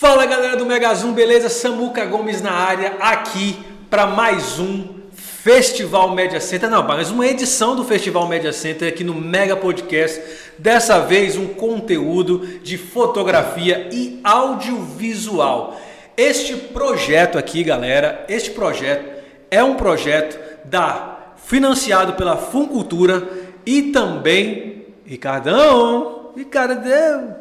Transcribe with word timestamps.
Fala 0.00 0.24
galera 0.24 0.56
do 0.56 0.64
Mega 0.64 0.94
Zoom, 0.94 1.12
beleza? 1.12 1.50
Samuca 1.50 2.06
Gomes 2.06 2.40
na 2.40 2.52
área, 2.52 2.94
aqui 3.00 3.58
para 3.90 4.06
mais 4.06 4.58
um 4.58 4.82
Festival 5.12 6.14
Media 6.14 6.40
Center. 6.40 6.70
Não, 6.70 6.82
mais 6.82 7.10
uma 7.10 7.26
edição 7.26 7.76
do 7.76 7.84
Festival 7.84 8.26
Media 8.26 8.50
Center 8.50 8.88
aqui 8.88 9.04
no 9.04 9.14
Mega 9.14 9.54
Podcast. 9.54 10.22
Dessa 10.58 11.00
vez 11.00 11.36
um 11.36 11.48
conteúdo 11.48 12.46
de 12.62 12.78
fotografia 12.78 13.90
e 13.92 14.18
audiovisual. 14.24 15.78
Este 16.16 16.56
projeto 16.56 17.36
aqui, 17.36 17.62
galera, 17.62 18.24
este 18.26 18.52
projeto 18.52 19.04
é 19.50 19.62
um 19.62 19.74
projeto 19.74 20.40
da 20.64 21.34
financiado 21.44 22.14
pela 22.14 22.38
Funcultura 22.38 23.28
e 23.66 23.92
também 23.92 24.86
Ricardão, 25.04 26.32
Ricardão. 26.34 27.39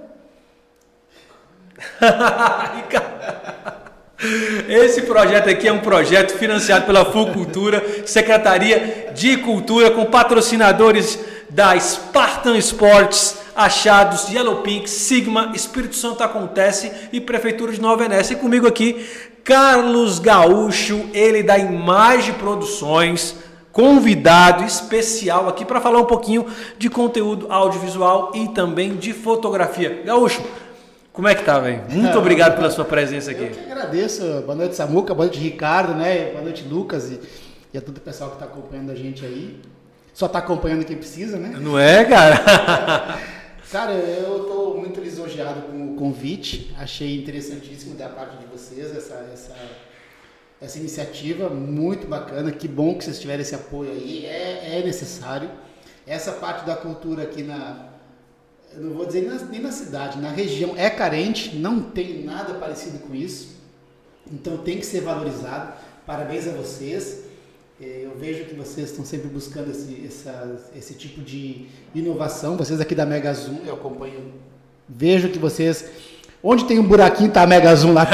Esse 4.67 5.03
projeto 5.03 5.49
aqui 5.49 5.67
é 5.67 5.71
um 5.71 5.79
projeto 5.79 6.37
financiado 6.37 6.85
pela 6.85 7.05
Fulcultura, 7.05 8.05
Secretaria 8.05 9.11
de 9.15 9.37
Cultura, 9.37 9.91
com 9.91 10.05
patrocinadores 10.05 11.17
da 11.49 11.79
Spartan 11.79 12.57
Sports, 12.57 13.37
Achados, 13.55 14.29
Yellow 14.29 14.57
Pink, 14.57 14.89
Sigma, 14.89 15.51
Espírito 15.55 15.95
Santo 15.95 16.23
Acontece 16.23 16.91
e 17.11 17.19
Prefeitura 17.19 17.71
de 17.71 17.81
Nova 17.81 18.03
Venécia. 18.03 18.33
E 18.33 18.37
comigo 18.37 18.67
aqui, 18.67 19.05
Carlos 19.43 20.19
Gaúcho, 20.19 21.09
ele 21.13 21.41
da 21.41 21.57
Imagem 21.57 22.33
Produções, 22.35 23.35
convidado 23.71 24.63
especial 24.63 25.47
aqui 25.47 25.63
para 25.63 25.81
falar 25.81 25.99
um 25.99 26.05
pouquinho 26.05 26.45
de 26.77 26.89
conteúdo 26.89 27.47
audiovisual 27.49 28.31
e 28.35 28.49
também 28.49 28.95
de 28.95 29.13
fotografia. 29.13 30.03
Gaúcho, 30.05 30.41
como 31.19 31.27
é 31.27 31.35
que 31.35 31.43
tá, 31.43 31.59
velho? 31.59 31.83
Muito 31.89 32.17
obrigado 32.17 32.55
pela 32.55 32.71
sua 32.71 32.85
presença 32.85 33.31
aqui. 33.31 33.43
Eu 33.43 33.49
que 33.49 33.69
agradeço. 33.69 34.23
Boa 34.43 34.55
noite, 34.55 34.73
Samuca. 34.77 35.13
Boa 35.13 35.25
noite, 35.25 35.37
Ricardo, 35.37 35.93
né? 35.93 36.31
Boa 36.31 36.41
noite, 36.41 36.63
Lucas 36.63 37.11
e, 37.11 37.19
e 37.73 37.77
a 37.77 37.81
todo 37.81 37.97
o 37.97 37.99
pessoal 37.99 38.29
que 38.29 38.37
está 38.37 38.45
acompanhando 38.45 38.89
a 38.89 38.95
gente 38.95 39.25
aí. 39.25 39.59
Só 40.13 40.27
está 40.27 40.39
acompanhando 40.39 40.85
quem 40.85 40.95
precisa, 40.95 41.37
né? 41.37 41.57
Não 41.59 41.77
é, 41.77 42.05
cara? 42.05 43.19
cara, 43.69 43.91
eu 43.91 44.43
estou 44.43 44.77
muito 44.77 45.01
lisonjeado 45.01 45.63
com 45.63 45.91
o 45.91 45.95
convite. 45.97 46.73
Achei 46.79 47.19
interessantíssimo 47.19 47.95
da 47.95 48.07
parte 48.07 48.37
de 48.37 48.45
vocês 48.45 48.95
essa, 48.95 49.29
essa, 49.33 49.57
essa 50.61 50.79
iniciativa. 50.79 51.49
Muito 51.49 52.07
bacana. 52.07 52.49
Que 52.49 52.65
bom 52.65 52.97
que 52.97 53.03
vocês 53.03 53.19
tiverem 53.19 53.41
esse 53.41 53.55
apoio 53.55 53.91
aí. 53.91 54.25
É, 54.25 54.79
é 54.79 54.83
necessário. 54.85 55.51
Essa 56.07 56.31
parte 56.31 56.65
da 56.65 56.77
cultura 56.77 57.23
aqui 57.23 57.43
na, 57.43 57.88
eu 58.75 58.83
não 58.83 58.93
vou 58.93 59.05
dizer 59.05 59.21
nem 59.21 59.29
na, 59.31 59.45
nem 59.45 59.61
na 59.61 59.71
cidade, 59.71 60.19
na 60.19 60.29
região 60.29 60.73
é 60.77 60.89
carente, 60.89 61.55
não 61.55 61.81
tem 61.81 62.23
nada 62.23 62.53
parecido 62.55 62.99
com 62.99 63.15
isso. 63.15 63.57
Então 64.31 64.57
tem 64.57 64.77
que 64.77 64.85
ser 64.85 65.01
valorizado. 65.01 65.73
Parabéns 66.05 66.47
a 66.47 66.51
vocês. 66.51 67.23
É, 67.81 68.01
eu 68.03 68.17
vejo 68.17 68.45
que 68.45 68.55
vocês 68.55 68.89
estão 68.89 69.05
sempre 69.05 69.29
buscando 69.29 69.71
esse, 69.71 70.05
essa, 70.05 70.59
esse 70.75 70.93
tipo 70.93 71.21
de 71.21 71.67
inovação. 71.95 72.57
Vocês 72.57 72.79
aqui 72.79 72.93
da 72.93 73.05
Mega 73.05 73.33
Zoom, 73.33 73.59
eu 73.65 73.73
acompanho. 73.73 74.33
Vejo 74.87 75.29
que 75.29 75.39
vocês. 75.39 75.85
Onde 76.43 76.65
tem 76.65 76.77
um 76.77 76.87
buraquinho, 76.87 77.31
tá 77.31 77.43
a 77.43 77.47
Mega 77.47 77.73
Zoom 77.75 77.93
lá. 77.93 78.07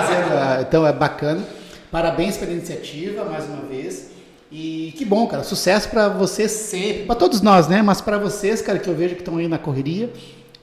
então 0.60 0.86
é 0.86 0.92
bacana. 0.92 1.44
Parabéns 1.90 2.36
pela 2.36 2.52
iniciativa, 2.52 3.24
mais 3.24 3.44
uma 3.44 3.62
vez. 3.62 4.10
E 4.56 4.94
que 4.96 5.04
bom, 5.04 5.26
cara. 5.26 5.42
Sucesso 5.42 5.88
para 5.88 6.08
vocês 6.08 6.52
sempre, 6.52 7.06
para 7.06 7.16
todos 7.16 7.40
nós, 7.40 7.66
né? 7.66 7.82
Mas 7.82 8.00
para 8.00 8.18
vocês, 8.18 8.62
cara, 8.62 8.78
que 8.78 8.88
eu 8.88 8.94
vejo 8.94 9.16
que 9.16 9.20
estão 9.20 9.36
aí 9.36 9.48
na 9.48 9.58
correria. 9.58 10.12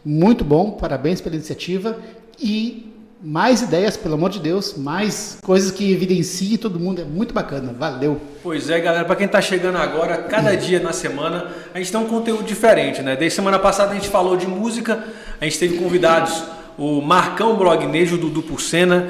Muito 0.04 0.46
bom, 0.46 0.72
parabéns 0.72 1.20
pela 1.20 1.36
iniciativa 1.36 1.98
e 2.40 2.90
mais 3.22 3.62
ideias, 3.62 3.98
pelo 3.98 4.14
amor 4.14 4.30
de 4.30 4.40
Deus, 4.40 4.76
mais 4.78 5.38
coisas 5.44 5.72
que 5.72 5.92
evidenciem 5.92 6.58
todo 6.58 6.80
mundo, 6.80 7.02
é 7.02 7.04
muito 7.04 7.34
bacana, 7.34 7.76
valeu. 7.78 8.20
Pois 8.42 8.70
é, 8.70 8.80
galera, 8.80 9.04
para 9.04 9.16
quem 9.18 9.26
está 9.26 9.42
chegando 9.42 9.76
agora, 9.76 10.20
cada 10.24 10.56
dia 10.56 10.80
na 10.80 10.94
semana 10.94 11.52
a 11.74 11.78
gente 11.78 11.92
tem 11.92 12.00
um 12.00 12.08
conteúdo 12.08 12.44
diferente, 12.44 13.02
né? 13.02 13.18
Desde 13.18 13.36
semana 13.36 13.60
passada 13.60 13.92
a 13.92 13.96
gente 13.96 14.08
falou 14.08 14.38
de 14.38 14.48
música, 14.48 15.04
a 15.40 15.44
gente 15.44 15.60
teve 15.60 15.78
convidados 15.78 16.42
o 16.78 17.02
Marcão 17.02 17.58
Blognejo, 17.58 18.18
do 18.18 18.30
Dudu 18.30 18.44
Porcena, 18.44 19.10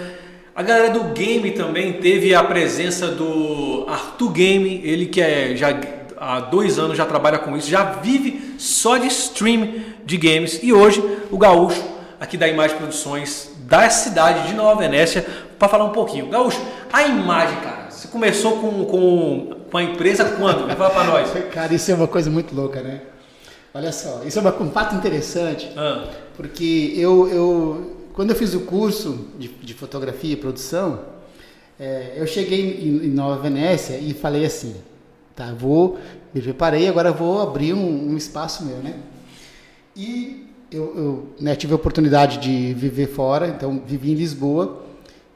a 0.53 0.61
galera 0.61 0.89
do 0.89 1.05
game 1.13 1.51
também 1.51 1.93
teve 1.93 2.35
a 2.35 2.43
presença 2.43 3.07
do 3.07 3.85
Arthur 3.87 4.31
Game, 4.31 4.81
ele 4.83 5.05
que 5.05 5.21
é 5.21 5.55
já 5.55 5.69
há 6.17 6.39
dois 6.41 6.77
anos 6.77 6.97
já 6.97 7.05
trabalha 7.05 7.39
com 7.39 7.55
isso, 7.57 7.69
já 7.69 7.83
vive 7.83 8.55
só 8.57 8.97
de 8.97 9.07
stream 9.07 9.75
de 10.05 10.17
games. 10.17 10.59
E 10.61 10.73
hoje 10.73 11.01
o 11.31 11.37
Gaúcho, 11.37 11.83
aqui 12.19 12.37
da 12.37 12.47
Imagem 12.47 12.77
Produções, 12.77 13.51
da 13.61 13.89
cidade 13.89 14.49
de 14.49 14.53
Nova 14.53 14.81
Venécia, 14.81 15.25
para 15.57 15.69
falar 15.69 15.85
um 15.85 15.91
pouquinho. 15.91 16.27
Gaúcho, 16.27 16.61
a 16.91 17.03
imagem, 17.03 17.55
cara, 17.61 17.89
você 17.89 18.07
começou 18.09 18.57
com, 18.57 18.85
com, 18.85 19.55
com 19.71 19.77
a 19.77 19.83
empresa 19.83 20.25
quando? 20.25 20.67
Vai 20.67 20.75
falar 20.75 20.89
para 20.89 21.03
nós. 21.05 21.29
Cara, 21.53 21.73
isso 21.73 21.91
é 21.91 21.93
uma 21.93 22.07
coisa 22.07 22.29
muito 22.29 22.53
louca, 22.55 22.81
né? 22.81 23.01
Olha 23.73 23.91
só, 23.91 24.21
isso 24.25 24.37
é 24.39 24.41
um 24.41 24.71
fato 24.71 24.95
interessante, 24.95 25.71
ah. 25.77 26.03
porque 26.35 26.93
eu, 26.97 27.29
eu 27.29 28.00
quando 28.13 28.31
eu 28.31 28.35
fiz 28.35 28.53
o 28.53 28.61
curso 28.61 29.27
de, 29.39 29.47
de 29.47 29.73
fotografia 29.73 30.33
e 30.33 30.35
produção, 30.35 30.99
é, 31.79 32.13
eu 32.15 32.27
cheguei 32.27 32.79
em, 32.81 33.05
em, 33.05 33.09
Nova 33.09 33.41
Venécia 33.41 33.97
e 33.97 34.13
falei 34.13 34.45
assim, 34.45 34.75
tá, 35.35 35.53
vou, 35.53 35.97
me 36.33 36.41
preparei, 36.41 36.87
agora 36.87 37.11
vou 37.11 37.41
abrir 37.41 37.73
um, 37.73 38.11
um 38.11 38.17
espaço 38.17 38.65
meu, 38.65 38.77
né? 38.77 38.99
E 39.95 40.47
eu, 40.71 40.95
eu 40.95 41.27
né, 41.39 41.55
tive 41.55 41.73
a 41.73 41.75
oportunidade 41.75 42.37
de 42.37 42.73
viver 42.73 43.07
fora, 43.07 43.47
então 43.47 43.81
vivi 43.85 44.11
em 44.11 44.15
Lisboa, 44.15 44.83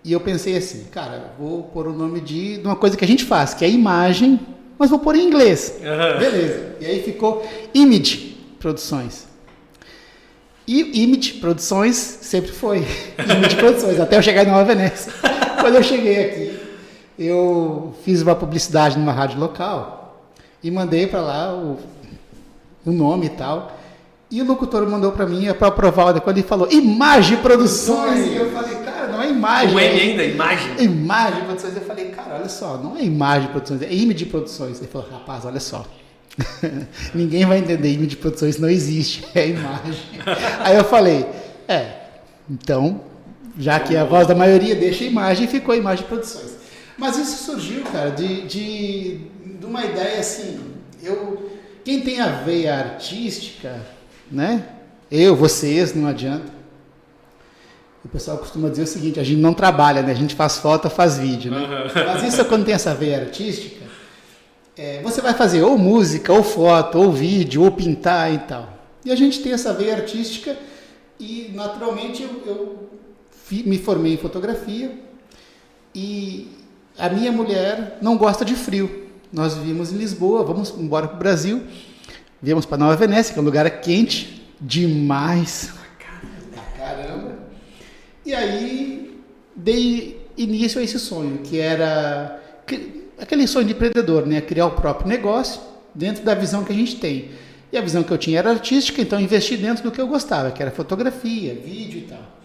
e 0.04 0.12
eu 0.12 0.20
pensei 0.20 0.56
assim, 0.56 0.86
cara, 0.92 1.34
vou 1.40 1.64
pôr 1.64 1.88
o 1.88 1.94
nome 1.94 2.22
de, 2.22 2.58
de 2.58 2.66
uma 2.66 2.76
coisa 2.76 2.96
que 2.96 3.04
a 3.04 3.08
gente 3.08 3.26
faz, 3.26 3.54
que 3.54 3.66
é 3.66 3.70
imagem, 3.70 4.40
mas 4.78 4.90
vou 4.90 5.00
pôr 5.00 5.16
em 5.16 5.26
inglês. 5.26 5.80
Uhum. 5.80 6.20
Beleza. 6.20 6.76
E 6.80 6.86
aí 6.86 7.02
ficou 7.02 7.44
Image 7.74 8.38
Produções. 8.60 9.28
E 10.68 11.04
Image 11.04 11.34
Produções 11.34 11.96
sempre 11.96 12.52
foi. 12.52 12.80
Image 13.20 13.56
Produções, 13.56 14.00
até 14.00 14.18
eu 14.18 14.22
chegar 14.24 14.44
em 14.44 14.50
Nova 14.50 14.64
Venécia. 14.64 15.12
Quando 15.62 15.76
eu 15.76 15.84
cheguei 15.84 16.26
aqui, 16.26 16.60
eu 17.18 17.94
fiz 18.04 18.22
uma 18.22 18.36
publicidade 18.36 18.98
numa 18.98 19.12
rádio 19.12 19.40
local 19.40 20.30
e 20.64 20.72
mandei 20.72 21.08
para 21.08 21.22
lá 21.22 21.54
o, 21.54 21.78
o 22.86 22.92
nome 22.92 23.28
e 23.28 23.30
tal. 23.30 23.72
E 24.30 24.42
o 24.42 24.46
locutor 24.46 24.88
mandou 24.90 25.12
para 25.12 25.26
mim 25.26 25.46
para 25.54 25.68
aprovar, 25.68 26.20
quando 26.22 26.38
ele 26.40 26.48
falou 26.48 26.70
Imagem 26.72 27.38
Produções, 27.38 28.26
e 28.26 28.36
eu 28.36 28.50
falei, 28.52 28.76
cara, 28.78 29.08
não 29.08 29.22
é 29.22 29.30
imagem. 29.30 29.72
Não 29.72 29.80
é 29.80 29.88
ainda, 29.88 30.24
imagem. 30.24 30.84
Imagem 30.84 31.44
Produções. 31.46 31.76
Eu 31.76 31.84
falei, 31.84 32.06
cara, 32.10 32.36
olha 32.36 32.50
só, 32.50 32.78
não 32.78 32.98
é 32.98 33.04
Imagem 33.04 33.50
Produções, 33.50 33.82
é 33.84 33.94
Image 33.94 34.26
Produções. 34.26 34.80
Ele 34.80 34.88
falou, 34.88 35.08
rapaz, 35.10 35.46
olha 35.46 35.60
só, 35.60 35.86
Ninguém 37.14 37.46
vai 37.46 37.60
entender 37.60 37.90
imagem 37.90 38.08
de 38.08 38.18
produção, 38.18 38.48
isso 38.48 38.62
não 38.62 38.70
existe, 38.70 39.26
é 39.34 39.50
imagem. 39.50 40.04
Aí 40.60 40.76
eu 40.76 40.84
falei, 40.84 41.26
é, 41.68 41.92
então, 42.50 43.02
já 43.58 43.80
que 43.80 43.96
é 43.96 44.00
a 44.00 44.06
voz 44.06 44.28
da 44.28 44.36
maioria 44.36 44.76
deixa 44.76 45.04
a 45.04 45.08
imagem, 45.08 45.48
ficou 45.48 45.74
a 45.74 45.78
imagem 45.78 46.04
de 46.04 46.10
produções. 46.10 46.56
Mas 46.98 47.18
isso 47.18 47.44
surgiu, 47.44 47.84
cara, 47.84 48.12
de, 48.12 48.44
de, 48.44 49.18
de 49.60 49.66
uma 49.66 49.84
ideia 49.84 50.20
assim, 50.20 50.60
eu, 51.04 51.52
quem 51.84 52.02
tem 52.02 52.20
a 52.20 52.28
veia 52.28 52.76
artística, 52.76 53.82
né? 54.32 54.64
Eu, 55.12 55.36
vocês, 55.36 55.94
não 55.94 56.08
adianta. 56.08 56.56
O 58.04 58.08
pessoal 58.08 58.38
costuma 58.38 58.70
dizer 58.70 58.84
o 58.84 58.88
seguinte, 58.88 59.20
a 59.20 59.24
gente 59.24 59.40
não 59.40 59.54
trabalha, 59.54 60.02
né? 60.02 60.12
A 60.12 60.16
gente 60.16 60.36
faz 60.36 60.58
foto, 60.58 60.90
faz 60.90 61.18
vídeo, 61.18 61.52
né? 61.52 61.68
Mas 61.94 62.24
isso 62.24 62.42
é 62.42 62.44
quando 62.44 62.66
tem 62.66 62.74
essa 62.74 62.94
veia 62.94 63.20
artística, 63.20 63.85
é, 64.78 65.02
você 65.02 65.22
vai 65.22 65.34
fazer 65.34 65.64
ou 65.64 65.78
música, 65.78 66.34
ou 66.34 66.44
foto, 66.44 66.98
ou 66.98 67.12
vídeo, 67.12 67.64
ou 67.64 67.72
pintar 67.72 68.34
e 68.34 68.40
tal. 68.40 68.74
E 69.06 69.12
a 69.12 69.16
gente 69.16 69.42
tem 69.42 69.54
essa 69.54 69.74
veia 69.74 69.96
artística 69.96 70.58
e, 71.20 71.52
naturalmente, 71.54 72.24
eu, 72.24 72.44
eu 72.46 72.90
me 73.66 73.78
formei 73.78 74.14
em 74.14 74.18
fotografia 74.18 74.92
e 75.94 76.48
a 76.98 77.08
minha 77.10 77.32
mulher 77.32 77.98
não 78.02 78.18
gosta 78.18 78.44
de 78.44 78.56
frio. 78.56 79.06
Nós 79.32 79.56
vivíamos 79.56 79.94
em 79.94 79.98
Lisboa, 79.98 80.44
vamos 80.44 80.74
embora 80.78 81.08
para 81.08 81.16
o 81.16 81.20
Brasil, 81.20 81.64
viemos 82.42 82.66
para 82.66 82.78
Nova 82.78 82.96
Venécia, 82.96 83.34
que 83.34 83.40
é 83.40 83.42
um 83.42 83.46
lugar 83.46 83.70
quente 83.82 84.46
demais. 84.60 85.74
Caramba! 86.78 87.38
E 88.26 88.34
aí 88.34 89.22
dei 89.56 90.26
início 90.38 90.82
a 90.82 90.84
esse 90.84 91.00
sonho, 91.00 91.40
que 91.40 91.60
era 91.60 92.42
aquele 93.20 93.48
sonho 93.48 93.66
de 93.66 93.74
empreendedor, 93.74 94.26
né? 94.26 94.42
Criar 94.42 94.68
o 94.68 94.72
próprio 94.72 95.08
negócio 95.08 95.62
dentro 95.94 96.24
da 96.24 96.34
visão 96.34 96.64
que 96.64 96.72
a 96.72 96.76
gente 96.76 96.98
tem. 96.98 97.32
E 97.72 97.78
a 97.78 97.82
visão 97.82 98.04
que 98.04 98.12
eu 98.12 98.18
tinha 98.18 98.40
era 98.40 98.52
artística, 98.52 99.02
então 99.02 99.20
investi 99.20 99.58
dentro 99.58 99.84
do 99.84 99.92
que 99.92 100.00
eu 100.00 100.08
gostava, 100.08 100.52
que 100.52 100.62
era 100.62 100.72
fotografia, 100.72 101.54
vídeo 101.56 102.00
e 102.00 102.04
tal. 102.04 102.36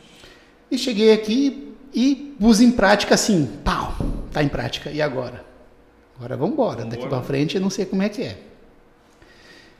E 0.71 0.79
cheguei 0.79 1.13
aqui 1.13 1.75
e 1.93 2.35
pus 2.39 2.61
em 2.61 2.71
prática 2.71 3.15
assim, 3.15 3.49
pau, 3.65 3.95
tá 4.33 4.43
em 4.43 4.49
prática. 4.49 4.91
E 4.91 5.03
agora? 5.03 5.45
Agora 6.17 6.37
vamos 6.37 6.55
embora. 6.55 6.85
Daqui 6.85 7.07
para 7.07 7.23
frente 7.23 7.57
eu 7.57 7.61
não 7.61 7.71
sei 7.71 7.85
como 7.85 8.03
é 8.03 8.09
que 8.09 8.23
é. 8.23 8.39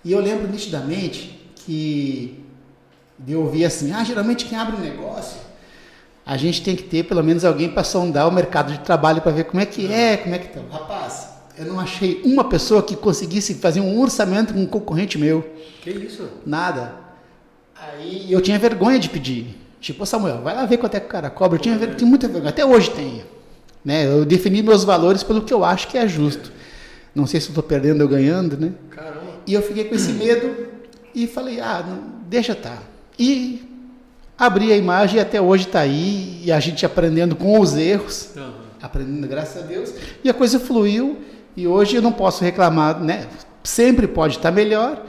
E 0.05 0.13
eu 0.13 0.21
lembro 0.21 0.49
nitidamente 0.49 1.39
que 1.57 2.43
de 3.19 3.37
ouvir 3.37 3.67
assim, 3.67 3.93
ah, 3.93 4.03
geralmente 4.03 4.47
quem 4.47 4.57
abre 4.59 4.77
um 4.77 4.81
negócio 4.81 5.39
a 6.31 6.37
gente 6.37 6.63
tem 6.63 6.77
que 6.77 6.85
ter 6.85 7.03
pelo 7.03 7.25
menos 7.25 7.45
alguém 7.45 7.69
para 7.69 7.83
sondar 7.83 8.29
o 8.29 8.31
mercado 8.31 8.73
de 8.73 8.79
trabalho 8.79 9.21
para 9.21 9.33
ver 9.33 9.43
como 9.43 9.61
é 9.61 9.67
que 9.67 9.93
é, 9.93 10.17
como 10.17 10.33
é 10.33 10.39
que 10.39 10.47
tá. 10.47 10.61
Rapaz, 10.71 11.29
eu 11.59 11.65
não 11.65 11.81
achei 11.81 12.23
uma 12.25 12.45
pessoa 12.45 12.85
que 12.85 12.95
conseguisse 12.95 13.55
fazer 13.55 13.81
um 13.81 14.01
orçamento 14.01 14.55
com 14.55 14.61
um 14.61 14.67
concorrente 14.67 15.19
meu. 15.19 15.45
Que 15.83 15.91
isso? 15.91 16.29
Nada. 16.47 16.95
Aí 17.75 18.33
eu 18.33 18.41
tinha 18.41 18.57
vergonha 18.61 18.97
de 18.97 19.09
pedir. 19.09 19.59
Tipo, 19.81 20.07
Samuel, 20.07 20.41
vai 20.41 20.55
lá 20.55 20.65
ver 20.67 20.77
quanto 20.77 20.95
é 20.95 21.01
que 21.01 21.07
o 21.07 21.09
cara 21.09 21.29
cobra. 21.31 21.59
Eu 21.59 21.63
tinha, 21.63 21.77
ver, 21.77 21.97
tinha 21.97 22.09
muita 22.09 22.29
vergonha. 22.29 22.51
Até 22.51 22.65
hoje 22.65 22.91
tenho. 22.91 23.25
Né? 23.85 24.07
Eu 24.07 24.25
defini 24.25 24.63
meus 24.63 24.85
valores 24.85 25.25
pelo 25.25 25.43
que 25.43 25.53
eu 25.53 25.65
acho 25.65 25.89
que 25.89 25.99
é 25.99 26.07
justo. 26.07 26.53
Não 27.13 27.27
sei 27.27 27.41
se 27.41 27.49
eu 27.49 27.51
estou 27.51 27.65
perdendo 27.65 28.03
ou 28.03 28.09
ganhando, 28.09 28.57
né? 28.57 28.71
Caramba. 28.89 29.41
E 29.49 29.53
eu 29.53 29.63
fiquei 29.63 29.83
com 29.87 29.97
esse 29.97 30.13
medo 30.13 30.69
e 31.13 31.27
falei, 31.27 31.59
ah, 31.59 31.85
não, 31.85 32.21
deixa. 32.29 32.55
Tá. 32.55 32.79
E 33.19 33.70
abri 34.41 34.73
a 34.73 34.77
imagem 34.77 35.19
e 35.19 35.21
até 35.21 35.39
hoje 35.41 35.67
está 35.67 35.81
aí. 35.81 36.41
E 36.43 36.51
a 36.51 36.59
gente 36.59 36.87
aprendendo 36.87 37.37
com 37.37 37.61
os 37.61 37.77
erros. 37.77 38.31
Uhum. 38.35 38.53
Aprendendo, 38.81 39.29
graças 39.29 39.63
a 39.63 39.67
Deus. 39.67 39.93
E 40.25 40.31
a 40.31 40.35
coisa 40.35 40.59
fluiu. 40.59 41.19
E 41.55 41.67
hoje 41.67 41.97
eu 41.97 42.03
não 42.03 42.13
posso 42.13 42.43
reclamar, 42.43 42.99
né? 42.99 43.27
Sempre 43.63 44.09
pode 44.09 44.39
estar 44.39 44.49
tá 44.49 44.55
melhor. 44.55 45.05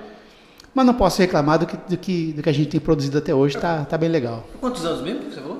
Mas 0.74 0.86
não 0.86 0.94
posso 0.94 1.22
reclamar 1.22 1.60
do 1.60 1.66
que, 1.66 1.78
do 1.78 1.98
que, 1.98 2.34
do 2.34 2.44
que 2.44 2.50
a 2.50 2.54
gente 2.54 2.70
tem 2.70 2.80
produzido 2.80 3.18
até 3.18 3.34
hoje, 3.34 3.58
tá, 3.58 3.84
tá 3.84 3.98
bem 3.98 4.10
legal. 4.10 4.48
Quantos 4.60 4.86
anos 4.86 5.02
mesmo 5.02 5.20
que 5.20 5.34
você 5.34 5.42
falou? 5.42 5.60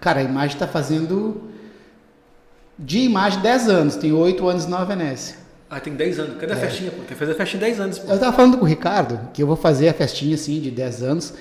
Cara, 0.00 0.20
a 0.20 0.22
imagem 0.22 0.54
está 0.54 0.68
fazendo 0.68 1.50
de 2.78 3.00
imagem 3.00 3.40
10 3.40 3.68
anos, 3.68 3.96
tem 3.96 4.12
8 4.12 4.48
anos 4.48 4.66
na 4.66 4.84
Venécia. 4.84 5.36
Ah, 5.68 5.80
tem 5.80 5.94
10 5.94 6.18
anos. 6.20 6.36
Cadê 6.38 6.52
a 6.52 6.56
é. 6.56 6.60
festinha? 6.60 6.90
Pô? 6.90 6.98
Tem 6.98 7.06
que 7.06 7.14
fazer 7.14 7.32
a 7.32 7.34
festinha 7.34 7.60
10 7.60 7.80
anos. 7.80 7.98
Pô. 7.98 8.08
Eu 8.08 8.14
estava 8.14 8.36
falando 8.36 8.58
com 8.58 8.64
o 8.64 8.68
Ricardo 8.68 9.18
que 9.32 9.42
eu 9.42 9.46
vou 9.46 9.56
fazer 9.56 9.88
a 9.88 9.94
festinha 9.94 10.34
assim 10.34 10.60
de 10.60 10.70
10 10.70 11.02
anos. 11.02 11.34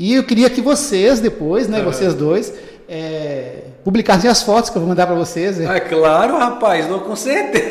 E 0.00 0.14
eu 0.14 0.22
queria 0.22 0.48
que 0.48 0.60
vocês 0.60 1.18
depois, 1.18 1.66
né, 1.66 1.82
vocês 1.82 2.14
dois, 2.14 2.54
é, 2.88 3.64
publicassem 3.82 4.30
as 4.30 4.44
fotos 4.44 4.70
que 4.70 4.76
eu 4.76 4.80
vou 4.80 4.88
mandar 4.88 5.08
para 5.08 5.16
vocês. 5.16 5.58
É 5.58 5.80
claro, 5.80 6.38
rapaz, 6.38 6.88
não 6.88 7.00
com 7.00 7.16
certeza. 7.16 7.66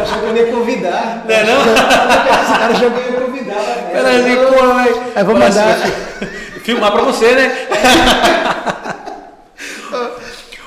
Acho 0.00 0.18
que 0.18 0.24
eu 0.28 0.34
ia 0.34 0.46
convidar. 0.50 1.26
Não 1.28 1.34
é 1.34 1.44
não? 1.44 1.60
Esse 1.60 2.58
cara 2.58 2.74
já 2.74 2.86
ia 2.86 3.20
convidar. 3.20 3.90
Peraí, 3.92 4.36
pô, 4.36 4.64
mas... 4.72 4.96
Eu 5.14 5.24
vou 5.26 5.34
mandar... 5.34 5.76
Filmar 6.64 6.90
para 6.90 7.02
você, 7.02 7.34
né? 7.34 7.52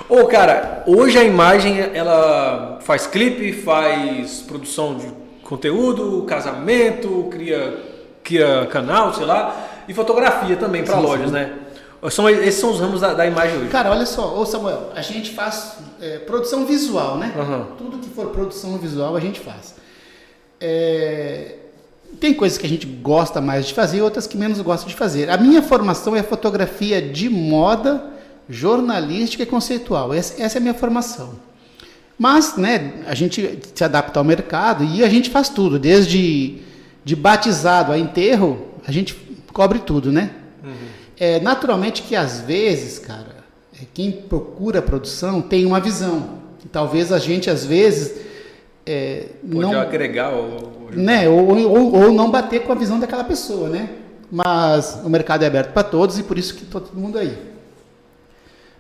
Ô, 0.08 0.25
cara, 0.27 0.84
hoje 0.86 1.18
a 1.18 1.24
imagem 1.24 1.80
ela 1.96 2.77
faz 2.82 3.08
clipe, 3.08 3.54
faz 3.54 4.44
produção 4.48 4.94
de 4.94 5.08
conteúdo, 5.42 6.22
casamento, 6.27 7.27
cria, 7.32 7.75
cria 8.24 8.68
canal, 8.70 9.12
sei 9.15 9.25
lá, 9.25 9.56
e 9.88 9.94
fotografia 9.94 10.56
também 10.56 10.84
para 10.84 11.00
lojas, 11.00 11.27
sim. 11.27 11.34
né? 11.34 11.54
São, 12.10 12.30
esses 12.30 12.60
são 12.60 12.72
os 12.72 12.80
ramos 12.80 13.01
da, 13.01 13.13
da, 13.13 13.25
imagem 13.25 13.58
hoje. 13.58 13.70
Cara, 13.70 13.89
olha 13.89 14.06
só, 14.06 14.38
ô 14.38 14.46
Samuel, 14.46 14.92
a 14.96 15.01
gente 15.01 15.32
faz 15.32 15.77
é, 16.00 16.20
produção 16.20 16.65
visual, 16.65 17.18
né? 17.18 17.34
Uhum. 17.36 17.75
Tudo 17.77 17.98
que 17.98 18.10
for 18.10 18.27
produção 18.27 18.77
visual 18.77 19.15
a 19.15 19.20
gente 19.20 19.39
faz. 19.39 19.75
É, 20.62 21.56
tem 22.20 22.34
coisas 22.34 22.58
que 22.58 22.65
a 22.65 22.70
gente 22.70 22.86
gosta 22.86 23.42
mais 23.42 23.65
de 23.65 23.74
fazer, 23.74 24.01
outras 24.01 24.27
que 24.27 24.38
menos 24.38 24.62
gosta 24.62 24.88
de 24.88 24.96
fazer. 24.96 25.30
A 25.30 25.38
minha 25.38 25.62
formação 25.62 26.15
é 26.15 26.22
fotografia 26.22 27.01
de 27.01 27.30
moda 27.30 28.12
jornalística 28.48 29.44
e 29.44 29.46
conceitual. 29.46 30.13
Essa, 30.13 30.42
essa 30.42 30.58
é 30.58 30.60
a 30.60 30.62
minha 30.62 30.74
formação. 30.74 31.34
Mas, 32.18 32.56
né, 32.56 32.94
a 33.08 33.15
gente 33.15 33.60
se 33.74 33.84
adapta 33.84 34.20
ao 34.20 34.24
mercado 34.24 34.84
e 34.84 35.04
a 35.04 35.10
gente 35.10 35.30
faz 35.30 35.50
tudo, 35.50 35.77
desde 35.77 36.60
de 37.04 37.15
batizado 37.15 37.92
a 37.92 38.00
enterro, 38.00 38.68
a 38.88 38.92
gente 38.92 39.13
cobre 39.56 39.80
tudo, 39.80 40.12
né? 40.12 40.32
Uhum. 40.62 40.74
É, 41.18 41.40
naturalmente 41.40 42.02
que 42.02 42.14
às 42.14 42.42
vezes, 42.42 43.00
cara, 43.00 43.38
é, 43.74 43.86
quem 43.94 44.12
procura 44.12 44.82
produção 44.82 45.42
tem 45.42 45.66
uma 45.66 45.80
visão. 45.80 46.42
E 46.64 46.68
talvez 46.68 47.10
a 47.14 47.18
gente, 47.18 47.50
às 47.50 47.66
vezes, 47.66 48.20
é, 48.86 49.28
Pode 49.42 49.56
não 49.56 49.80
agregar 49.80 50.32
ou, 50.32 50.90
né, 50.92 51.30
ou, 51.30 51.48
ou, 51.48 51.96
ou 51.96 52.12
não 52.12 52.30
bater 52.30 52.64
com 52.64 52.74
a 52.74 52.76
visão 52.76 53.00
daquela 53.00 53.24
pessoa, 53.24 53.70
né? 53.70 53.92
Mas 54.30 55.00
o 55.06 55.10
mercado 55.10 55.44
é 55.44 55.48
aberto 55.48 55.72
para 55.72 55.84
todos 55.84 56.20
e 56.20 56.24
por 56.24 56.38
isso 56.38 56.54
que 56.56 56.66
todo 56.66 56.90
mundo 56.94 57.18
aí. 57.18 57.38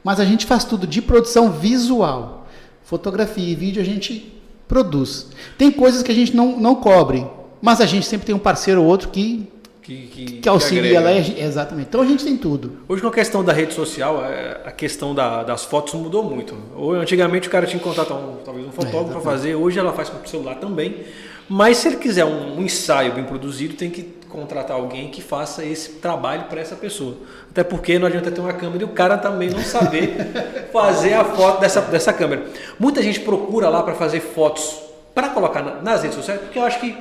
Mas 0.03 0.19
a 0.19 0.25
gente 0.25 0.45
faz 0.45 0.65
tudo 0.65 0.85
de 0.85 1.01
produção 1.01 1.51
visual. 1.51 2.47
Fotografia 2.83 3.49
e 3.49 3.55
vídeo 3.55 3.81
a 3.81 3.85
gente 3.85 4.41
produz. 4.67 5.27
Tem 5.57 5.71
coisas 5.71 6.03
que 6.03 6.11
a 6.11 6.15
gente 6.15 6.35
não, 6.35 6.59
não 6.59 6.75
cobre, 6.75 7.25
mas 7.61 7.79
a 7.79 7.85
gente 7.85 8.05
sempre 8.05 8.25
tem 8.25 8.35
um 8.35 8.39
parceiro 8.39 8.81
ou 8.81 8.87
outro 8.87 9.07
que 9.07 9.54
que, 9.85 10.07
que, 10.07 10.25
que 10.39 10.49
auxilia 10.49 10.99
lá. 10.99 11.11
Exatamente. 11.13 11.87
Então 11.89 12.01
a 12.01 12.05
gente 12.05 12.23
tem 12.23 12.35
tudo. 12.35 12.79
Hoje 12.89 13.03
com 13.03 13.07
a 13.07 13.13
questão 13.13 13.43
da 13.43 13.53
rede 13.53 13.73
social, 13.73 14.25
é, 14.25 14.61
a 14.65 14.71
questão 14.71 15.13
da, 15.13 15.43
das 15.43 15.63
fotos 15.63 15.93
mudou 15.93 16.23
muito. 16.23 16.57
Antigamente 16.99 17.47
o 17.47 17.51
cara 17.51 17.67
tinha 17.67 17.77
que 17.77 17.85
contratar 17.85 18.17
um, 18.17 18.37
talvez 18.43 18.65
um 18.65 18.71
fotógrafo 18.71 19.09
é, 19.09 19.13
para 19.13 19.21
fazer, 19.21 19.53
hoje 19.53 19.77
ela 19.77 19.93
faz 19.93 20.09
com 20.09 20.17
o 20.17 20.27
celular 20.27 20.55
também. 20.55 21.05
Mas 21.47 21.77
se 21.77 21.89
ele 21.89 21.97
quiser 21.97 22.25
um, 22.25 22.57
um, 22.57 22.63
ensaio 22.63 23.13
bem 23.13 23.23
produzido, 23.23 23.75
tem 23.75 23.91
que 23.91 24.01
contratar 24.27 24.75
alguém 24.75 25.11
que 25.11 25.21
faça 25.21 25.63
esse 25.63 25.91
trabalho 25.93 26.45
para 26.45 26.59
essa 26.59 26.75
pessoa. 26.75 27.17
Até 27.51 27.63
porque 27.63 27.99
não 27.99 28.07
adianta 28.07 28.31
ter 28.31 28.41
uma 28.41 28.53
câmera 28.53 28.81
e 28.81 28.85
o 28.85 28.89
cara 28.89 29.19
também 29.19 29.51
não 29.51 29.61
saber 29.61 30.15
fazer 30.73 31.13
a 31.13 31.23
foto 31.23 31.61
dessa, 31.61 31.81
dessa 31.81 32.11
câmera. 32.11 32.47
Muita 32.79 33.03
gente 33.03 33.19
procura 33.19 33.69
lá 33.69 33.83
para 33.83 33.93
fazer 33.93 34.19
fotos 34.19 34.79
para 35.13 35.29
colocar 35.29 35.61
na, 35.61 35.81
nas 35.83 36.01
redes 36.01 36.17
sociais, 36.17 36.41
porque 36.41 36.57
eu 36.57 36.63
acho 36.63 36.79
que 36.79 36.97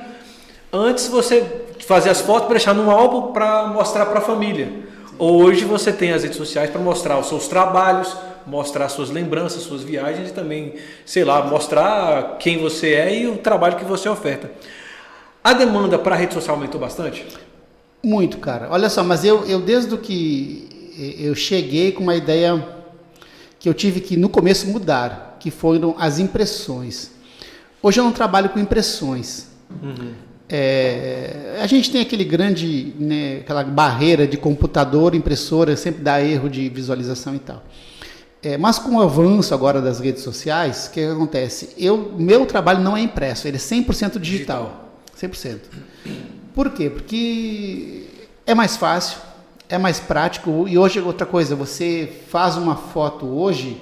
antes 0.75 1.07
você 1.07 1.43
fazia 1.79 2.11
as 2.11 2.21
fotos 2.21 2.43
para 2.47 2.55
deixar 2.55 2.73
num 2.73 2.91
álbum 2.91 3.31
para 3.31 3.67
mostrar 3.67 4.05
para 4.05 4.19
a 4.19 4.21
família. 4.21 4.71
Hoje 5.17 5.63
você 5.63 5.93
tem 5.93 6.11
as 6.11 6.23
redes 6.23 6.37
sociais 6.37 6.69
para 6.69 6.81
mostrar 6.81 7.17
os 7.17 7.27
seus 7.27 7.47
trabalhos, 7.47 8.15
mostrar 8.45 8.89
suas 8.89 9.09
lembranças, 9.09 9.63
suas 9.63 9.81
viagens 9.81 10.29
e 10.29 10.33
também, 10.33 10.75
sei 11.05 11.23
lá, 11.23 11.45
mostrar 11.45 12.37
quem 12.37 12.57
você 12.57 12.93
é 12.93 13.21
e 13.21 13.27
o 13.27 13.37
trabalho 13.37 13.77
que 13.77 13.85
você 13.85 14.09
oferta. 14.09 14.51
A 15.43 15.53
demanda 15.53 15.97
para 15.97 16.15
a 16.15 16.17
rede 16.17 16.33
social 16.33 16.55
aumentou 16.55 16.79
bastante? 16.81 17.25
Muito, 18.03 18.37
cara. 18.39 18.67
Olha 18.69 18.89
só, 18.89 19.03
mas 19.03 19.23
eu, 19.23 19.45
eu 19.45 19.61
desde 19.61 19.95
que 19.97 20.93
eu 21.19 21.33
cheguei 21.33 21.91
com 21.91 22.03
uma 22.03 22.15
ideia 22.15 22.67
que 23.59 23.69
eu 23.69 23.73
tive 23.73 23.99
que 24.01 24.17
no 24.17 24.29
começo 24.29 24.67
mudar, 24.67 25.37
que 25.39 25.49
foram 25.49 25.95
as 25.97 26.19
impressões. 26.19 27.11
Hoje 27.81 27.99
eu 27.99 28.03
não 28.03 28.11
trabalho 28.11 28.49
com 28.49 28.59
impressões. 28.59 29.47
Uhum. 29.81 30.13
É, 30.47 31.57
a 31.59 31.67
gente 31.67 31.91
tem 31.91 32.01
aquele 32.01 32.23
grande, 32.23 32.93
né, 32.99 33.37
aquela 33.41 33.63
barreira 33.63 34.27
de 34.27 34.37
computador, 34.37 35.15
impressora, 35.15 35.75
sempre 35.75 36.03
dá 36.03 36.21
erro 36.21 36.49
de 36.49 36.69
visualização 36.69 37.35
e 37.35 37.39
tal. 37.39 37.63
É, 38.43 38.57
mas 38.57 38.77
com 38.77 38.97
o 38.97 39.01
avanço 39.01 39.55
agora 39.55 39.81
das 39.81 39.99
redes 39.99 40.21
sociais, 40.21 40.85
o 40.85 40.91
que, 40.91 41.03
acontece? 41.03 41.69
Eu, 41.79 42.13
meu 42.15 42.45
trabalho 42.45 42.79
não 42.79 42.95
é 42.95 43.01
impresso, 43.01 43.47
ele 43.47 43.57
é 43.57 43.59
100% 43.59 44.19
digital. 44.19 44.91
100%. 45.19 45.61
Por 46.53 46.69
quê? 46.69 46.89
Porque 46.89 48.03
é 48.45 48.53
mais 48.53 48.77
fácil, 48.77 49.17
é 49.67 49.79
mais 49.79 49.99
prático. 49.99 50.67
E 50.67 50.77
hoje, 50.77 50.99
outra 50.99 51.25
coisa, 51.25 51.55
você 51.55 52.07
faz 52.27 52.55
uma 52.55 52.75
foto 52.75 53.25
hoje, 53.25 53.81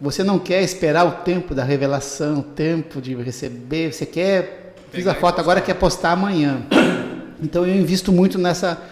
você 0.00 0.24
não 0.24 0.38
quer 0.38 0.62
esperar 0.62 1.06
o 1.06 1.22
tempo 1.22 1.54
da 1.54 1.62
revelação, 1.62 2.38
o 2.38 2.42
tempo 2.42 3.00
de 3.00 3.14
receber, 3.14 3.92
você 3.92 4.06
quer. 4.06 4.69
Fiz 4.90 5.06
a 5.06 5.14
foto 5.14 5.40
agora, 5.40 5.60
quer 5.60 5.74
postar 5.74 6.12
amanhã. 6.12 6.62
Então 7.42 7.66
eu 7.66 7.74
invisto 7.74 8.12
muito 8.12 8.38
nessa 8.38 8.82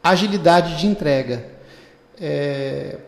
agilidade 0.00 0.78
de 0.78 0.86
entrega. 0.86 1.44
É, 2.20 2.98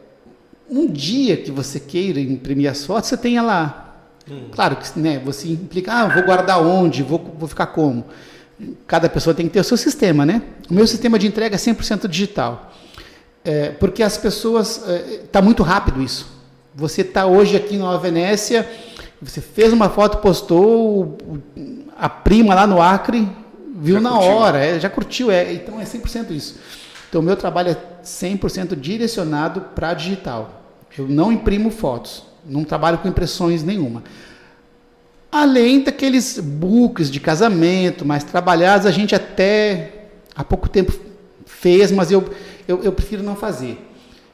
um 0.69 0.88
dia 0.90 1.37
que 1.37 1.52
você 1.52 1.78
queira 1.78 2.19
imprimir 2.19 2.69
as 2.69 2.85
fotos, 2.85 3.09
você 3.09 3.17
tenha 3.17 3.40
lá. 3.40 3.95
Hum. 4.28 4.49
Claro 4.50 4.75
que 4.75 4.99
né, 4.99 5.23
você 5.25 5.47
implica, 5.47 5.93
ah, 5.93 6.09
vou 6.09 6.25
guardar 6.25 6.61
onde, 6.61 7.05
vou, 7.05 7.33
vou 7.38 7.49
ficar 7.49 7.67
como. 7.67 8.07
Cada 8.88 9.09
pessoa 9.09 9.33
tem 9.33 9.47
que 9.47 9.52
ter 9.52 9.61
o 9.61 9.64
seu 9.64 9.76
sistema, 9.76 10.26
né? 10.26 10.43
O 10.69 10.75
meu 10.75 10.85
sistema 10.85 11.17
de 11.17 11.28
entrega 11.28 11.55
é 11.55 11.59
100% 11.59 12.09
digital. 12.09 12.73
É, 13.45 13.71
porque 13.71 14.02
as 14.02 14.19
pessoas. 14.19 14.78
Está 14.78 14.93
é, 14.93 15.19
tá 15.31 15.40
muito 15.40 15.62
rápido 15.62 16.02
isso. 16.02 16.28
Você 16.75 17.02
está 17.02 17.25
hoje 17.25 17.57
aqui 17.57 17.76
na 17.76 17.85
Nova 17.85 17.99
Venécia, 17.99 18.69
você 19.21 19.40
fez 19.40 19.73
uma 19.73 19.88
foto, 19.88 20.19
postou, 20.19 21.19
a 21.99 22.09
prima 22.09 22.55
lá 22.55 22.67
no 22.67 22.81
Acre 22.81 23.28
viu 23.75 23.97
já 23.97 24.00
na 24.00 24.11
curtiu. 24.11 24.31
hora, 24.31 24.64
é, 24.64 24.81
já 24.81 24.88
curtiu. 24.88 25.31
É, 25.31 25.52
então 25.52 25.81
é 25.81 25.85
100% 25.85 26.31
isso. 26.31 26.59
Então 27.09 27.21
o 27.21 27.25
meu 27.25 27.37
trabalho 27.37 27.71
é 27.71 27.76
100% 28.05 28.76
direcionado 28.76 29.61
para 29.75 29.95
digital. 29.95 30.62
Eu 30.97 31.09
não 31.09 31.33
imprimo 31.33 31.71
fotos, 31.71 32.25
não 32.47 32.64
trabalho 32.64 32.99
com 32.99 33.09
impressões 33.09 33.62
nenhuma. 33.62 34.02
Além 35.31 35.83
daqueles 35.83 36.38
books 36.38 37.11
de 37.11 37.21
casamento 37.21 38.05
mais 38.05 38.25
trabalhados, 38.25 38.87
a 38.87 38.90
gente 38.90 39.14
até 39.14 40.07
há 40.35 40.43
pouco 40.43 40.69
tempo 40.69 40.93
fez, 41.45 41.90
mas 41.93 42.11
eu, 42.11 42.25
eu, 42.67 42.83
eu 42.83 42.93
prefiro 42.93 43.23
não 43.23 43.37
fazer. 43.37 43.85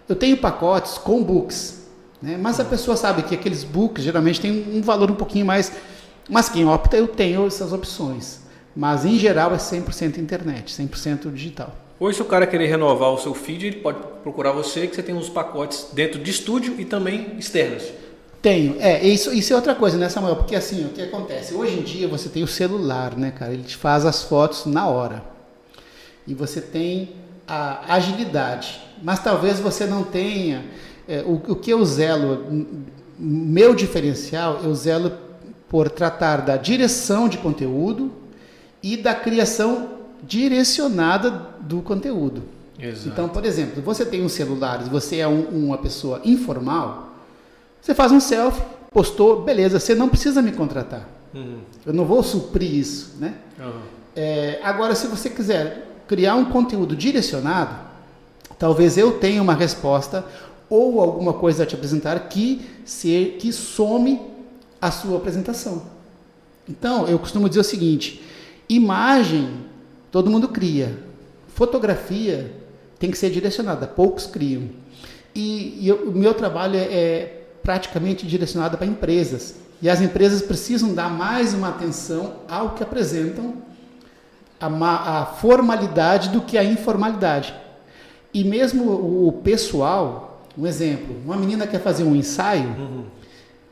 Eu 0.09 0.14
tenho 0.14 0.37
pacotes 0.37 0.99
com 0.99 1.23
books, 1.23 1.87
né? 2.23 2.38
mas 2.40 2.61
a 2.61 2.64
pessoa 2.64 2.97
sabe 2.97 3.23
que 3.23 3.35
aqueles 3.35 3.64
books 3.64 4.04
geralmente 4.04 4.40
têm 4.40 4.66
um 4.73 4.83
valor 4.83 5.11
um 5.11 5.14
pouquinho 5.14 5.47
mais. 5.47 5.73
Mas 6.28 6.48
quem 6.48 6.66
opta, 6.66 6.96
eu 6.96 7.08
tenho 7.08 7.46
essas 7.46 7.72
opções. 7.72 8.40
Mas 8.74 9.04
em 9.04 9.18
geral 9.18 9.52
é 9.54 9.56
100% 9.56 10.18
internet, 10.18 10.74
100% 10.74 11.32
digital. 11.32 11.74
Hoje, 11.98 12.16
se 12.16 12.22
o 12.22 12.24
cara 12.24 12.46
querer 12.46 12.66
renovar 12.66 13.10
o 13.10 13.18
seu 13.18 13.32
feed, 13.34 13.66
ele 13.66 13.76
pode 13.76 13.98
procurar 14.22 14.50
você, 14.52 14.86
que 14.86 14.96
você 14.96 15.02
tem 15.02 15.14
uns 15.14 15.28
pacotes 15.28 15.88
dentro 15.92 16.18
de 16.20 16.30
estúdio 16.30 16.74
e 16.78 16.84
também 16.84 17.36
externos. 17.38 17.84
Tenho. 18.42 18.76
É, 18.80 19.06
isso, 19.06 19.32
isso 19.32 19.52
é 19.52 19.56
outra 19.56 19.74
coisa, 19.74 19.96
né, 19.96 20.08
Samuel? 20.08 20.36
Porque 20.36 20.56
assim, 20.56 20.84
o 20.84 20.88
que 20.88 21.00
acontece? 21.00 21.54
Hoje 21.54 21.78
em 21.78 21.82
dia 21.82 22.08
você 22.08 22.28
tem 22.28 22.42
o 22.42 22.48
celular, 22.48 23.16
né, 23.16 23.30
cara? 23.30 23.52
Ele 23.52 23.62
te 23.62 23.76
faz 23.76 24.04
as 24.04 24.22
fotos 24.22 24.66
na 24.66 24.86
hora. 24.86 25.22
E 26.26 26.34
você 26.34 26.60
tem 26.60 27.10
a 27.46 27.94
agilidade. 27.94 28.80
Mas 29.02 29.22
talvez 29.22 29.60
você 29.60 29.86
não 29.86 30.02
tenha. 30.02 30.64
É, 31.08 31.22
o, 31.22 31.34
o 31.52 31.56
que 31.56 31.70
eu 31.70 31.82
zelo, 31.84 32.44
meu 33.18 33.74
diferencial, 33.74 34.60
eu 34.62 34.74
zelo 34.74 35.10
por 35.74 35.90
tratar 35.90 36.36
da 36.42 36.56
direção 36.56 37.28
de 37.28 37.36
conteúdo 37.36 38.12
e 38.80 38.96
da 38.96 39.12
criação 39.12 39.88
direcionada 40.22 41.48
do 41.62 41.82
conteúdo. 41.82 42.44
Exato. 42.78 43.08
Então, 43.08 43.28
por 43.28 43.44
exemplo, 43.44 43.82
você 43.82 44.04
tem 44.04 44.24
um 44.24 44.28
celular, 44.28 44.78
você 44.84 45.16
é 45.16 45.26
um, 45.26 45.40
uma 45.48 45.76
pessoa 45.76 46.20
informal, 46.24 47.14
você 47.82 47.92
faz 47.92 48.12
um 48.12 48.20
selfie, 48.20 48.62
postou, 48.92 49.42
beleza, 49.42 49.80
você 49.80 49.96
não 49.96 50.08
precisa 50.08 50.40
me 50.40 50.52
contratar. 50.52 51.08
Uhum. 51.34 51.58
Eu 51.84 51.92
não 51.92 52.04
vou 52.04 52.22
suprir 52.22 52.72
isso, 52.72 53.16
né? 53.18 53.34
Uhum. 53.58 53.80
É, 54.14 54.60
agora, 54.62 54.94
se 54.94 55.08
você 55.08 55.28
quiser 55.28 55.88
criar 56.06 56.36
um 56.36 56.44
conteúdo 56.44 56.94
direcionado, 56.94 57.74
talvez 58.60 58.96
eu 58.96 59.18
tenha 59.18 59.42
uma 59.42 59.54
resposta 59.54 60.24
ou 60.70 61.00
alguma 61.00 61.32
coisa 61.32 61.64
a 61.64 61.66
te 61.66 61.74
apresentar 61.74 62.16
que, 62.28 62.64
se, 62.84 63.34
que 63.40 63.52
some 63.52 64.33
a 64.86 64.90
sua 64.90 65.16
apresentação. 65.16 65.82
Então, 66.68 67.08
eu 67.08 67.18
costumo 67.18 67.48
dizer 67.48 67.60
o 67.60 67.64
seguinte: 67.64 68.22
imagem 68.68 69.64
todo 70.12 70.30
mundo 70.30 70.48
cria, 70.48 70.98
fotografia 71.48 72.52
tem 72.98 73.10
que 73.10 73.16
ser 73.16 73.30
direcionada, 73.30 73.86
poucos 73.86 74.26
criam. 74.26 74.68
E, 75.34 75.78
e 75.80 75.88
eu, 75.88 76.08
o 76.10 76.12
meu 76.12 76.34
trabalho 76.34 76.76
é, 76.76 76.82
é 76.82 77.46
praticamente 77.62 78.26
direcionado 78.26 78.76
para 78.76 78.86
empresas. 78.86 79.56
E 79.80 79.88
as 79.88 80.00
empresas 80.00 80.42
precisam 80.42 80.94
dar 80.94 81.11
mais 81.11 81.54
uma 81.54 81.70
atenção 81.70 82.35
ao 82.48 82.70
que 82.74 82.82
apresentam 82.82 83.54
a, 84.61 85.20
a 85.22 85.26
formalidade 85.26 86.28
do 86.28 86.42
que 86.42 86.56
a 86.56 86.64
informalidade. 86.64 87.54
E 88.32 88.44
mesmo 88.44 88.85
o, 88.85 89.28
o 89.28 89.32
pessoal, 89.32 90.46
um 90.56 90.66
exemplo, 90.66 91.16
uma 91.24 91.37
menina 91.37 91.66
quer 91.66 91.80
fazer 91.80 92.04
um 92.04 92.14
ensaio, 92.14 92.68
Uhum. 92.68 93.04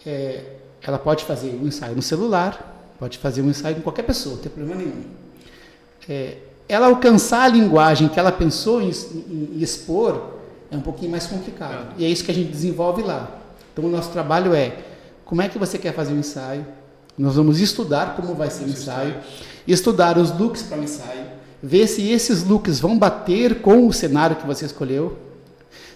é, 0.04 0.62
ela 0.88 0.98
pode 0.98 1.24
fazer 1.24 1.58
um 1.62 1.66
ensaio 1.66 1.94
no 1.94 2.02
celular, 2.02 2.94
pode 2.98 3.18
fazer 3.18 3.42
um 3.42 3.50
ensaio 3.50 3.76
com 3.76 3.82
qualquer 3.82 4.02
pessoa, 4.02 4.36
não 4.36 4.42
tem 4.42 4.50
problema 4.52 4.80
nenhum. 4.80 5.02
É, 6.08 6.36
ela 6.68 6.86
alcançar 6.86 7.42
a 7.44 7.48
linguagem 7.48 8.08
que 8.08 8.18
ela 8.18 8.32
pensou 8.32 8.80
em, 8.82 8.90
em- 8.90 9.50
em 9.56 9.62
expor 9.62 10.30
é 10.70 10.76
um 10.76 10.80
pouquinho 10.80 11.10
mais 11.10 11.26
complicado. 11.26 11.94
E 11.98 12.04
é 12.04 12.08
isso 12.08 12.24
que 12.24 12.30
a 12.30 12.34
gente 12.34 12.50
desenvolve 12.50 13.02
lá. 13.02 13.30
Então, 13.72 13.84
o 13.84 13.88
nosso 13.88 14.10
trabalho 14.10 14.54
é 14.54 14.76
como 15.24 15.42
é 15.42 15.48
que 15.48 15.58
você 15.58 15.78
quer 15.78 15.92
fazer 15.94 16.12
o 16.12 16.16
ensaio. 16.18 16.64
Nós 17.16 17.36
vamos 17.36 17.60
estudar 17.60 18.16
como 18.16 18.34
vai 18.34 18.50
ser 18.50 18.64
o 18.64 18.68
ensaio, 18.68 19.14
estudar 19.68 20.16
os 20.18 20.36
looks 20.38 20.62
para 20.62 20.78
o 20.78 20.82
ensaio, 20.82 21.24
ver 21.62 21.86
se 21.86 22.10
esses 22.10 22.42
looks 22.44 22.80
vão 22.80 22.98
bater 22.98 23.60
com 23.60 23.86
o 23.86 23.92
cenário 23.92 24.36
que 24.36 24.46
você 24.46 24.64
escolheu. 24.64 25.16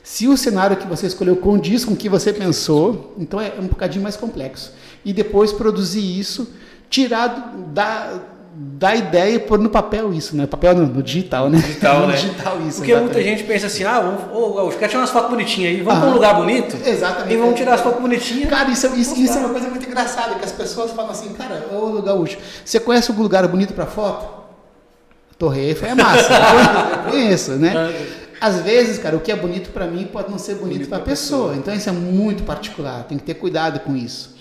Se 0.09 0.29
o 0.29 0.37
cenário 0.37 0.77
que 0.77 0.87
você 0.87 1.05
escolheu 1.09 1.35
condiz 1.35 1.85
com 1.85 1.95
o 1.95 1.97
que 1.97 2.09
você 2.09 2.33
pensou, 2.33 3.13
então 3.19 3.41
é 3.41 3.55
um 3.59 3.67
bocadinho 3.67 4.05
mais 4.05 4.17
complexo. 4.17 4.73
E 5.05 5.13
depois 5.13 5.53
produzir 5.53 5.99
isso, 6.21 6.49
tirar 6.89 7.27
do- 7.27 7.65
da, 7.73 8.13
da 8.55 8.95
ideia 8.95 9.35
e 9.35 9.39
pôr 9.41 9.59
no 9.59 9.69
papel 9.69 10.15
isso, 10.15 10.37
né? 10.37 10.47
Papel 10.47 10.77
no, 10.77 10.87
no 10.87 11.03
digital, 11.03 11.51
né? 11.51 11.59
Digital, 11.59 12.01
no 12.03 12.07
né? 12.07 12.13
digital 12.15 12.57
isso. 12.69 12.77
Porque 12.77 12.93
muita 12.95 13.19
exatamente. 13.19 13.39
gente 13.41 13.49
pensa 13.49 13.67
assim, 13.67 13.83
ah, 13.83 13.99
vamos, 13.99 14.55
Gaúcho, 14.55 14.79
quero 14.79 14.91
tirar 14.91 15.01
umas 15.03 15.11
fotos 15.11 15.31
bonitinhas 15.31 15.75
aí, 15.75 15.83
vamos 15.83 15.99
Ah. 15.99 16.01
para 16.03 16.11
um 16.11 16.15
lugar 16.15 16.35
bonito 16.37 16.77
Exatamente. 16.89 17.35
e 17.35 17.37
vamos 17.37 17.57
tirar 17.57 17.75
as 17.75 17.81
fotos 17.81 18.01
bonitinhas. 18.01 18.49
Cara, 18.49 18.71
isso, 18.71 18.87
é- 18.87 18.91
isso, 18.97 19.17
isso 19.21 19.37
é 19.37 19.41
uma 19.41 19.49
coisa 19.49 19.69
muito 19.69 19.89
engraçada, 19.89 20.37
que 20.37 20.45
as 20.45 20.53
pessoas 20.53 20.93
falam 20.93 21.11
assim, 21.11 21.31
cara, 21.31 21.67
ô 21.73 22.01
Gaúcho, 22.01 22.39
você 22.65 22.79
conhece 22.79 23.11
algum 23.11 23.25
lugar 23.25 23.45
bonito 23.49 23.75
para 23.75 23.87
foto? 23.87 24.37
Torre 25.37 25.63
Eiffel 25.71 25.89
é 25.91 25.95
massa, 25.97 26.33
eu 26.33 27.11
conheço, 27.11 27.51
né? 27.57 27.93
Às 28.47 28.61
vezes, 28.61 28.97
cara, 28.99 29.17
o 29.17 29.21
que 29.21 29.33
é 29.33 29.37
bonito 29.37 29.71
para 29.71 29.89
mim 29.89 30.05
pode 30.05 30.31
não 30.31 30.39
ser 30.39 30.55
bonito, 30.55 30.89
para 30.89 30.99
a 30.99 31.01
pessoa. 31.01 31.49
pessoa. 31.49 31.57
Então 31.57 31.75
isso 31.75 31.89
é 31.89 31.93
muito 31.93 32.45
particular, 32.45 33.03
tem 33.03 33.19
que 33.19 33.25
ter 33.25 33.35
cuidado 33.35 33.81
com 33.81 33.97
isso. 33.97 34.37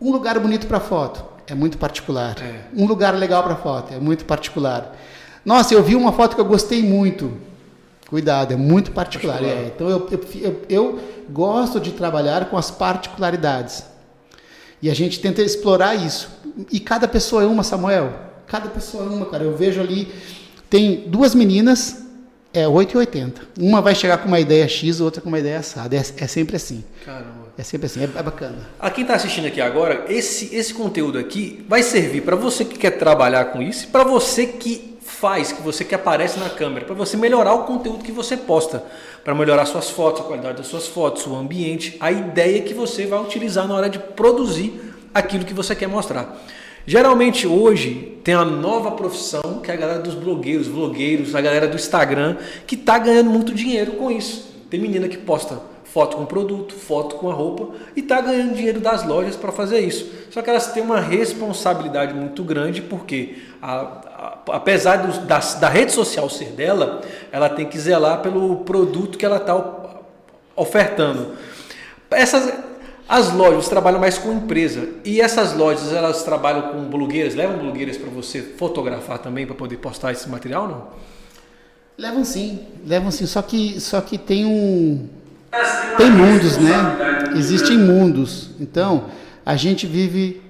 Um 0.00 0.10
lugar 0.10 0.38
bonito 0.38 0.66
para 0.66 0.80
foto 0.80 1.22
é 1.46 1.54
muito 1.54 1.76
particular. 1.76 2.36
É. 2.40 2.62
Um 2.74 2.86
lugar 2.86 3.14
legal 3.14 3.42
para 3.42 3.54
foto 3.54 3.92
é 3.92 3.98
muito 3.98 4.24
particular. 4.24 4.96
Nossa, 5.44 5.74
eu 5.74 5.82
vi 5.82 5.94
uma 5.94 6.10
foto 6.10 6.34
que 6.34 6.40
eu 6.40 6.44
gostei 6.46 6.82
muito. 6.82 7.32
Cuidado, 8.08 8.54
é 8.54 8.56
muito 8.56 8.92
particular. 8.92 9.38
Particular. 9.38 9.62
é. 9.62 9.66
Então 9.66 9.90
eu, 9.90 10.08
eu, 10.10 10.20
eu, 10.40 10.62
eu 10.70 11.00
gosto 11.28 11.78
de 11.78 11.90
trabalhar 11.90 12.46
com 12.46 12.56
as 12.56 12.70
particularidades. 12.70 13.84
E 14.80 14.88
a 14.88 14.94
gente 14.94 15.20
tenta 15.20 15.42
explorar 15.42 15.94
isso. 15.94 16.30
E 16.72 16.80
cada 16.80 17.06
pessoa 17.06 17.42
é 17.42 17.46
uma, 17.46 17.62
Samuel. 17.62 18.10
Cada 18.46 18.70
pessoa 18.70 19.04
é 19.04 19.08
uma, 19.08 19.26
cara. 19.26 19.44
Eu 19.44 19.54
vejo 19.54 19.82
ali, 19.82 20.10
tem 20.70 21.04
duas 21.08 21.34
meninas, 21.34 22.03
é 22.54 22.66
8 22.66 22.94
e 22.94 22.96
80. 22.98 23.42
Uma 23.58 23.82
vai 23.82 23.94
chegar 23.94 24.18
com 24.18 24.28
uma 24.28 24.38
ideia 24.38 24.66
X, 24.68 25.00
outra 25.00 25.20
com 25.20 25.28
uma 25.28 25.38
ideia 25.38 25.58
assada. 25.58 25.96
É, 25.96 25.98
é 25.98 26.26
sempre 26.26 26.56
assim. 26.56 26.84
Caramba. 27.04 27.52
É 27.58 27.62
sempre 27.62 27.86
assim. 27.86 28.00
É, 28.00 28.04
é 28.04 28.22
bacana. 28.22 28.56
A 28.78 28.88
quem 28.90 29.02
está 29.02 29.16
assistindo 29.16 29.46
aqui 29.46 29.60
agora, 29.60 30.04
esse, 30.08 30.54
esse 30.54 30.72
conteúdo 30.72 31.18
aqui 31.18 31.64
vai 31.68 31.82
servir 31.82 32.22
para 32.22 32.36
você 32.36 32.64
que 32.64 32.78
quer 32.78 32.92
trabalhar 32.92 33.46
com 33.46 33.60
isso 33.60 33.84
e 33.84 33.86
para 33.88 34.04
você 34.04 34.46
que 34.46 34.94
faz, 35.02 35.52
que 35.52 35.62
você 35.62 35.84
que 35.84 35.94
aparece 35.94 36.38
na 36.38 36.48
câmera, 36.48 36.86
para 36.86 36.94
você 36.94 37.16
melhorar 37.16 37.54
o 37.54 37.64
conteúdo 37.64 38.04
que 38.04 38.12
você 38.12 38.36
posta, 38.36 38.82
para 39.22 39.34
melhorar 39.34 39.66
suas 39.66 39.90
fotos, 39.90 40.22
a 40.22 40.24
qualidade 40.24 40.58
das 40.58 40.66
suas 40.66 40.86
fotos, 40.86 41.26
o 41.26 41.34
ambiente, 41.34 41.96
a 42.00 42.10
ideia 42.10 42.62
que 42.62 42.74
você 42.74 43.06
vai 43.06 43.20
utilizar 43.20 43.66
na 43.66 43.74
hora 43.74 43.88
de 43.88 43.98
produzir 43.98 44.94
aquilo 45.12 45.44
que 45.44 45.54
você 45.54 45.74
quer 45.74 45.86
mostrar. 45.86 46.36
Geralmente 46.86 47.46
hoje 47.46 48.18
tem 48.22 48.34
a 48.34 48.44
nova 48.44 48.90
profissão 48.92 49.60
que 49.62 49.70
é 49.70 49.74
a 49.74 49.76
galera 49.76 49.98
dos 50.00 50.14
blogueiros, 50.14 50.66
vlogueiros, 50.66 51.34
a 51.34 51.40
galera 51.40 51.66
do 51.66 51.76
Instagram 51.76 52.36
que 52.66 52.74
está 52.74 52.98
ganhando 52.98 53.30
muito 53.30 53.54
dinheiro 53.54 53.92
com 53.92 54.10
isso. 54.10 54.52
Tem 54.70 54.78
menina 54.80 55.08
que 55.08 55.16
posta 55.16 55.58
foto 55.84 56.16
com 56.16 56.26
produto, 56.26 56.74
foto 56.74 57.14
com 57.16 57.30
a 57.30 57.32
roupa 57.32 57.68
e 57.94 58.00
está 58.00 58.20
ganhando 58.20 58.54
dinheiro 58.54 58.80
das 58.80 59.06
lojas 59.06 59.36
para 59.36 59.52
fazer 59.52 59.78
isso. 59.80 60.10
Só 60.30 60.42
que 60.42 60.50
elas 60.50 60.72
têm 60.72 60.82
uma 60.82 61.00
responsabilidade 61.00 62.12
muito 62.12 62.42
grande 62.42 62.82
porque, 62.82 63.36
a- 63.62 63.76
a- 64.46 64.56
apesar 64.56 64.96
dos- 65.06 65.18
da, 65.18 65.38
da 65.38 65.68
rede 65.68 65.92
social 65.92 66.28
ser 66.28 66.48
dela, 66.50 67.00
ela 67.30 67.48
tem 67.48 67.64
que 67.66 67.78
zelar 67.78 68.20
pelo 68.22 68.56
produto 68.56 69.16
que 69.16 69.24
ela 69.24 69.36
está 69.36 69.54
ofertando. 70.56 71.32
Essas, 72.10 72.52
as 73.08 73.32
lojas 73.32 73.68
trabalham 73.68 74.00
mais 74.00 74.16
com 74.16 74.32
empresa 74.32 74.88
e 75.04 75.20
essas 75.20 75.54
lojas 75.54 75.92
elas 75.92 76.22
trabalham 76.22 76.72
com 76.72 76.84
blogueiras, 76.84 77.34
levam 77.34 77.58
blogueiras 77.58 77.96
para 77.96 78.08
você 78.08 78.40
fotografar 78.40 79.18
também 79.18 79.46
para 79.46 79.54
poder 79.54 79.76
postar 79.76 80.12
esse 80.12 80.28
material, 80.28 80.68
não? 80.68 80.88
Levam 81.96 82.24
sim, 82.24 82.60
levam 82.84 83.10
sim. 83.10 83.26
Só 83.26 83.40
que, 83.42 83.80
só 83.80 84.00
que 84.00 84.18
tem 84.18 84.44
um. 84.44 85.08
Tem 85.96 86.10
mundos, 86.10 86.58
né? 86.58 86.72
Existem 87.36 87.78
mundos. 87.78 88.50
Então, 88.58 89.04
a 89.46 89.54
gente 89.54 89.86
vive. 89.86 90.42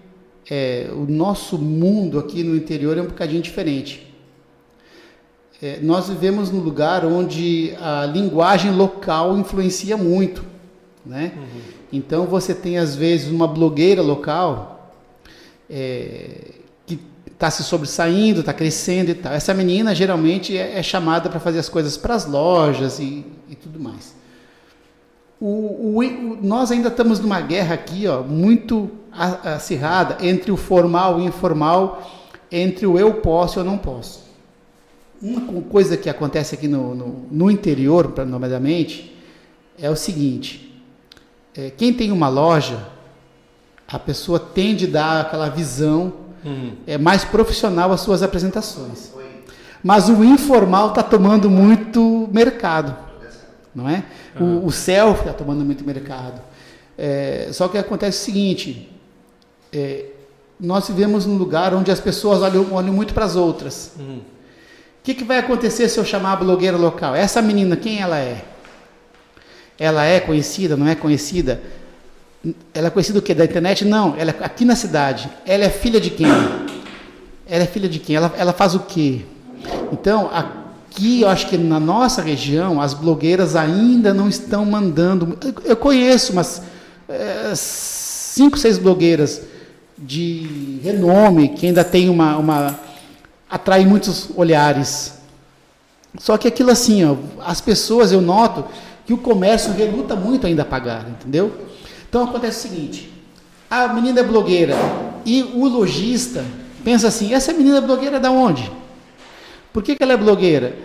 é, 0.51 0.89
o 0.93 1.11
nosso 1.11 1.59
mundo 1.59 2.19
aqui 2.19 2.43
no 2.43 2.55
interior 2.55 2.97
é 2.97 3.03
um 3.03 3.07
bocadinho 3.07 3.43
diferente. 3.43 4.15
É, 5.63 5.79
nós 5.81 6.09
vivemos 6.09 6.51
num 6.51 6.61
lugar 6.61 7.05
onde 7.05 7.75
a 7.81 8.07
linguagem 8.07 8.71
local 8.71 9.37
influencia 9.39 9.97
muito, 9.97 10.45
né? 11.05 11.33
Então 11.97 12.27
você 12.27 12.55
tem 12.55 12.79
às 12.79 12.95
vezes 12.97 13.31
uma 13.31 13.47
blogueira 13.47 14.03
local 14.03 14.93
é, 15.71 16.53
que 16.87 16.99
está 17.31 17.51
se 17.51 17.63
sobressaindo, 17.63 18.41
está 18.41 18.53
crescendo 18.53 19.11
e 19.11 19.15
tal. 19.15 19.33
Essa 19.33 19.55
menina 19.55 19.95
geralmente 19.95 20.57
é, 20.57 20.79
é 20.79 20.83
chamada 20.83 21.29
para 21.31 21.39
fazer 21.41 21.59
as 21.59 21.69
coisas 21.69 21.97
para 21.97 22.15
as 22.15 22.27
lojas 22.27 22.99
e, 22.99 23.25
e 23.49 23.55
tudo 23.55 23.79
mais. 23.79 24.15
O, 25.41 25.47
o- 25.47 25.99
o- 25.99 26.39
nós 26.43 26.71
ainda 26.71 26.89
estamos 26.89 27.21
numa 27.21 27.41
guerra 27.41 27.75
aqui, 27.75 28.07
ó, 28.07 28.23
muito 28.23 28.91
acirrada 29.13 30.17
entre 30.27 30.51
o 30.51 30.57
formal 30.57 31.19
e 31.21 31.23
o 31.23 31.27
informal, 31.27 32.11
entre 32.51 32.87
o 32.87 32.99
eu 32.99 33.15
posso 33.15 33.59
e 33.59 33.61
eu 33.61 33.65
não 33.65 33.79
posso. 33.79 34.25
Uma 35.23 35.41
co- 35.43 35.63
coisa 35.63 35.97
que 35.97 36.09
acontece 36.11 36.55
aqui 36.55 36.67
no, 36.67 36.95
no, 36.95 37.27
no 37.31 37.51
interior, 37.51 38.13
nomeadamente, 38.27 39.15
é 39.79 39.89
o 39.91 39.97
seguinte: 39.97 40.74
é, 41.57 41.71
quem 41.71 41.93
tem 41.93 42.11
uma 42.11 42.29
loja, 42.29 42.79
a 43.87 43.99
pessoa 43.99 44.39
tende 44.39 44.87
a 44.87 44.91
dar 44.91 45.21
aquela 45.21 45.49
visão 45.49 46.25
é 46.87 46.99
mais 46.99 47.25
profissional 47.25 47.93
às 47.93 48.01
suas 48.01 48.23
apresentações. 48.23 49.13
Mas 49.83 50.09
o 50.09 50.25
informal 50.25 50.89
está 50.89 51.03
tomando 51.03 51.49
muito 51.51 52.29
mercado, 52.33 52.97
não 53.75 53.89
é? 53.89 54.05
O, 54.41 54.67
o 54.67 54.73
selfie 54.73 55.21
está 55.23 55.33
tomando 55.33 55.65
muito 55.65 55.85
mercado. 55.85 56.41
É, 56.97 57.49
só 57.53 57.69
que 57.69 57.77
acontece 57.79 58.23
o 58.23 58.25
seguinte: 58.25 58.91
é, 59.73 60.07
nós 60.59 60.89
vivemos 60.89 61.27
num 61.27 61.37
lugar 61.37 61.75
onde 61.75 61.91
as 61.91 62.01
pessoas 62.01 62.43
olham, 62.43 62.73
olham 62.73 62.93
muito 62.93 63.13
para 63.13 63.25
as 63.25 63.37
outras. 63.37 63.93
que, 65.03 65.15
que 65.15 65.25
vai 65.25 65.39
acontecer 65.39 65.89
se 65.89 65.99
eu 65.99 66.05
chamar 66.05 66.33
a 66.33 66.37
blogueira 66.37 66.77
local? 66.77 67.15
Essa 67.15 67.43
menina, 67.43 67.77
quem 67.77 68.01
ela 68.01 68.19
é? 68.19 68.45
Ela 69.79 70.05
é 70.05 70.21
conhecida, 70.21 70.77
não 70.77 70.87
é 70.87 70.95
conhecida? 70.95 71.61
Ela 72.73 72.89
é 72.89 72.91
conhecida 72.91 73.19
o 73.19 73.23
quê? 73.23 73.35
Da 73.35 73.45
internet? 73.45 73.85
Não, 73.85 74.15
ela 74.17 74.31
é 74.31 74.45
aqui 74.45 74.65
na 74.65 74.77
cidade. 74.77 75.29
Ela 75.47 75.65
é 75.65 75.71
filha 75.71 76.01
de 76.01 76.11
quem? 76.11 76.27
Ela 77.47 77.65
é 77.65 77.67
filha 77.67 77.89
de 77.89 77.99
quem? 77.99 78.17
Ela, 78.17 78.33
ela 78.37 78.53
faz 78.53 78.75
o 78.75 78.81
quê? 78.81 79.23
Então, 79.93 80.31
aqui 80.33 81.23
eu 81.23 81.29
acho 81.29 81.49
que 81.49 81.57
na 81.57 81.81
nossa 81.81 82.23
região 82.23 82.81
as 82.81 82.95
blogueiras 82.95 83.57
ainda 83.57 84.15
não 84.15 84.29
estão 84.29 84.65
mandando. 84.65 85.39
Eu 85.65 85.77
conheço 85.77 86.33
umas 86.33 86.63
é, 87.09 87.53
cinco, 87.55 88.59
seis 88.59 88.79
blogueiras 88.79 89.43
de 89.97 90.81
renome 90.83 91.49
que 91.49 91.67
ainda 91.67 91.85
tem 91.85 92.09
uma, 92.09 92.37
uma 92.37 92.79
atrai 93.49 93.85
muitos 93.85 94.29
olhares. 94.37 95.15
Só 96.19 96.37
que 96.37 96.47
aquilo 96.47 96.71
assim, 96.71 97.05
ó, 97.05 97.17
as 97.45 97.61
pessoas 97.61 98.13
eu 98.13 98.21
noto 98.21 98.65
que 99.07 99.13
o 99.13 99.19
comércio 99.19 99.73
reluta 99.73 100.17
muito 100.17 100.47
ainda 100.47 100.63
a 100.63 100.65
pagar, 100.67 101.09
entendeu? 101.09 101.53
Então 102.09 102.25
acontece 102.25 102.67
o 102.67 102.71
seguinte: 102.71 103.13
a 103.71 103.89
menina 103.89 104.21
é 104.21 104.23
blogueira 104.23 104.75
e 105.25 105.43
o 105.43 105.67
lojista 105.67 106.45
pensa 106.83 107.09
assim: 107.09 107.35
essa 107.35 107.53
menina 107.53 107.79
é 107.79 107.81
blogueira 107.81 108.21
da 108.21 108.31
onde? 108.31 108.71
Por 109.73 109.83
que, 109.83 109.97
que 109.97 110.03
ela 110.03 110.13
é 110.13 110.17
blogueira? 110.17 110.77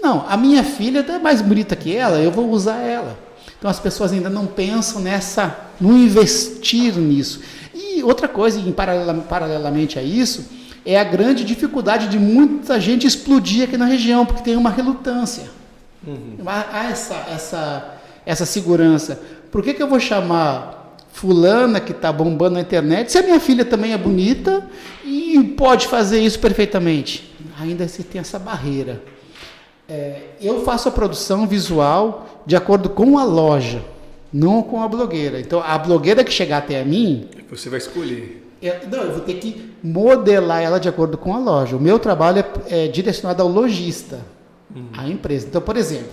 Não, 0.00 0.24
a 0.28 0.36
minha 0.36 0.62
filha 0.62 1.04
é 1.08 1.18
mais 1.18 1.40
bonita 1.40 1.74
que 1.74 1.94
ela, 1.94 2.18
eu 2.18 2.30
vou 2.30 2.50
usar 2.50 2.76
ela. 2.76 3.18
Então 3.58 3.70
as 3.70 3.80
pessoas 3.80 4.12
ainda 4.12 4.28
não 4.28 4.46
pensam 4.46 5.00
nessa, 5.00 5.56
no 5.80 5.96
investir 5.96 6.96
nisso. 6.96 7.40
E 7.74 8.02
outra 8.02 8.28
coisa, 8.28 8.60
em 8.60 8.72
paralelamente 8.72 9.98
a 9.98 10.02
isso, 10.02 10.44
é 10.86 10.98
a 10.98 11.04
grande 11.04 11.44
dificuldade 11.44 12.08
de 12.08 12.18
muita 12.18 12.80
gente 12.80 13.06
explodir 13.06 13.64
aqui 13.64 13.76
na 13.76 13.86
região, 13.86 14.24
porque 14.24 14.42
tem 14.42 14.56
uma 14.56 14.70
relutância. 14.70 15.57
Uhum. 16.06 16.36
Há 16.46 16.90
essa, 16.90 17.14
essa, 17.30 17.94
essa 18.24 18.46
segurança. 18.46 19.20
Por 19.50 19.62
que, 19.62 19.74
que 19.74 19.82
eu 19.82 19.88
vou 19.88 20.00
chamar 20.00 20.96
fulana 21.12 21.80
que 21.80 21.92
está 21.92 22.12
bombando 22.12 22.54
na 22.54 22.60
internet 22.60 23.10
se 23.10 23.18
a 23.18 23.22
minha 23.22 23.40
filha 23.40 23.64
também 23.64 23.92
é 23.92 23.98
bonita 23.98 24.64
e 25.04 25.54
pode 25.56 25.88
fazer 25.88 26.20
isso 26.20 26.38
perfeitamente? 26.38 27.34
Ainda 27.60 27.88
se 27.88 28.04
tem 28.04 28.20
essa 28.20 28.38
barreira. 28.38 29.02
É, 29.88 30.20
eu 30.40 30.64
faço 30.64 30.88
a 30.88 30.92
produção 30.92 31.46
visual 31.46 32.42
de 32.44 32.54
acordo 32.54 32.90
com 32.90 33.18
a 33.18 33.24
loja, 33.24 33.82
não 34.32 34.62
com 34.62 34.82
a 34.82 34.88
blogueira. 34.88 35.40
Então, 35.40 35.62
a 35.64 35.76
blogueira 35.78 36.22
que 36.22 36.32
chegar 36.32 36.58
até 36.58 36.80
a 36.80 36.84
mim. 36.84 37.28
Você 37.50 37.68
vai 37.68 37.78
escolher. 37.78 38.44
Eu, 38.60 38.74
não, 38.90 38.98
eu 38.98 39.12
vou 39.12 39.20
ter 39.20 39.34
que 39.34 39.72
modelar 39.82 40.62
ela 40.62 40.78
de 40.78 40.88
acordo 40.88 41.16
com 41.16 41.34
a 41.34 41.38
loja. 41.38 41.76
O 41.76 41.80
meu 41.80 41.98
trabalho 41.98 42.44
é, 42.68 42.84
é 42.84 42.88
direcionado 42.88 43.42
ao 43.42 43.48
lojista, 43.48 44.20
uhum. 44.74 44.88
à 44.96 45.08
empresa. 45.08 45.46
Então, 45.46 45.60
por 45.60 45.76
exemplo, 45.76 46.12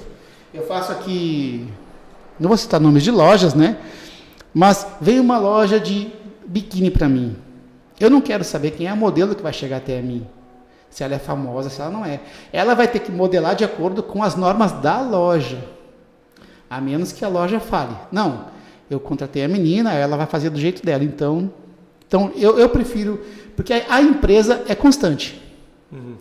eu 0.54 0.66
faço 0.68 0.92
aqui. 0.92 1.68
Não 2.40 2.50
vou 2.50 2.58
citar 2.58 2.80
nomes 2.80 3.04
de 3.04 3.12
lojas, 3.12 3.54
né? 3.54 3.78
Mas 4.54 4.88
vem 5.00 5.20
uma 5.20 5.38
loja 5.38 5.80
de 5.80 6.12
biquíni 6.46 6.92
para 6.92 7.08
mim. 7.10 7.36
Eu 8.00 8.10
não 8.10 8.22
quero 8.22 8.44
saber 8.44 8.72
quem 8.72 8.88
é 8.88 8.90
a 8.90 8.96
modelo 8.96 9.36
que 9.36 9.42
vai 9.42 9.54
chegar 9.54 9.78
até 9.78 10.00
a 10.00 10.02
mim 10.02 10.28
se 10.96 11.04
ela 11.04 11.16
é 11.16 11.20
famosa, 11.20 11.70
se 11.70 11.82
ela 11.82 11.92
não 11.92 12.06
é. 12.06 12.22
Ela 12.54 12.74
vai 12.74 12.88
ter 12.88 13.00
que 13.00 13.12
modelar 13.12 13.54
de 13.54 13.66
acordo 13.66 14.02
com 14.02 14.24
as 14.24 14.38
normas 14.38 14.72
da 14.72 15.02
loja, 15.02 15.62
a 16.70 16.80
menos 16.80 17.12
que 17.12 17.26
a 17.26 17.28
loja 17.28 17.60
fale. 17.60 17.94
Não, 18.10 18.46
eu 18.90 18.98
contratei 18.98 19.44
a 19.44 19.48
menina, 19.50 19.94
ela 19.94 20.16
vai 20.16 20.26
fazer 20.26 20.50
do 20.50 20.58
jeito 20.58 20.86
dela. 20.86 21.04
Então, 21.04 21.52
então 22.08 22.32
eu, 22.38 22.58
eu 22.58 22.70
prefiro, 22.70 23.20
porque 23.58 23.74
a, 23.74 23.84
a 23.90 24.02
empresa 24.02 24.64
é 24.70 24.74
constante. 24.74 25.42
Uhum. 25.92 26.16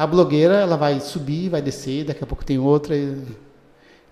A 0.00 0.06
blogueira, 0.06 0.54
ela 0.54 0.78
vai 0.78 0.98
subir, 0.98 1.50
vai 1.50 1.60
descer, 1.60 2.06
daqui 2.06 2.24
a 2.24 2.26
pouco 2.26 2.42
tem 2.42 2.58
outra. 2.58 2.96
E, 2.96 3.18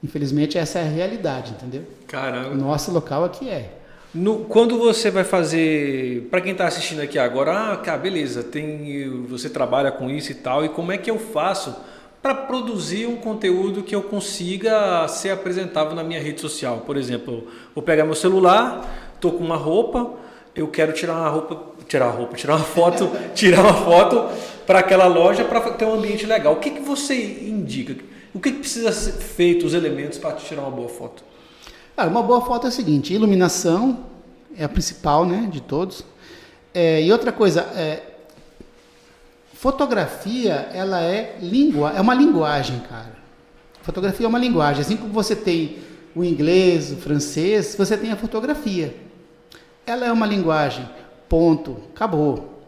infelizmente, 0.05 0.59
essa 0.59 0.81
é 0.81 0.83
a 0.83 0.85
realidade, 0.85 1.53
entendeu? 1.53 1.83
Caramba. 2.07 2.55
Nosso 2.55 2.93
local 2.93 3.25
aqui 3.25 3.49
é. 3.49 3.73
No, 4.15 4.41
quando 4.41 4.79
você 4.79 5.11
vai 5.11 5.25
fazer, 5.25 6.29
para 6.31 6.43
quem 6.43 6.53
está 6.53 6.67
assistindo 6.67 7.01
aqui 7.01 7.19
agora, 7.19 7.73
ah, 7.73 7.77
cara, 7.79 7.97
beleza, 7.97 8.43
tem, 8.43 9.27
você 9.31 9.49
trabalha 9.49 9.91
com 9.91 10.11
isso 10.11 10.31
e 10.31 10.35
tal, 10.35 10.63
e 10.63 10.69
como 10.69 10.93
é 10.93 10.99
que 10.99 11.11
eu 11.11 11.19
faço 11.19 11.75
para 12.21 12.35
produzir 12.35 13.07
um 13.07 13.17
conteúdo 13.17 13.83
que 13.83 13.95
eu 13.95 14.03
consiga 14.03 15.09
ser 15.09 15.31
apresentável 15.31 15.95
na 15.95 16.05
minha 16.05 16.21
rede 16.21 16.39
social? 16.39 16.83
Por 16.85 16.99
exemplo, 16.99 17.49
vou 17.75 17.83
pegar 17.83 18.05
meu 18.05 18.15
celular, 18.15 19.17
tô 19.19 19.33
com 19.33 19.43
uma 19.43 19.57
roupa, 19.57 20.11
eu 20.55 20.69
quero 20.69 20.93
tirar 20.93 21.15
uma 21.15 21.31
roupa, 21.31 21.63
tirar 21.87 22.09
uma 22.09 22.15
roupa, 22.15 22.37
tirar 22.37 22.57
uma 22.57 22.65
foto, 22.65 23.11
tirar 23.35 23.63
uma 23.63 23.73
foto 23.73 24.29
para 24.69 24.81
aquela 24.81 25.07
loja 25.07 25.47
para 25.47 25.63
ter 25.71 25.87
um 25.87 25.95
ambiente 25.95 26.27
legal. 26.27 26.53
O 26.53 26.57
que, 26.57 26.73
que 26.73 26.83
você 26.83 27.15
indica? 27.49 27.97
O 28.35 28.39
que, 28.39 28.53
que 28.53 28.59
precisa 28.59 28.93
ser 28.93 29.13
feito, 29.13 29.65
os 29.65 29.73
elementos 29.73 30.19
para 30.19 30.33
tirar 30.33 30.61
uma 30.61 30.71
boa 30.71 30.91
foto? 30.91 31.25
Uma 31.97 32.23
boa 32.23 32.43
foto 32.43 32.67
é 32.67 32.69
o 32.69 32.73
seguinte: 32.73 33.15
iluminação 33.15 34.05
é 34.55 34.65
a 34.65 34.69
principal, 34.69 35.25
né, 35.25 35.49
de 35.51 35.63
todos. 35.63 36.05
É, 36.75 37.03
e 37.03 37.11
outra 37.11 37.33
coisa, 37.33 37.63
é, 37.75 38.03
fotografia, 39.55 40.69
ela 40.75 41.01
é 41.01 41.39
língua, 41.41 41.95
é 41.97 42.01
uma 42.03 42.13
linguagem, 42.13 42.81
cara. 42.81 43.17
Fotografia 43.81 44.27
é 44.27 44.29
uma 44.29 44.39
linguagem. 44.39 44.83
Assim 44.83 44.99
como 44.99 45.15
você 45.15 45.35
tem 45.35 45.79
o 46.15 46.23
inglês, 46.23 46.93
o 46.93 46.97
francês, 46.97 47.75
você 47.75 47.97
tem 47.97 48.13
a 48.13 48.17
fotografia. 48.17 48.95
Ela 49.87 50.05
é 50.05 50.13
uma 50.13 50.27
linguagem. 50.27 50.87
Ponto. 51.27 51.79
Acabou. 51.95 52.61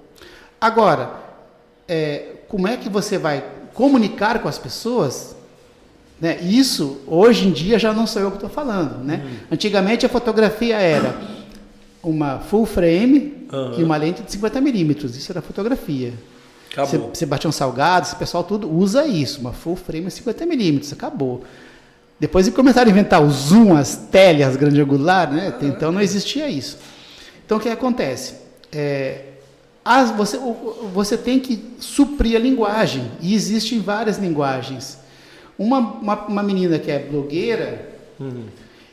Agora, 0.59 1.29
é, 1.91 2.37
como 2.47 2.69
é 2.69 2.77
que 2.77 2.89
você 2.89 3.19
vai 3.19 3.45
comunicar 3.75 4.39
com 4.39 4.49
as 4.49 4.57
pessoas? 4.57 5.35
Né? 6.21 6.39
Isso, 6.41 7.01
hoje 7.05 7.49
em 7.49 7.51
dia, 7.51 7.81
já 7.81 7.93
não 7.93 8.07
sou 8.07 8.23
eu 8.23 8.31
que 8.31 8.37
estou 8.37 8.49
falando. 8.49 9.03
Né? 9.03 9.23
Uhum. 9.25 9.31
Antigamente, 9.51 10.07
a 10.07 10.09
fotografia 10.09 10.77
era 10.77 11.21
uma 12.01 12.39
full 12.39 12.65
frame 12.65 13.45
uhum. 13.53 13.81
e 13.81 13.83
uma 13.83 13.97
lente 13.97 14.23
de 14.23 14.31
50 14.31 14.61
milímetros. 14.61 15.17
Isso 15.17 15.33
era 15.33 15.43
fotografia. 15.43 16.13
Batia 17.27 17.51
um 17.51 17.53
salgado, 17.53 18.07
esse 18.07 18.15
pessoal 18.15 18.45
tudo 18.45 18.71
usa 18.73 19.05
isso, 19.05 19.41
uma 19.41 19.53
full 19.53 19.75
frame 19.75 20.07
e 20.07 20.11
50 20.13 20.47
milímetros. 20.47 20.93
Acabou. 20.93 21.43
Depois 22.21 22.49
começaram 22.51 22.89
a 22.89 22.93
inventar 22.93 23.21
o 23.21 23.29
zoom, 23.31 23.75
as 23.75 23.97
tele, 23.97 24.45
as 24.45 24.55
grande 24.55 24.81
angular, 24.81 25.33
né? 25.33 25.53
Então 25.63 25.91
não 25.91 26.01
existia 26.01 26.49
isso. 26.49 26.79
Então 27.45 27.59
o 27.59 27.61
que 27.61 27.69
acontece? 27.69 28.35
É, 28.71 29.25
as, 29.85 30.11
você, 30.11 30.39
você 30.93 31.17
tem 31.17 31.41
que 31.41 31.77
suprir 31.79 32.37
a 32.37 32.39
linguagem, 32.39 33.11
e 33.21 33.35
existem 33.35 33.81
várias 33.81 34.19
linguagens. 34.19 34.99
Uma, 35.59 35.79
uma, 35.79 36.15
uma 36.27 36.43
menina 36.43 36.79
que 36.79 36.91
é 36.91 36.99
blogueira, 36.99 37.91
uhum. 38.19 38.45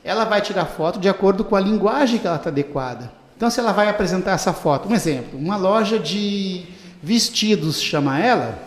ela 0.04 0.26
vai 0.26 0.42
tirar 0.42 0.66
foto 0.66 1.00
de 1.00 1.08
acordo 1.08 1.44
com 1.44 1.56
a 1.56 1.60
linguagem 1.60 2.20
que 2.20 2.28
ela 2.28 2.38
está 2.38 2.50
adequada. 2.50 3.12
Então, 3.36 3.50
se 3.50 3.60
ela 3.60 3.72
vai 3.72 3.88
apresentar 3.88 4.32
essa 4.32 4.52
foto, 4.52 4.90
um 4.90 4.96
exemplo, 4.96 5.38
uma 5.38 5.56
loja 5.56 6.00
de 6.00 6.66
vestidos 7.04 7.82
chama 7.82 8.20
ela. 8.20 8.58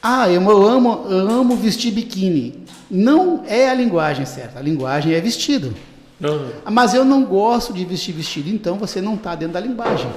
Ah, 0.00 0.30
eu 0.30 0.48
amo, 0.50 1.06
eu 1.08 1.30
amo 1.30 1.56
vestir 1.56 1.90
biquíni. 1.90 2.62
Não 2.90 3.42
é 3.46 3.68
a 3.68 3.74
linguagem 3.74 4.24
certa. 4.26 4.58
A 4.58 4.62
linguagem 4.62 5.14
é 5.14 5.20
vestido. 5.20 5.74
Uhum. 6.20 6.50
Mas 6.70 6.94
eu 6.94 7.04
não 7.04 7.24
gosto 7.24 7.72
de 7.72 7.84
vestir 7.84 8.12
vestido, 8.12 8.48
então 8.50 8.76
você 8.76 9.00
não 9.00 9.14
está 9.14 9.34
dentro 9.34 9.54
da 9.54 9.60
linguagem. 9.60 10.10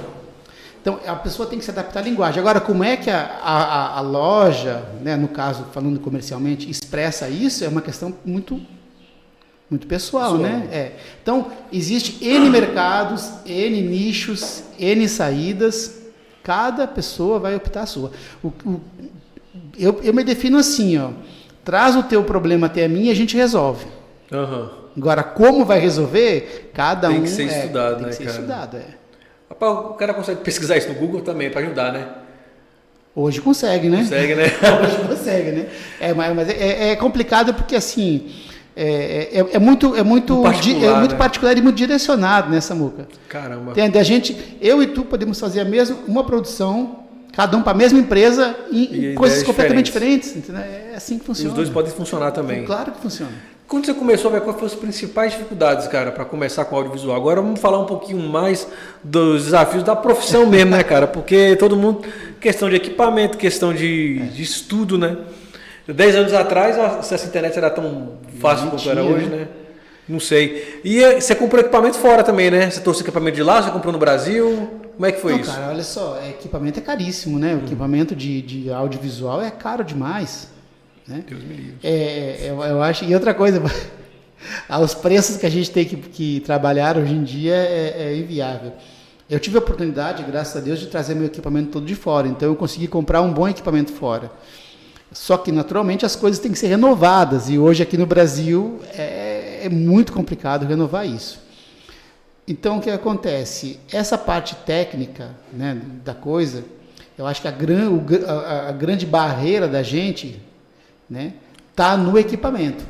Então, 0.88 1.00
a 1.06 1.16
pessoa 1.16 1.46
tem 1.46 1.58
que 1.58 1.64
se 1.66 1.70
adaptar 1.70 2.00
à 2.00 2.02
linguagem. 2.02 2.40
Agora, 2.40 2.60
como 2.60 2.82
é 2.82 2.96
que 2.96 3.10
a, 3.10 3.20
a, 3.20 3.98
a 3.98 4.00
loja, 4.00 4.82
né, 5.02 5.16
no 5.16 5.28
caso, 5.28 5.66
falando 5.70 6.00
comercialmente, 6.00 6.70
expressa 6.70 7.28
isso, 7.28 7.62
é 7.62 7.68
uma 7.68 7.82
questão 7.82 8.14
muito 8.24 8.58
muito 9.70 9.86
pessoal, 9.86 10.38
pessoal. 10.38 10.50
né? 10.50 10.66
É. 10.72 10.92
Então, 11.22 11.48
existe 11.70 12.24
N 12.24 12.48
mercados, 12.48 13.30
N 13.44 13.82
nichos, 13.82 14.64
N 14.78 15.06
saídas. 15.06 15.98
Cada 16.42 16.86
pessoa 16.86 17.38
vai 17.38 17.54
optar 17.54 17.82
a 17.82 17.86
sua. 17.86 18.10
O, 18.42 18.48
o, 18.48 18.80
eu, 19.78 20.00
eu 20.02 20.14
me 20.14 20.24
defino 20.24 20.56
assim, 20.56 20.96
ó. 20.96 21.10
Traz 21.62 21.96
o 21.96 22.02
teu 22.02 22.24
problema 22.24 22.66
até 22.66 22.86
a 22.86 22.88
mim 22.88 23.08
e 23.08 23.10
a 23.10 23.14
gente 23.14 23.36
resolve. 23.36 23.84
Uhum. 24.32 24.70
Agora, 24.96 25.22
como 25.22 25.66
vai 25.66 25.80
resolver, 25.80 26.70
cada 26.72 27.08
tem 27.08 27.20
um... 27.20 27.24
Que 27.24 27.42
é, 27.42 27.44
estudado, 27.44 27.96
tem 27.96 27.98
que 27.98 28.04
né, 28.06 28.12
ser 28.12 28.24
cara? 28.24 28.36
estudado, 28.38 28.76
é. 28.78 28.97
O 29.60 29.94
cara 29.94 30.14
consegue 30.14 30.40
pesquisar 30.40 30.76
isso 30.76 30.88
no 30.88 30.94
Google 30.94 31.20
também 31.20 31.50
para 31.50 31.60
ajudar, 31.60 31.92
né? 31.92 32.06
Hoje 33.14 33.40
consegue, 33.40 33.88
né? 33.88 33.98
Consegue, 33.98 34.34
né? 34.34 34.44
Hoje 34.84 35.08
consegue, 35.08 35.50
né? 35.50 35.66
É, 36.00 36.14
mas 36.14 36.48
é, 36.48 36.90
é 36.90 36.96
complicado 36.96 37.52
porque 37.52 37.74
assim 37.74 38.30
é, 38.76 39.40
é, 39.40 39.46
é 39.54 39.58
muito 39.58 39.96
é 39.96 40.04
muito 40.04 40.40
particular, 40.40 40.96
é 40.96 40.98
muito 41.00 41.12
né? 41.12 41.18
particular 41.18 41.58
e 41.58 41.60
muito 41.60 41.74
direcionado 41.74 42.48
nessa 42.48 42.76
muca. 42.76 43.08
Caramba. 43.28 43.72
Entende? 43.72 43.98
A 43.98 44.04
gente, 44.04 44.56
eu 44.60 44.80
e 44.80 44.86
tu 44.86 45.04
podemos 45.04 45.40
fazer 45.40 45.60
a 45.60 45.64
mesma 45.64 45.96
uma 46.06 46.22
produção 46.22 47.00
cada 47.32 47.56
um 47.56 47.62
para 47.62 47.72
a 47.72 47.76
mesma 47.76 47.98
empresa 47.98 48.54
em, 48.70 49.12
em 49.12 49.14
coisas 49.16 49.42
completamente 49.42 49.86
diferentes. 49.86 50.32
diferentes 50.32 50.92
é 50.92 50.94
assim 50.96 51.18
que 51.18 51.24
funciona. 51.24 51.48
E 51.48 51.50
os 51.50 51.56
dois 51.56 51.68
podem 51.70 51.90
funcionar 51.90 52.30
também. 52.30 52.64
Claro 52.64 52.92
que 52.92 53.00
funciona. 53.00 53.32
Quando 53.68 53.84
você 53.84 53.92
começou, 53.92 54.30
quais 54.30 54.44
foram 54.44 54.66
as 54.66 54.74
principais 54.74 55.32
dificuldades, 55.32 55.86
cara, 55.88 56.10
para 56.10 56.24
começar 56.24 56.64
com 56.64 56.74
audiovisual? 56.74 57.14
Agora 57.14 57.42
vamos 57.42 57.60
falar 57.60 57.78
um 57.78 57.84
pouquinho 57.84 58.18
mais 58.26 58.66
dos 59.04 59.44
desafios 59.44 59.82
da 59.82 59.94
profissão 59.94 60.46
mesmo, 60.48 60.70
né, 60.70 60.82
cara? 60.82 61.06
Porque 61.06 61.54
todo 61.54 61.76
mundo. 61.76 62.02
Questão 62.40 62.70
de 62.70 62.76
equipamento, 62.76 63.36
questão 63.36 63.74
de, 63.74 64.20
de 64.30 64.42
estudo, 64.42 64.96
né? 64.96 65.18
Dez 65.86 66.16
anos 66.16 66.32
atrás, 66.32 66.78
essa 67.12 67.26
internet 67.26 67.58
era 67.58 67.68
tão 67.68 68.12
fácil 68.40 68.70
como 68.70 68.90
era 68.90 69.04
hoje, 69.04 69.26
né? 69.26 69.48
Não 70.08 70.20
sei. 70.20 70.80
E 70.82 71.02
eh, 71.02 71.20
você 71.20 71.34
comprou 71.34 71.60
equipamento 71.60 71.98
fora 71.98 72.22
também, 72.22 72.50
né? 72.50 72.70
Você 72.70 72.80
trouxe 72.80 73.02
equipamento 73.02 73.36
de 73.36 73.42
lá, 73.42 73.60
você 73.60 73.70
comprou 73.70 73.92
no 73.92 73.98
Brasil? 73.98 74.80
Como 74.94 75.04
é 75.04 75.12
que 75.12 75.20
foi 75.20 75.32
Não, 75.32 75.40
isso? 75.40 75.52
Cara, 75.52 75.68
olha 75.68 75.82
só, 75.82 76.18
equipamento 76.26 76.78
é 76.78 76.82
caríssimo, 76.82 77.38
né? 77.38 77.54
O 77.54 77.58
equipamento 77.58 78.16
de, 78.16 78.40
de 78.40 78.70
audiovisual 78.70 79.42
é 79.42 79.50
caro 79.50 79.84
demais. 79.84 80.48
Né? 81.08 81.24
Deus 81.26 81.42
me 81.42 81.54
livre. 81.54 81.76
É, 81.82 81.90
é, 81.90 82.50
eu, 82.50 82.62
eu 82.62 82.82
acho. 82.82 83.04
E 83.04 83.14
outra 83.14 83.32
coisa, 83.32 83.62
os 84.82 84.94
preços 84.94 85.38
que 85.38 85.46
a 85.46 85.50
gente 85.50 85.70
tem 85.70 85.84
que, 85.86 85.96
que 85.96 86.40
trabalhar 86.40 86.98
hoje 86.98 87.14
em 87.14 87.24
dia 87.24 87.54
é, 87.54 87.94
é 87.98 88.16
inviável. 88.16 88.72
Eu 89.28 89.40
tive 89.40 89.56
a 89.56 89.60
oportunidade, 89.60 90.22
graças 90.22 90.56
a 90.56 90.60
Deus, 90.60 90.78
de 90.78 90.86
trazer 90.86 91.14
meu 91.14 91.26
equipamento 91.26 91.70
todo 91.70 91.86
de 91.86 91.94
fora. 91.94 92.28
Então 92.28 92.48
eu 92.48 92.56
consegui 92.56 92.86
comprar 92.86 93.22
um 93.22 93.32
bom 93.32 93.48
equipamento 93.48 93.92
fora. 93.92 94.30
Só 95.10 95.38
que 95.38 95.50
naturalmente 95.50 96.04
as 96.04 96.14
coisas 96.14 96.38
têm 96.38 96.52
que 96.52 96.58
ser 96.58 96.66
renovadas 96.66 97.48
e 97.48 97.58
hoje 97.58 97.82
aqui 97.82 97.96
no 97.96 98.04
Brasil 98.04 98.78
é, 98.92 99.60
é 99.64 99.68
muito 99.70 100.12
complicado 100.12 100.66
renovar 100.66 101.06
isso. 101.06 101.40
Então 102.46 102.78
o 102.78 102.80
que 102.80 102.90
acontece? 102.90 103.80
Essa 103.90 104.18
parte 104.18 104.54
técnica 104.54 105.30
né, 105.52 105.80
da 106.04 106.14
coisa, 106.14 106.64
eu 107.16 107.26
acho 107.26 107.40
que 107.40 107.48
a, 107.48 107.50
gran, 107.50 107.90
a, 108.26 108.68
a 108.68 108.72
grande 108.72 109.06
barreira 109.06 109.66
da 109.66 109.82
gente 109.82 110.40
né, 111.08 111.34
tá 111.74 111.96
no 111.96 112.18
equipamento. 112.18 112.84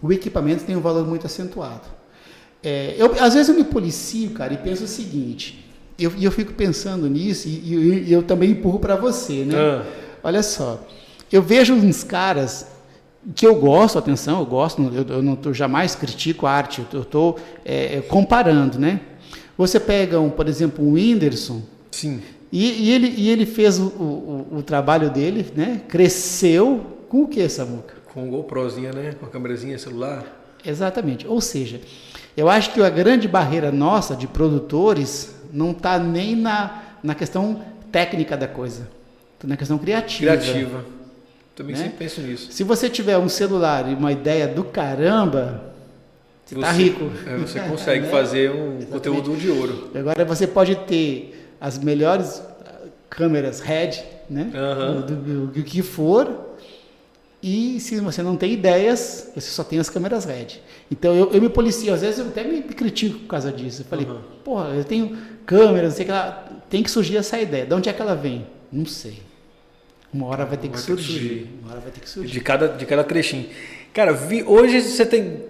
O 0.00 0.12
equipamento 0.12 0.64
tem 0.64 0.76
um 0.76 0.80
valor 0.80 1.06
muito 1.06 1.26
acentuado. 1.26 1.82
É, 2.62 2.94
eu, 2.96 3.12
às 3.20 3.34
vezes 3.34 3.48
eu 3.48 3.54
me 3.54 3.64
policio, 3.64 4.30
cara, 4.30 4.52
e 4.52 4.56
penso 4.56 4.84
o 4.84 4.88
seguinte. 4.88 5.64
E 5.98 6.04
eu, 6.04 6.12
eu, 6.20 6.30
fico 6.30 6.52
pensando 6.52 7.08
nisso 7.08 7.48
e, 7.48 8.06
e 8.08 8.12
eu 8.12 8.22
também 8.22 8.50
empurro 8.50 8.78
para 8.78 8.94
você, 8.94 9.44
né? 9.44 9.56
Ah. 9.56 9.84
Olha 10.22 10.42
só, 10.42 10.80
eu 11.30 11.42
vejo 11.42 11.74
uns 11.74 12.04
caras 12.04 12.66
que 13.34 13.46
eu 13.46 13.56
gosto, 13.56 13.98
atenção, 13.98 14.40
eu 14.40 14.46
gosto, 14.46 14.80
eu, 14.94 15.16
eu 15.16 15.22
não 15.22 15.34
tô, 15.34 15.52
jamais 15.52 15.94
critico 15.94 16.46
a 16.46 16.52
arte, 16.52 16.84
eu 16.92 17.02
estou 17.02 17.38
é, 17.64 17.96
é, 17.96 18.00
comparando, 18.00 18.78
né? 18.78 19.00
Você 19.56 19.80
pega, 19.80 20.20
um, 20.20 20.30
por 20.30 20.48
exemplo, 20.48 20.84
um 20.84 20.92
Whindersson, 20.92 21.62
Sim. 21.90 22.22
E, 22.50 22.88
e, 22.88 22.92
ele, 22.92 23.14
e 23.16 23.28
ele 23.28 23.44
fez 23.44 23.78
o, 23.78 23.86
o, 23.86 24.46
o, 24.58 24.62
trabalho 24.62 25.10
dele, 25.10 25.46
né? 25.54 25.82
Cresceu 25.86 26.97
com 27.08 27.22
o 27.22 27.28
que, 27.28 27.48
Samuca? 27.48 27.94
Com 28.12 28.28
o 28.28 28.30
GoProzinha, 28.30 28.92
né? 28.92 29.14
Com 29.18 29.26
a 29.26 29.28
câmerazinha 29.28 29.78
celular. 29.78 30.24
Exatamente. 30.64 31.26
Ou 31.26 31.40
seja, 31.40 31.80
eu 32.36 32.48
acho 32.48 32.72
que 32.72 32.80
a 32.82 32.90
grande 32.90 33.26
barreira 33.26 33.72
nossa 33.72 34.14
de 34.14 34.26
produtores 34.26 35.34
não 35.52 35.70
está 35.70 35.98
nem 35.98 36.36
na, 36.36 36.82
na 37.02 37.14
questão 37.14 37.64
técnica 37.90 38.36
da 38.36 38.46
coisa, 38.46 38.88
está 39.34 39.48
na 39.48 39.56
questão 39.56 39.78
criativa. 39.78 40.36
Criativa. 40.36 40.84
Também 41.54 41.74
né? 41.74 41.82
sempre 41.82 41.98
penso 41.98 42.20
nisso. 42.20 42.52
Se 42.52 42.62
você 42.62 42.88
tiver 42.88 43.18
um 43.18 43.28
celular 43.28 43.90
e 43.90 43.94
uma 43.94 44.12
ideia 44.12 44.46
do 44.46 44.62
caramba, 44.62 45.72
você 46.44 46.54
está 46.54 46.70
rico. 46.70 47.10
É, 47.26 47.36
você 47.36 47.60
consegue 47.68 48.06
né? 48.06 48.10
fazer 48.10 48.50
um 48.50 48.76
Exatamente. 48.76 48.90
conteúdo 48.90 49.36
de 49.36 49.50
ouro. 49.50 49.90
Agora 49.94 50.24
você 50.24 50.46
pode 50.46 50.76
ter 50.76 51.54
as 51.60 51.78
melhores 51.78 52.40
ah, 52.64 52.86
câmeras 53.10 53.60
RED, 53.60 54.04
né? 54.30 54.52
Uhum. 54.54 55.00
Do, 55.00 55.16
do, 55.16 55.46
do, 55.48 55.62
que 55.62 55.82
for. 55.82 56.47
E 57.42 57.78
se 57.78 58.00
você 58.00 58.22
não 58.22 58.36
tem 58.36 58.52
ideias, 58.52 59.30
você 59.34 59.50
só 59.50 59.62
tem 59.62 59.78
as 59.78 59.88
câmeras 59.88 60.24
RED. 60.24 60.60
Então 60.90 61.14
eu, 61.14 61.30
eu 61.32 61.40
me 61.40 61.48
policio, 61.48 61.94
às 61.94 62.00
vezes 62.00 62.18
eu 62.18 62.26
até 62.26 62.42
me 62.42 62.62
critico 62.62 63.20
por 63.20 63.28
causa 63.28 63.52
disso. 63.52 63.82
Eu 63.82 63.86
falei, 63.86 64.06
uhum. 64.06 64.18
porra, 64.44 64.70
eu 64.70 64.84
tenho 64.84 65.16
câmeras, 65.46 65.90
não 65.90 65.96
sei 65.96 66.04
que 66.04 66.10
lá, 66.10 66.48
tem 66.68 66.82
que 66.82 66.90
surgir 66.90 67.16
essa 67.16 67.38
ideia. 67.38 67.64
De 67.64 67.74
onde 67.74 67.88
é 67.88 67.92
que 67.92 68.02
ela 68.02 68.16
vem? 68.16 68.46
Não 68.72 68.86
sei. 68.86 69.22
Uma 70.12 70.26
hora 70.26 70.44
vai 70.44 70.56
ter, 70.56 70.68
que, 70.68 70.80
surgir. 70.80 71.04
que 71.04 71.12
surgir. 71.12 71.50
Uma 71.62 71.72
hora 71.72 71.80
vai 71.80 71.90
ter 71.92 72.00
que 72.00 72.08
surgir. 72.08 72.32
De 72.32 72.40
cada, 72.40 72.68
de 72.68 72.86
cada 72.86 73.04
trechinho. 73.04 73.46
Cara, 73.92 74.12
vi, 74.12 74.42
hoje 74.42 74.80
você 74.80 75.06
tem, 75.06 75.42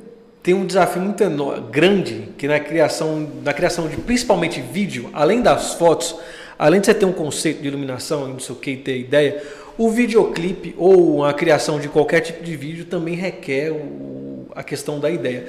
tem 0.42 0.52
um 0.52 0.66
desafio 0.66 1.00
muito 1.00 1.22
enorme, 1.22 1.70
grande, 1.70 2.28
que 2.36 2.46
na 2.46 2.60
criação, 2.60 3.30
na 3.42 3.52
criação 3.52 3.88
de 3.88 3.96
principalmente 3.96 4.60
vídeo, 4.60 5.08
além 5.12 5.42
das 5.42 5.74
fotos, 5.74 6.16
além 6.58 6.80
de 6.80 6.86
você 6.86 6.94
ter 6.94 7.04
um 7.04 7.12
conceito 7.12 7.62
de 7.62 7.68
iluminação, 7.68 8.28
não 8.28 8.40
sei 8.40 8.54
o 8.54 8.58
que, 8.58 8.76
ter 8.76 8.98
ideia, 8.98 9.42
o 9.78 9.88
videoclipe 9.88 10.74
ou 10.76 11.24
a 11.24 11.32
criação 11.32 11.78
de 11.78 11.88
qualquer 11.88 12.20
tipo 12.20 12.42
de 12.42 12.56
vídeo 12.56 12.84
também 12.84 13.14
requer 13.14 13.70
o, 13.70 14.48
a 14.54 14.62
questão 14.62 14.98
da 14.98 15.08
ideia. 15.08 15.46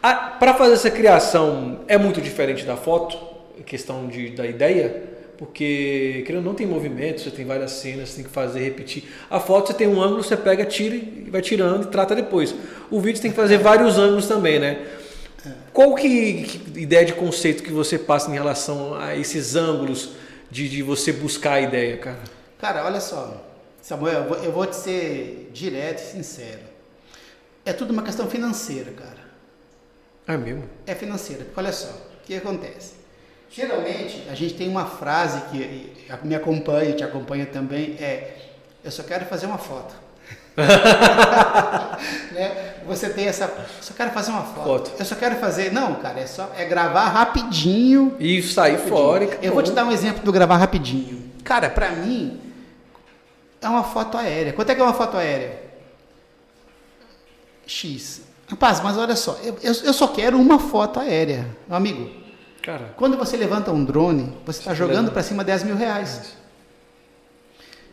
Para 0.00 0.54
fazer 0.54 0.74
essa 0.74 0.90
criação 0.90 1.80
é 1.88 1.96
muito 1.96 2.20
diferente 2.20 2.64
da 2.64 2.76
foto, 2.76 3.18
questão 3.64 4.06
de, 4.06 4.30
da 4.30 4.46
ideia, 4.46 5.02
porque 5.38 6.22
querendo 6.26 6.44
não 6.44 6.54
tem 6.54 6.66
movimento, 6.66 7.22
você 7.22 7.30
tem 7.30 7.46
várias 7.46 7.70
cenas, 7.72 8.10
você 8.10 8.16
tem 8.16 8.24
que 8.24 8.30
fazer, 8.30 8.60
repetir. 8.60 9.04
A 9.30 9.40
foto 9.40 9.68
você 9.68 9.74
tem 9.74 9.88
um 9.88 10.02
ângulo, 10.02 10.22
você 10.22 10.36
pega, 10.36 10.64
tira 10.66 10.94
e 10.94 11.28
vai 11.30 11.40
tirando 11.40 11.84
e 11.84 11.86
trata 11.86 12.14
depois. 12.14 12.54
O 12.90 13.00
vídeo 13.00 13.22
tem 13.22 13.30
que 13.30 13.36
fazer 13.36 13.58
vários 13.58 13.98
ângulos 13.98 14.26
também, 14.26 14.58
né? 14.58 14.86
Qual 15.72 15.94
que, 15.94 16.42
que 16.42 16.80
ideia 16.80 17.06
de 17.06 17.14
conceito 17.14 17.62
que 17.62 17.72
você 17.72 17.98
passa 17.98 18.30
em 18.30 18.34
relação 18.34 18.94
a 18.94 19.16
esses 19.16 19.56
ângulos 19.56 20.10
de, 20.50 20.68
de 20.68 20.82
você 20.82 21.12
buscar 21.12 21.54
a 21.54 21.60
ideia, 21.62 21.96
cara? 21.96 22.18
Cara, 22.58 22.84
olha 22.84 23.00
só, 23.00 23.49
Samuel, 23.82 24.22
eu 24.22 24.28
vou, 24.28 24.36
eu 24.44 24.52
vou 24.52 24.66
te 24.66 24.76
ser 24.76 25.50
direto 25.52 26.00
e 26.00 26.06
sincero. 26.06 26.70
É 27.64 27.72
tudo 27.72 27.92
uma 27.92 28.02
questão 28.02 28.28
financeira, 28.28 28.92
cara. 28.92 29.20
É 30.26 30.36
mesmo? 30.36 30.64
É 30.86 30.94
financeira. 30.94 31.46
Olha 31.56 31.72
só, 31.72 31.88
o 31.88 32.24
que 32.24 32.34
acontece? 32.34 32.94
Geralmente, 33.50 34.26
a 34.30 34.34
gente 34.34 34.54
tem 34.54 34.68
uma 34.68 34.86
frase 34.86 35.40
que 35.50 35.92
me 36.22 36.34
acompanha, 36.34 36.92
te 36.92 37.02
acompanha 37.02 37.46
também, 37.46 37.96
é 38.00 38.36
eu 38.82 38.90
só 38.90 39.02
quero 39.02 39.26
fazer 39.26 39.46
uma 39.46 39.58
foto. 39.58 39.94
né? 42.32 42.74
Você 42.86 43.10
tem 43.10 43.26
essa, 43.26 43.44
eu 43.44 43.82
só 43.82 43.92
quero 43.94 44.10
fazer 44.10 44.30
uma 44.30 44.42
foto. 44.42 44.64
foto. 44.64 44.92
Eu 44.98 45.04
só 45.04 45.14
quero 45.14 45.36
fazer, 45.36 45.72
não, 45.72 45.96
cara, 45.96 46.20
é 46.20 46.26
só 46.26 46.50
é 46.56 46.64
gravar 46.64 47.08
rapidinho 47.08 48.16
e 48.18 48.42
sair 48.42 48.72
rapidinho. 48.72 48.96
fora. 48.96 49.38
Eu 49.42 49.52
vou 49.52 49.62
te 49.62 49.72
dar 49.72 49.84
um 49.84 49.92
exemplo 49.92 50.22
do 50.22 50.32
gravar 50.32 50.56
rapidinho. 50.56 51.30
Cara, 51.44 51.68
para 51.68 51.90
mim 51.90 52.40
é 53.60 53.68
uma 53.68 53.84
foto 53.84 54.16
aérea. 54.16 54.52
Quanto 54.52 54.70
é 54.70 54.74
que 54.74 54.80
é 54.80 54.84
uma 54.84 54.94
foto 54.94 55.16
aérea? 55.16 55.62
X. 57.66 58.22
Rapaz, 58.48 58.80
mas 58.80 58.98
olha 58.98 59.14
só, 59.14 59.38
eu, 59.44 59.56
eu 59.62 59.92
só 59.92 60.08
quero 60.08 60.36
uma 60.36 60.58
foto 60.58 60.98
aérea, 60.98 61.46
amigo. 61.68 62.10
Cara. 62.62 62.94
Quando 62.96 63.16
você 63.16 63.36
levanta 63.36 63.70
um 63.70 63.84
drone, 63.84 64.36
você 64.44 64.58
está 64.58 64.74
jogando 64.74 65.12
para 65.12 65.22
cima 65.22 65.44
10 65.44 65.64
mil 65.64 65.76
reais. 65.76 66.34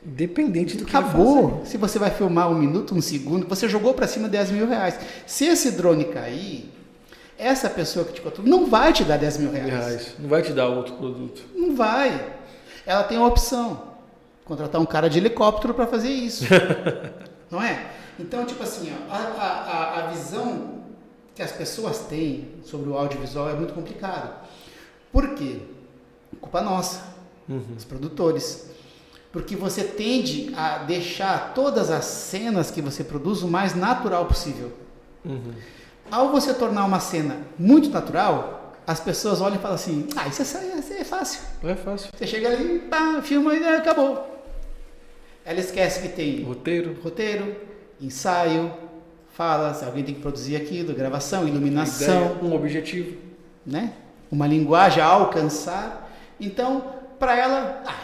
Dependente 0.01 0.77
do 0.77 0.85
que 0.85 0.95
Acabou. 0.95 1.61
Se 1.65 1.77
você 1.77 1.99
vai 1.99 2.09
filmar 2.09 2.49
um 2.49 2.55
minuto, 2.55 2.95
um 2.95 3.01
segundo, 3.01 3.47
você 3.47 3.69
jogou 3.69 3.93
para 3.93 4.07
cima 4.07 4.27
10 4.27 4.51
mil 4.51 4.67
reais. 4.67 4.99
Se 5.25 5.45
esse 5.45 5.71
drone 5.71 6.05
cair, 6.05 6.71
essa 7.37 7.69
pessoa 7.69 8.05
que 8.05 8.13
te 8.13 8.21
contratou 8.21 8.49
não 8.49 8.65
vai 8.65 8.91
te 8.91 9.03
dar 9.03 9.17
10 9.17 9.37
mil 9.37 9.51
reais. 9.51 9.69
reais. 9.69 10.15
Não 10.17 10.27
vai 10.27 10.41
te 10.41 10.53
dar 10.53 10.67
outro 10.67 10.95
produto. 10.95 11.43
Não 11.55 11.75
vai. 11.75 12.33
Ela 12.85 13.03
tem 13.03 13.17
uma 13.17 13.27
opção. 13.27 13.96
Contratar 14.47 14.79
um 14.79 14.85
cara 14.85 15.09
de 15.09 15.17
helicóptero 15.17 15.73
para 15.73 15.85
fazer 15.85 16.09
isso. 16.09 16.45
não 17.51 17.61
é? 17.61 17.91
Então, 18.17 18.45
tipo 18.45 18.63
assim, 18.63 18.93
ó, 18.93 19.13
a, 19.13 19.17
a, 19.17 19.99
a 19.99 20.07
visão 20.07 20.77
que 21.35 21.43
as 21.43 21.51
pessoas 21.51 21.99
têm 21.99 22.47
sobre 22.63 22.89
o 22.89 22.97
audiovisual 22.97 23.49
é 23.49 23.53
muito 23.53 23.73
complicado. 23.73 24.33
Por 25.11 25.35
quê? 25.35 25.59
Culpa 26.39 26.61
nossa, 26.61 27.03
uhum. 27.47 27.61
os 27.75 27.83
produtores. 27.83 28.69
Porque 29.33 29.53
você 29.55 29.83
tende 29.83 30.53
a 30.55 30.77
deixar 30.79 31.53
todas 31.53 31.91
as 31.91 32.05
cenas 32.05 32.71
que 32.71 32.81
você 32.81 33.03
produz 33.03 33.43
o 33.43 33.49
mais 33.49 33.75
natural 33.75 34.25
possível. 34.27 34.71
Uhum. 35.25 35.53
Ao 36.09 36.31
você 36.31 36.53
tornar 36.53 36.85
uma 36.85 37.01
cena 37.01 37.37
muito 37.59 37.89
natural, 37.89 38.75
as 38.87 39.01
pessoas 39.01 39.41
olham 39.41 39.57
e 39.57 39.59
falam 39.59 39.75
assim: 39.75 40.07
Ah, 40.15 40.27
isso 40.29 40.41
é, 40.41 40.79
isso 40.79 40.93
é 40.93 41.03
fácil. 41.03 41.41
É 41.63 41.75
fácil. 41.75 42.09
Você 42.17 42.25
chega 42.25 42.47
ali, 42.47 42.79
pá, 42.79 43.21
filma 43.21 43.53
e 43.53 43.63
acabou. 43.75 44.36
Ela 45.47 45.59
esquece 45.59 46.01
que 46.01 46.09
tem 46.09 46.43
roteiro, 46.43 46.95
roteiro 47.03 47.55
ensaio, 47.99 48.71
fala, 49.33 49.73
se 49.73 49.83
alguém 49.83 50.03
tem 50.03 50.13
que 50.13 50.21
produzir 50.21 50.55
aquilo, 50.55 50.93
gravação, 50.93 51.47
iluminação. 51.47 52.25
Ideia, 52.25 52.43
um 52.43 52.53
objetivo. 52.53 53.17
Né? 53.65 53.93
uma 54.31 54.47
linguagem 54.47 55.01
a 55.01 55.05
alcançar. 55.05 56.11
Então, 56.39 56.83
para 57.19 57.37
ela, 57.37 57.83
ah, 57.85 57.95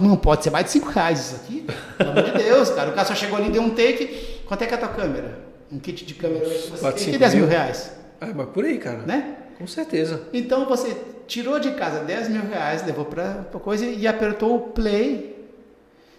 não 0.00 0.16
pode 0.16 0.44
ser 0.44 0.50
mais 0.50 0.66
de 0.66 0.72
5 0.72 0.88
reais 0.88 1.20
isso 1.20 1.36
aqui. 1.36 1.66
Pelo 1.96 2.10
amor 2.10 2.24
de 2.24 2.32
Deus, 2.32 2.70
cara. 2.70 2.90
O 2.90 2.94
cara 2.94 3.06
só 3.06 3.14
chegou 3.14 3.38
ali 3.38 3.48
e 3.48 3.52
deu 3.52 3.62
um 3.62 3.70
take. 3.70 4.40
Quanto 4.46 4.62
é 4.62 4.66
que 4.66 4.74
é 4.74 4.76
a 4.76 4.80
tua 4.80 4.88
câmera? 4.88 5.40
Um 5.70 5.78
kit 5.78 6.04
de 6.04 6.14
câmera 6.14 6.44
você 6.46 6.92
tem 6.92 7.12
que 7.12 7.18
10 7.18 7.34
mil 7.34 7.46
reais. 7.46 7.92
Ah, 8.20 8.32
mas 8.34 8.48
por 8.48 8.64
aí, 8.64 8.78
cara. 8.78 8.98
Né? 8.98 9.36
Com 9.58 9.66
certeza. 9.66 10.22
Então 10.32 10.66
você 10.66 10.96
tirou 11.26 11.60
de 11.60 11.72
casa 11.72 12.00
10 12.00 12.30
mil 12.30 12.42
reais, 12.42 12.84
levou 12.86 13.04
para 13.04 13.44
coisa 13.60 13.84
e 13.84 14.06
apertou 14.06 14.56
o 14.56 14.60
play. 14.60 15.37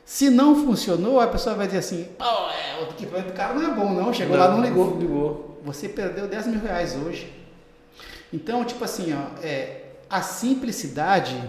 Se 0.10 0.28
não 0.28 0.66
funcionou, 0.66 1.20
a 1.20 1.28
pessoa 1.28 1.54
vai 1.54 1.68
dizer 1.68 1.78
assim, 1.78 2.08
oh, 2.20 2.50
é, 2.50 2.82
o 2.82 2.90
equipamento 2.90 3.28
do 3.28 3.34
cara 3.36 3.54
não 3.54 3.62
é 3.62 3.76
bom 3.76 3.94
não, 3.94 4.12
chegou 4.12 4.36
não, 4.36 4.44
lá 4.44 4.52
não 4.52 4.64
ligou. 4.64 4.90
Não 4.90 5.00
ligou. 5.00 5.62
Você 5.64 5.88
perdeu 5.88 6.28
10 6.28 6.48
mil 6.48 6.60
reais 6.60 6.96
hoje. 6.96 7.32
Então, 8.34 8.66
tipo 8.66 8.84
assim, 8.84 9.14
ó, 9.14 9.40
é, 9.44 9.84
a 10.10 10.24
simplicidade 10.24 11.40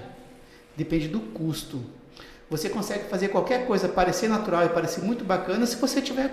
depende 0.77 1.09
do 1.09 1.21
custo. 1.21 1.81
Você 2.51 2.69
consegue 2.69 3.05
fazer 3.09 3.29
qualquer 3.29 3.67
coisa 3.67 3.89
parecer 3.89 4.29
natural 4.29 4.67
e 4.67 4.69
parecer 4.69 5.01
muito 5.01 5.25
bacana 5.25 5.65
se 5.65 5.77
você 5.77 6.03
tiver 6.03 6.31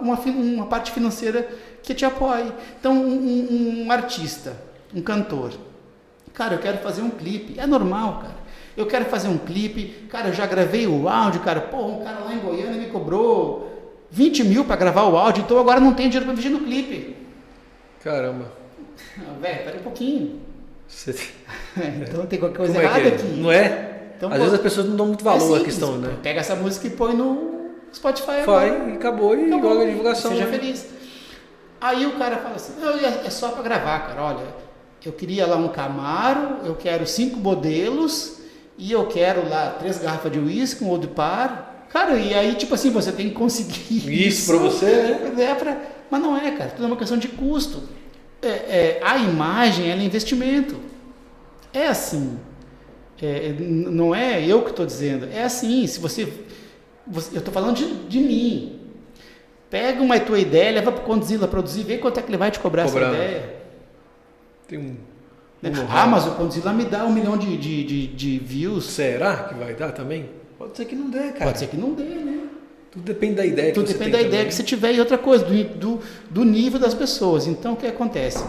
uma, 0.00 0.18
uma 0.18 0.66
parte 0.68 0.90
financeira 0.90 1.46
que 1.82 1.92
te 1.92 2.06
apoie. 2.06 2.50
Então, 2.78 2.94
um, 2.94 3.12
um, 3.12 3.84
um 3.84 3.92
artista, 3.92 4.56
um 4.94 5.02
cantor, 5.02 5.52
cara, 6.32 6.54
eu 6.54 6.60
quero 6.60 6.78
fazer 6.78 7.02
um 7.02 7.10
clipe. 7.10 7.60
É 7.60 7.66
normal, 7.66 8.20
cara. 8.22 8.39
Eu 8.80 8.86
quero 8.86 9.04
fazer 9.04 9.28
um 9.28 9.36
clipe, 9.36 10.06
cara, 10.08 10.28
eu 10.28 10.32
já 10.32 10.46
gravei 10.46 10.86
o 10.86 11.06
áudio, 11.06 11.40
cara, 11.42 11.60
pô, 11.60 11.84
um 11.84 12.02
cara 12.02 12.20
lá 12.20 12.32
em 12.32 12.38
Goiânia 12.38 12.80
me 12.80 12.86
cobrou 12.86 13.70
20 14.10 14.44
mil 14.44 14.64
para 14.64 14.76
gravar 14.76 15.04
o 15.04 15.18
áudio, 15.18 15.42
então 15.42 15.58
agora 15.58 15.78
não 15.78 15.92
tenho 15.92 16.08
dinheiro 16.08 16.24
para 16.24 16.32
investir 16.32 16.50
no 16.50 16.64
clipe. 16.64 17.16
Caramba. 18.02 18.52
Ah, 19.18 19.32
velho, 19.40 19.64
pera 19.64 19.78
um 19.78 19.82
pouquinho. 19.82 20.40
Você... 20.86 21.14
então 21.76 22.26
tem 22.26 22.38
qualquer 22.38 22.56
coisa 22.56 22.78
é 22.78 22.84
errada 22.84 23.00
é? 23.00 23.08
aqui. 23.08 23.26
Não 23.26 23.50
é? 23.50 24.12
Então, 24.16 24.28
Às 24.28 24.36
pô, 24.36 24.40
vezes 24.40 24.54
as 24.54 24.60
pessoas 24.60 24.86
não 24.86 24.96
dão 24.96 25.06
muito 25.06 25.24
valor 25.24 25.58
é 25.58 25.60
à 25.62 25.64
questão, 25.64 25.96
né? 25.96 26.16
Pega 26.22 26.40
essa 26.40 26.54
música 26.54 26.86
e 26.86 26.90
põe 26.90 27.14
no 27.14 27.70
Spotify. 27.92 28.42
Vai, 28.44 28.90
e 28.90 28.92
acabou, 28.94 29.34
e 29.34 29.46
acabou, 29.46 29.70
joga 29.70 29.84
a 29.84 29.88
divulgação. 29.88 30.30
Seja 30.30 30.46
né? 30.46 30.58
feliz. 30.58 30.86
Aí 31.80 32.06
o 32.06 32.12
cara 32.12 32.36
fala 32.36 32.56
assim, 32.56 32.74
não, 32.78 32.90
é, 32.90 33.26
é 33.26 33.30
só 33.30 33.48
para 33.48 33.62
gravar, 33.62 34.00
cara, 34.08 34.22
olha, 34.22 34.46
eu 35.04 35.12
queria 35.12 35.46
lá 35.46 35.56
um 35.56 35.68
Camaro, 35.68 36.58
eu 36.64 36.74
quero 36.74 37.06
cinco 37.06 37.38
modelos 37.38 38.39
e 38.80 38.92
eu 38.92 39.06
quero 39.06 39.46
lá 39.46 39.76
três 39.78 39.98
garrafas 39.98 40.32
de 40.32 40.38
uísque, 40.38 40.82
um 40.82 40.88
Old 40.88 41.06
Par. 41.08 41.86
Cara, 41.90 42.16
e 42.16 42.32
aí, 42.32 42.54
tipo 42.54 42.74
assim, 42.74 42.90
você 42.90 43.12
tem 43.12 43.28
que 43.28 43.34
conseguir 43.34 43.92
isso. 43.92 44.10
Isso 44.10 44.46
para 44.50 44.58
você, 44.58 44.86
né? 44.86 45.44
É 45.44 45.54
pra, 45.54 45.76
mas 46.10 46.22
não 46.22 46.34
é, 46.34 46.50
cara, 46.52 46.70
tudo 46.70 46.84
é 46.84 46.86
uma 46.86 46.96
questão 46.96 47.18
de 47.18 47.28
custo. 47.28 47.82
É, 48.40 48.48
é, 48.48 49.00
a 49.04 49.18
imagem, 49.18 49.90
ela 49.90 50.00
é 50.00 50.04
investimento. 50.04 50.80
É 51.74 51.88
assim. 51.88 52.38
É, 53.20 53.54
não 53.58 54.14
é 54.14 54.42
eu 54.42 54.62
que 54.62 54.70
estou 54.70 54.86
dizendo, 54.86 55.28
é 55.30 55.42
assim. 55.42 55.86
Se 55.86 56.00
você, 56.00 56.32
você 57.06 57.36
eu 57.36 57.40
estou 57.40 57.52
falando 57.52 57.76
de, 57.76 58.08
de, 58.08 58.18
mim. 58.18 58.80
Pega 59.68 60.02
uma 60.02 60.18
tua 60.18 60.38
ideia, 60.38 60.72
leva 60.72 60.90
para 60.90 61.02
o 61.02 61.06
Condzilla 61.06 61.46
produzir, 61.46 61.82
vê 61.82 61.98
quanto 61.98 62.18
é 62.18 62.22
que 62.22 62.30
ele 62.30 62.38
vai 62.38 62.50
te 62.50 62.58
cobrar 62.58 62.86
Cobrando. 62.86 63.14
essa 63.14 63.24
ideia. 63.24 63.56
Tem 64.66 64.78
um. 64.78 65.09
Né? 65.62 65.70
um 65.70 65.86
ah, 65.90 66.06
mas 66.06 66.26
o 66.26 66.32
Condzilla 66.32 66.72
me 66.72 66.84
dá 66.84 67.04
um 67.04 67.12
milhão 67.12 67.36
de, 67.36 67.56
de, 67.56 67.84
de, 67.84 68.06
de, 68.06 68.38
views. 68.38 68.86
Será 68.86 69.44
que 69.44 69.54
vai 69.54 69.74
dar 69.74 69.92
também? 69.92 70.30
Pode 70.58 70.76
ser 70.76 70.84
que 70.86 70.94
não 70.94 71.10
dê, 71.10 71.32
cara. 71.32 71.46
Pode 71.46 71.58
ser 71.58 71.66
que 71.66 71.76
não 71.76 71.92
dê, 71.92 72.04
né? 72.04 72.40
Tudo 72.90 73.04
depende 73.04 73.34
da 73.34 73.46
ideia 73.46 73.72
Tudo 73.72 73.84
que 73.84 73.92
você 73.92 73.98
depende 73.98 74.16
da 74.16 74.22
ideia 74.22 74.44
que 74.46 74.54
você 74.54 74.64
tiver 74.64 74.94
e 74.94 75.00
outra 75.00 75.16
coisa, 75.16 75.44
do, 75.44 75.64
do, 75.76 76.00
do 76.28 76.44
nível 76.44 76.80
das 76.80 76.94
pessoas. 76.94 77.46
Então, 77.46 77.74
o 77.74 77.76
que 77.76 77.86
acontece? 77.86 78.44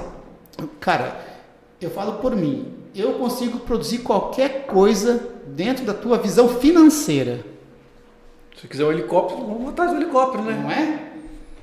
Cara, 0.80 1.16
eu 1.80 1.92
falo 1.92 2.14
por 2.14 2.36
mim 2.36 2.82
eu 2.96 3.14
consigo 3.14 3.60
produzir 3.60 4.00
qualquer 4.00 4.66
coisa 4.66 5.30
dentro 5.48 5.86
da 5.86 5.94
tua 5.94 6.18
visão 6.18 6.50
financeira. 6.50 7.44
Se 8.60 8.68
quiser 8.68 8.86
um 8.86 8.92
helicóptero, 8.92 9.42
vamos 9.42 9.64
botar 9.64 9.90
um 9.90 9.96
helicóptero, 9.96 10.44
né? 10.44 10.60
Não 10.62 10.70
é? 10.70 11.12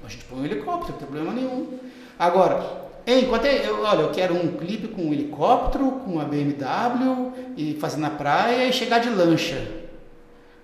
A 0.05 0.09
gente 0.09 0.25
põe 0.25 0.41
um 0.41 0.45
helicóptero, 0.45 0.93
não 0.93 0.99
tem 0.99 1.07
problema 1.07 1.33
nenhum. 1.33 1.79
Agora, 2.19 2.88
enquanto 3.17 3.47
eu, 3.47 3.83
olha, 3.83 4.01
eu 4.01 4.11
quero 4.11 4.35
um 4.35 4.57
clipe 4.57 4.89
com 4.89 5.03
um 5.03 5.13
helicóptero, 5.13 5.93
com 6.05 6.13
uma 6.13 6.25
BMW 6.25 7.33
e 7.57 7.75
fazer 7.81 7.99
na 7.99 8.11
praia 8.11 8.67
e 8.67 8.73
chegar 8.73 8.99
de 8.99 9.09
lancha. 9.09 9.67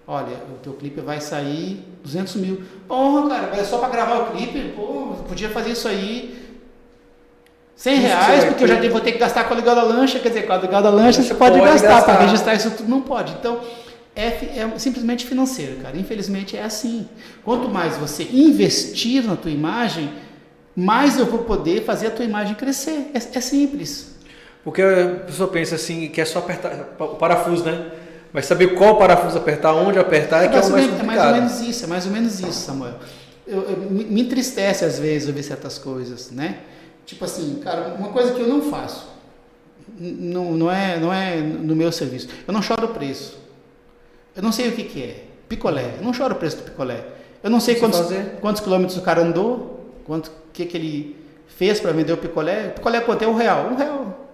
Olha, 0.07 0.37
o 0.55 0.59
teu 0.63 0.75
clipe 0.75 1.01
vai 1.01 1.21
sair 1.21 1.83
200 2.03 2.35
mil. 2.37 2.63
Porra, 2.87 3.29
cara, 3.29 3.57
é 3.57 3.65
só 3.65 3.79
para 3.79 3.89
gravar 3.89 4.19
o 4.19 4.27
clipe? 4.33 4.75
Pô, 4.77 5.17
podia 5.27 5.49
fazer 5.49 5.71
isso 5.71 5.89
aí 5.89 6.45
100 7.77 7.97
reais, 7.97 8.45
porque 8.45 8.65
eu 8.65 8.69
já 8.69 8.89
vou 8.91 9.01
ter 9.01 9.13
que 9.13 9.19
gastar 9.19 9.45
com 9.45 9.55
a 9.55 9.57
ligada 9.57 9.83
lancha, 9.83 10.19
quer 10.19 10.29
dizer, 10.29 10.47
com 10.47 10.53
a 10.53 10.59
ligada 10.59 10.91
lancha 10.91 11.23
você, 11.23 11.29
você 11.29 11.35
pode, 11.35 11.59
pode, 11.59 11.73
gastar, 11.73 11.89
gastar. 11.89 12.15
para 12.15 12.25
registrar 12.25 12.55
isso 12.55 12.71
tudo 12.73 12.89
não 12.89 13.01
pode. 13.01 13.33
Então, 13.33 13.61
é, 14.15 14.27
é, 14.27 14.79
simplesmente 14.79 15.27
financeiro, 15.27 15.77
cara. 15.77 15.97
Infelizmente 15.97 16.57
é 16.57 16.63
assim. 16.63 17.09
Quanto 17.43 17.69
mais 17.69 17.97
você 17.97 18.23
investir 18.33 19.25
na 19.25 19.35
tua 19.35 19.51
imagem, 19.51 20.09
mais 20.77 21.19
eu 21.19 21.27
vou 21.27 21.41
poder 21.41 21.85
fazer 21.85 22.09
a 22.09 22.11
tua 22.11 22.25
imagem 22.25 22.55
crescer. 22.55 23.11
É, 23.15 23.19
é 23.19 23.41
simples. 23.41 24.15
Porque 24.65 24.83
a 24.83 25.25
pessoa 25.27 25.49
pensa 25.49 25.75
assim, 25.75 26.09
que 26.09 26.21
é 26.21 26.25
só 26.25 26.39
apertar 26.39 26.95
o 26.99 27.09
parafuso, 27.17 27.65
né? 27.65 27.93
Mas 28.33 28.47
saber 28.47 28.75
qual 28.75 28.99
parafuso 28.99 29.39
apertar, 29.39 29.75
onde 29.75 29.99
apertar, 29.99 30.43
é, 30.43 30.47
é 30.47 30.49
que 30.49 30.57
é 30.57 30.61
o 30.61 30.71
mais 30.71 30.87
complicado. 30.87 31.03
É 31.03 31.07
mais 31.07 31.27
ou 31.27 31.33
menos 31.33 31.61
isso, 31.61 31.85
é 31.85 31.87
mais 31.87 32.07
ou 32.07 32.13
menos 32.13 32.41
isso, 32.41 32.67
Samuel. 32.67 32.95
Eu, 33.47 33.63
eu, 33.63 33.77
me 33.91 34.23
entristece 34.23 34.85
às 34.85 34.99
vezes 34.99 35.29
ouvir 35.29 35.43
certas 35.43 35.79
coisas, 35.79 36.31
né? 36.31 36.59
Tipo 37.05 37.27
assim, 37.27 37.61
cara, 37.63 37.95
uma 37.99 38.09
coisa 38.09 38.33
que 38.33 38.41
eu 38.41 38.49
não 38.49 38.63
faço, 38.63 39.07
não, 39.99 40.53
não, 40.53 40.71
é, 40.73 40.99
não 40.99 41.13
é 41.13 41.37
no 41.37 41.77
meu 41.77 41.93
serviço. 41.93 42.29
Eu 42.47 42.53
não 42.53 42.63
choro 42.63 42.87
o 42.87 42.89
preço. 42.89 43.39
Eu 44.35 44.43
não 44.43 44.51
sei 44.51 44.69
o 44.69 44.73
que, 44.73 44.85
que 44.85 45.03
é. 45.03 45.25
Picolé. 45.49 45.95
Eu 45.99 46.03
não 46.05 46.13
choro 46.13 46.35
o 46.35 46.39
preço 46.39 46.57
do 46.57 46.63
picolé. 46.63 47.05
Eu 47.43 47.51
não 47.51 47.61
sei 47.61 47.75
quantos, 47.77 48.01
quantos 48.41 48.63
quilômetros 48.63 48.97
o 48.97 49.03
cara 49.03 49.21
andou, 49.21 49.74
quanto 50.05 50.31
que, 50.53 50.67
que 50.67 50.77
ele 50.77 51.17
fez 51.47 51.81
para 51.81 51.93
vender 51.93 52.13
o 52.13 52.17
picolé. 52.17 52.69
O 52.69 52.71
picolé 52.73 53.01
quanto? 53.01 53.23
É 53.23 53.29
um 53.29 53.35
real. 53.35 53.71
Um 53.71 53.75
real. 53.75 54.29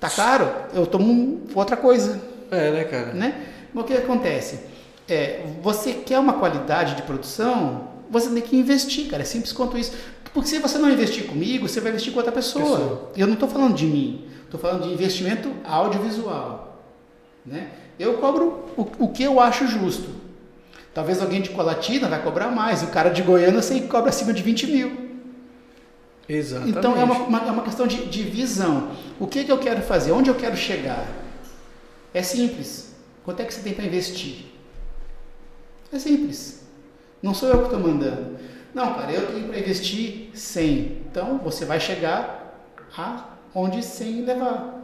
Tá 0.00 0.10
caro? 0.10 0.50
Eu 0.74 0.86
tomo 0.86 1.42
outra 1.54 1.76
coisa. 1.76 2.20
É, 2.50 2.70
né, 2.70 2.84
cara? 2.84 3.12
Né? 3.12 3.46
Mas 3.72 3.84
o 3.84 3.86
que 3.86 3.94
acontece? 3.94 4.60
É, 5.08 5.44
você 5.62 5.92
quer 5.92 6.18
uma 6.18 6.34
qualidade 6.34 6.94
de 6.94 7.02
produção, 7.02 7.88
você 8.10 8.28
tem 8.30 8.42
que 8.42 8.56
investir, 8.56 9.08
cara. 9.08 9.22
É 9.22 9.26
simples 9.26 9.52
quanto 9.52 9.76
isso. 9.76 9.92
Porque 10.32 10.48
se 10.48 10.58
você 10.58 10.78
não 10.78 10.90
investir 10.90 11.26
comigo, 11.26 11.68
você 11.68 11.80
vai 11.80 11.90
investir 11.90 12.12
com 12.12 12.18
outra 12.18 12.32
pessoa. 12.32 12.64
pessoa. 12.64 13.12
Eu 13.16 13.26
não 13.26 13.34
estou 13.34 13.48
falando 13.48 13.74
de 13.74 13.86
mim, 13.86 14.26
estou 14.44 14.58
falando 14.58 14.82
de 14.82 14.92
investimento 14.92 15.50
audiovisual. 15.64 16.82
Né? 17.46 17.68
Eu 17.98 18.14
cobro 18.14 18.64
o, 18.76 19.04
o, 19.04 19.08
que 19.08 19.22
eu 19.22 19.38
acho 19.38 19.66
justo. 19.68 20.08
Talvez 20.94 21.20
alguém 21.20 21.42
de 21.42 21.50
Colatina 21.50 22.08
vai 22.08 22.22
cobrar 22.22 22.50
mais, 22.50 22.82
o 22.84 22.86
cara 22.86 23.10
de 23.10 23.20
Goiânia 23.20 23.60
sei 23.60 23.80
que 23.80 23.88
cobra 23.88 24.10
acima 24.10 24.32
de 24.32 24.42
20 24.42 24.66
mil. 24.68 25.04
Exatamente. 26.28 26.78
Então 26.78 26.96
é 26.96 27.04
uma, 27.04 27.14
uma, 27.14 27.38
é 27.40 27.50
uma 27.50 27.62
questão 27.62 27.86
de, 27.86 28.06
de 28.06 28.22
visão. 28.22 28.92
O 29.18 29.26
que, 29.26 29.44
que 29.44 29.50
eu 29.50 29.58
quero 29.58 29.82
fazer? 29.82 30.12
Onde 30.12 30.30
eu 30.30 30.36
quero 30.36 30.56
chegar? 30.56 31.04
É 32.14 32.22
simples. 32.22 32.94
Quanto 33.24 33.40
é 33.40 33.44
que 33.44 33.52
você 33.52 33.60
tem 33.60 33.74
para 33.74 33.84
investir? 33.84 34.46
É 35.92 35.98
simples. 35.98 36.62
Não 37.20 37.34
sou 37.34 37.48
eu 37.48 37.58
que 37.58 37.64
estou 37.64 37.80
mandando. 37.80 38.38
Não, 38.72 38.94
cara, 38.94 39.12
eu 39.12 39.26
tenho 39.26 39.48
para 39.48 39.58
investir 39.58 40.30
100. 40.32 41.02
Então 41.10 41.38
você 41.38 41.64
vai 41.64 41.80
chegar 41.80 42.70
a 42.96 43.24
onde 43.54 43.82
100 43.82 44.24
levar. 44.24 44.83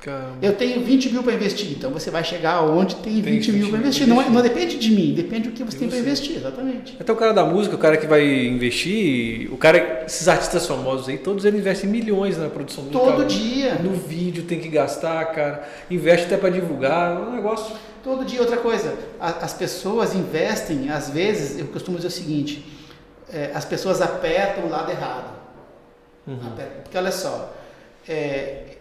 Caramba. 0.00 0.36
Eu 0.40 0.54
tenho 0.54 0.84
20 0.84 1.10
mil 1.10 1.22
para 1.22 1.32
investir, 1.32 1.72
então 1.72 1.90
você 1.90 2.10
vai 2.10 2.22
chegar 2.22 2.62
onde 2.62 2.96
tem 2.96 3.14
20, 3.14 3.24
tem 3.24 3.32
20 3.34 3.52
mil 3.52 3.68
para 3.70 3.78
investir. 3.78 4.06
Não, 4.06 4.20
é, 4.20 4.28
não, 4.28 4.42
depende 4.42 4.78
de 4.78 4.90
mim, 4.90 5.14
depende 5.14 5.48
do 5.48 5.54
que 5.54 5.64
você 5.64 5.78
tem 5.78 5.88
para 5.88 5.98
investir, 5.98 6.36
exatamente. 6.36 6.96
Até 7.00 7.12
o 7.12 7.16
cara 7.16 7.32
da 7.32 7.44
música, 7.44 7.74
o 7.74 7.78
cara 7.78 7.96
que 7.96 8.06
vai 8.06 8.46
investir, 8.46 9.52
o 9.52 9.56
cara, 9.56 10.04
esses 10.06 10.28
artistas 10.28 10.66
famosos 10.66 11.08
aí, 11.08 11.18
todos 11.18 11.44
eles 11.44 11.60
investem 11.60 11.90
milhões 11.90 12.36
na 12.36 12.48
produção 12.48 12.84
musical. 12.84 13.12
Todo 13.12 13.24
dia. 13.24 13.74
No 13.76 13.92
vídeo 13.94 14.44
tem 14.44 14.60
que 14.60 14.68
gastar, 14.68 15.24
cara. 15.32 15.66
Investe 15.90 16.26
até 16.26 16.36
para 16.36 16.50
divulgar, 16.50 17.16
é 17.16 17.18
um 17.18 17.32
negócio. 17.32 17.74
Todo 18.04 18.24
dia, 18.24 18.40
outra 18.40 18.58
coisa, 18.58 18.94
as 19.18 19.54
pessoas 19.54 20.14
investem, 20.14 20.90
às 20.90 21.10
vezes, 21.10 21.58
eu 21.58 21.66
costumo 21.66 21.96
dizer 21.96 22.08
o 22.08 22.12
seguinte, 22.12 22.64
é, 23.32 23.50
as 23.52 23.64
pessoas 23.64 24.00
apertam 24.00 24.66
o 24.66 24.68
lado 24.68 24.90
errado. 24.90 25.34
Uhum. 26.26 26.38
Apertam, 26.46 26.82
porque 26.82 26.96
olha 26.96 27.10
só, 27.10 27.52
é, 28.08 28.75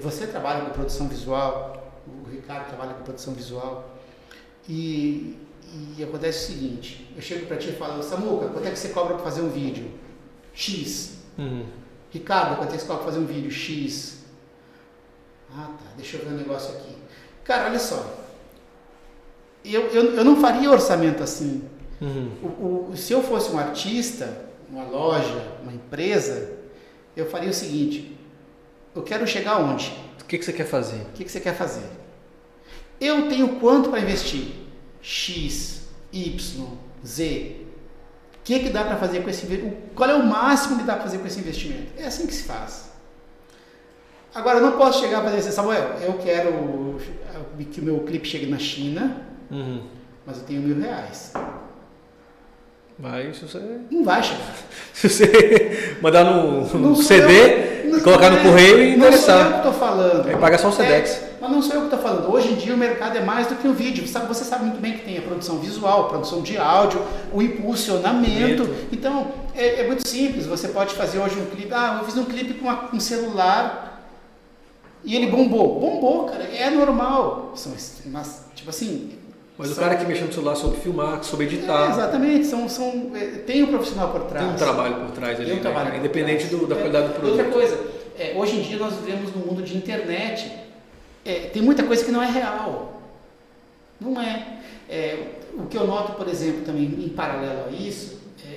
você 0.00 0.26
trabalha 0.26 0.64
com 0.64 0.70
produção 0.70 1.08
visual, 1.08 1.92
o 2.06 2.30
Ricardo 2.30 2.68
trabalha 2.68 2.94
com 2.94 3.04
produção 3.04 3.34
visual, 3.34 3.96
e, 4.68 5.36
e 5.96 6.02
acontece 6.02 6.44
o 6.44 6.54
seguinte, 6.54 7.12
eu 7.14 7.22
chego 7.22 7.46
para 7.46 7.56
ti 7.56 7.70
e 7.70 7.72
falo, 7.72 8.02
Samuca, 8.02 8.48
quanto 8.48 8.66
é 8.66 8.70
que 8.70 8.78
você 8.78 8.88
cobra 8.90 9.14
para 9.14 9.24
fazer 9.24 9.42
um 9.42 9.48
vídeo? 9.48 9.90
X. 10.54 11.18
Uhum. 11.38 11.66
Ricardo, 12.10 12.56
quanto 12.56 12.70
é 12.70 12.76
que 12.76 12.82
você 12.82 12.86
cobra 12.86 13.02
para 13.02 13.12
fazer 13.12 13.24
um 13.24 13.26
vídeo? 13.26 13.50
X. 13.50 14.24
Ah, 15.52 15.70
tá, 15.78 15.90
deixa 15.96 16.16
eu 16.16 16.24
ver 16.24 16.34
um 16.34 16.38
negócio 16.38 16.74
aqui. 16.76 16.96
Cara, 17.44 17.66
olha 17.66 17.78
só, 17.78 18.26
eu, 19.64 19.82
eu, 19.88 20.14
eu 20.14 20.24
não 20.24 20.36
faria 20.36 20.70
orçamento 20.70 21.22
assim. 21.22 21.62
Uhum. 22.00 22.30
O, 22.42 22.90
o, 22.92 22.96
se 22.96 23.12
eu 23.12 23.22
fosse 23.22 23.50
um 23.50 23.58
artista, 23.58 24.46
uma 24.68 24.84
loja, 24.84 25.58
uma 25.62 25.72
empresa, 25.72 26.56
eu 27.16 27.26
faria 27.26 27.50
o 27.50 27.54
seguinte: 27.54 28.15
eu 28.96 29.02
quero 29.02 29.26
chegar 29.26 29.58
onde? 29.58 29.92
O 30.20 30.24
que, 30.24 30.38
que 30.38 30.44
você 30.44 30.52
quer 30.52 30.66
fazer? 30.66 30.96
O 31.02 31.12
que, 31.14 31.24
que 31.24 31.30
você 31.30 31.40
quer 31.40 31.54
fazer? 31.54 31.86
Eu 33.00 33.28
tenho 33.28 33.56
quanto 33.60 33.90
para 33.90 34.00
investir? 34.00 34.48
X, 35.02 35.82
Y, 36.12 36.66
Z. 37.06 37.56
O 38.34 38.38
que, 38.44 38.60
que 38.60 38.70
dá 38.70 38.84
para 38.84 38.96
fazer 38.96 39.22
com 39.22 39.30
esse 39.30 39.46
Qual 39.94 40.08
é 40.08 40.14
o 40.14 40.24
máximo 40.24 40.78
que 40.78 40.84
dá 40.84 40.94
para 40.94 41.02
fazer 41.04 41.18
com 41.18 41.26
esse 41.26 41.38
investimento? 41.40 41.92
É 41.96 42.06
assim 42.06 42.26
que 42.26 42.34
se 42.34 42.44
faz. 42.44 42.90
Agora, 44.34 44.58
eu 44.58 44.62
não 44.62 44.72
posso 44.76 45.00
chegar 45.00 45.22
para 45.22 45.34
dizer, 45.34 45.50
Samuel, 45.52 45.96
eu 46.02 46.14
quero 46.18 46.96
que 47.70 47.80
o 47.80 47.84
meu 47.84 48.00
clipe 48.00 48.28
chegue 48.28 48.46
na 48.46 48.58
China, 48.58 49.22
Uhum. 49.50 49.82
mas 50.26 50.38
eu 50.38 50.44
tenho 50.44 50.60
mil 50.60 50.78
reais. 50.78 51.32
Vai, 52.98 53.30
se 53.34 53.42
você, 53.42 53.60
Não 53.90 54.04
vai 54.04 54.22
chegar. 54.22 54.54
se 54.94 55.08
você 55.08 55.98
mandar 56.00 56.24
no, 56.24 56.66
no 56.78 56.96
CD, 56.96 57.90
eu- 57.92 58.00
colocar 58.00 58.30
no 58.30 58.38
é, 58.38 58.42
correio 58.42 58.82
e 58.82 58.96
Não 58.96 59.12
sou 59.12 59.34
eu 59.34 59.50
que 59.50 59.56
estou 59.58 59.72
falando. 59.74 60.26
Aí 60.26 60.36
paga 60.36 60.56
só 60.56 60.68
o 60.68 60.72
Sedex. 60.72 61.10
É, 61.10 61.30
mas 61.38 61.50
não 61.50 61.60
sou 61.60 61.74
eu 61.74 61.80
que 61.82 61.86
estou 61.94 62.00
falando. 62.00 62.32
Hoje 62.32 62.52
em 62.52 62.54
dia 62.54 62.72
o 62.72 62.76
mercado 62.78 63.18
é 63.18 63.20
mais 63.20 63.48
do 63.48 63.56
que 63.56 63.68
o 63.68 63.74
vídeo. 63.74 64.08
Sabe, 64.08 64.26
você 64.26 64.44
sabe 64.44 64.64
muito 64.64 64.80
bem 64.80 64.94
que 64.94 65.04
tem 65.04 65.18
a 65.18 65.20
produção 65.20 65.58
visual, 65.58 66.06
a 66.06 66.08
produção 66.08 66.40
de 66.40 66.56
áudio, 66.56 67.02
o 67.34 67.42
impulsionamento. 67.42 68.66
Então, 68.90 69.28
é, 69.54 69.82
é 69.82 69.86
muito 69.86 70.08
simples. 70.08 70.46
Você 70.46 70.68
pode 70.68 70.94
fazer 70.94 71.18
hoje 71.18 71.38
um 71.38 71.46
clipe. 71.46 71.74
Ah, 71.74 71.98
eu 72.00 72.06
fiz 72.06 72.16
um 72.16 72.24
clipe 72.24 72.54
com 72.54 72.96
um 72.96 73.00
celular 73.00 74.08
e 75.04 75.14
ele 75.14 75.26
bombou. 75.26 75.78
Bombou, 75.78 76.24
cara. 76.24 76.44
É 76.44 76.70
normal. 76.70 77.52
São, 77.56 77.72
mas, 78.06 78.46
tipo 78.54 78.70
assim... 78.70 79.25
Mas 79.58 79.70
o 79.70 79.74
são- 79.74 79.84
cara 79.84 79.96
que 79.96 80.04
mexe 80.04 80.22
no 80.22 80.32
celular 80.32 80.54
soube 80.54 80.76
filmar, 80.78 81.22
soube 81.24 81.44
É, 81.44 81.46
editar, 81.48 81.90
exatamente. 81.90 82.46
São, 82.46 82.68
são, 82.68 83.10
é, 83.14 83.24
tem 83.46 83.62
um 83.62 83.68
profissional 83.68 84.10
por 84.12 84.22
trás. 84.24 84.44
tem 84.44 84.54
um 84.54 84.58
trabalho 84.58 84.96
por 84.96 85.10
trás 85.12 85.36
ali, 85.36 85.44
Tem 85.46 85.52
um 85.54 85.56
né, 85.56 85.62
trabalho 85.62 85.86
cara? 85.86 85.98
por 86.00 86.04
independente 86.04 86.46
trás. 86.46 86.50
do- 86.60 86.66
da 86.66 86.74
É, 86.74 86.78
qualidade 86.78 87.08
do 87.08 87.14
produto. 87.14 87.30
Outra 87.38 87.52
coisa, 87.52 87.80
é, 88.18 88.34
hoje 88.36 88.56
em 88.56 88.62
dia 88.62 88.76
nós 88.78 88.94
vivemos 88.94 89.34
num 89.34 89.40
mundo 89.46 89.62
de 89.62 89.76
internet. 89.76 90.52
É, 91.24 91.34
tem 91.52 91.62
muita 91.62 91.82
coisa 91.84 92.04
que 92.04 92.10
não 92.12 92.22
é 92.22 92.26
real. 92.30 93.00
Não 94.00 94.20
é. 94.20 94.58
É, 94.88 95.18
O 95.58 95.64
que 95.68 95.76
eu 95.78 95.86
noto, 95.86 96.12
por 96.12 96.28
exemplo, 96.28 96.66
também 96.66 96.84
em 96.84 97.08
paralelo 97.08 97.64
a 97.68 97.72
isso, 97.72 98.20
é, 98.46 98.52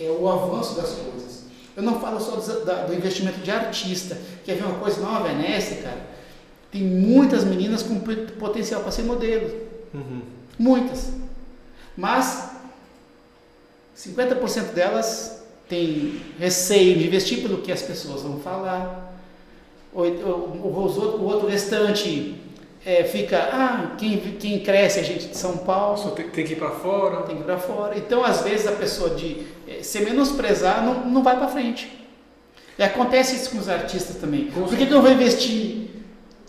é- 0.00 0.04
é 0.06 0.10
o 0.12 0.28
avanço 0.28 0.76
das 0.76 0.90
coisas. 0.92 1.42
Eu 1.76 1.82
não 1.82 1.98
falo 1.98 2.20
só 2.20 2.36
do, 2.36 2.64
da- 2.64 2.84
do 2.86 2.94
investimento 2.94 3.40
de 3.40 3.50
artista. 3.50 4.16
Quer 4.44 4.54
ver 4.54 4.64
uma 4.64 4.78
coisa 4.78 5.00
nova, 5.00 5.26
Venécia, 5.26 5.78
cara? 5.82 5.98
Tem 6.70 6.82
muitas 6.82 7.42
meninas 7.42 7.82
com 7.82 7.98
potencial 8.38 8.80
para 8.82 8.92
ser 8.92 9.02
modelo. 9.02 9.50
Uhum. 9.92 10.22
Muitas. 10.58 11.12
Mas 11.96 12.50
50% 13.96 14.72
delas 14.72 15.42
têm 15.68 16.20
receio 16.38 16.98
de 16.98 17.06
investir 17.06 17.42
pelo 17.42 17.58
que 17.58 17.70
as 17.70 17.82
pessoas 17.82 18.22
vão 18.22 18.40
falar. 18.40 19.14
O, 19.92 20.02
o, 20.02 20.06
o 20.06 21.24
outro 21.24 21.48
restante 21.48 22.40
é, 22.84 23.04
fica, 23.04 23.38
ah, 23.52 23.94
quem, 23.98 24.18
quem 24.18 24.60
cresce 24.60 25.00
é 25.00 25.04
gente 25.04 25.28
de 25.28 25.36
São 25.36 25.58
Paulo, 25.58 25.98
Só 25.98 26.10
tem, 26.10 26.28
tem 26.30 26.44
que 26.44 26.54
ir 26.54 26.56
pra 26.56 26.70
fora. 26.70 27.22
tem 27.22 27.36
que 27.36 27.42
ir 27.42 27.44
para 27.44 27.58
fora. 27.58 27.98
Então, 27.98 28.24
às 28.24 28.40
vezes, 28.42 28.66
a 28.66 28.72
pessoa 28.72 29.10
de 29.10 29.46
eh, 29.68 29.82
se 29.82 30.00
menosprezar 30.00 30.84
não, 30.84 31.06
não 31.06 31.22
vai 31.22 31.36
para 31.36 31.48
frente. 31.48 31.90
E 32.78 32.82
acontece 32.82 33.36
isso 33.36 33.50
com 33.50 33.58
os 33.58 33.68
artistas 33.68 34.16
também. 34.16 34.46
Por 34.46 34.68
que, 34.68 34.86
que 34.86 34.92
eu 34.92 35.02
vou 35.02 35.10
investir 35.10 35.90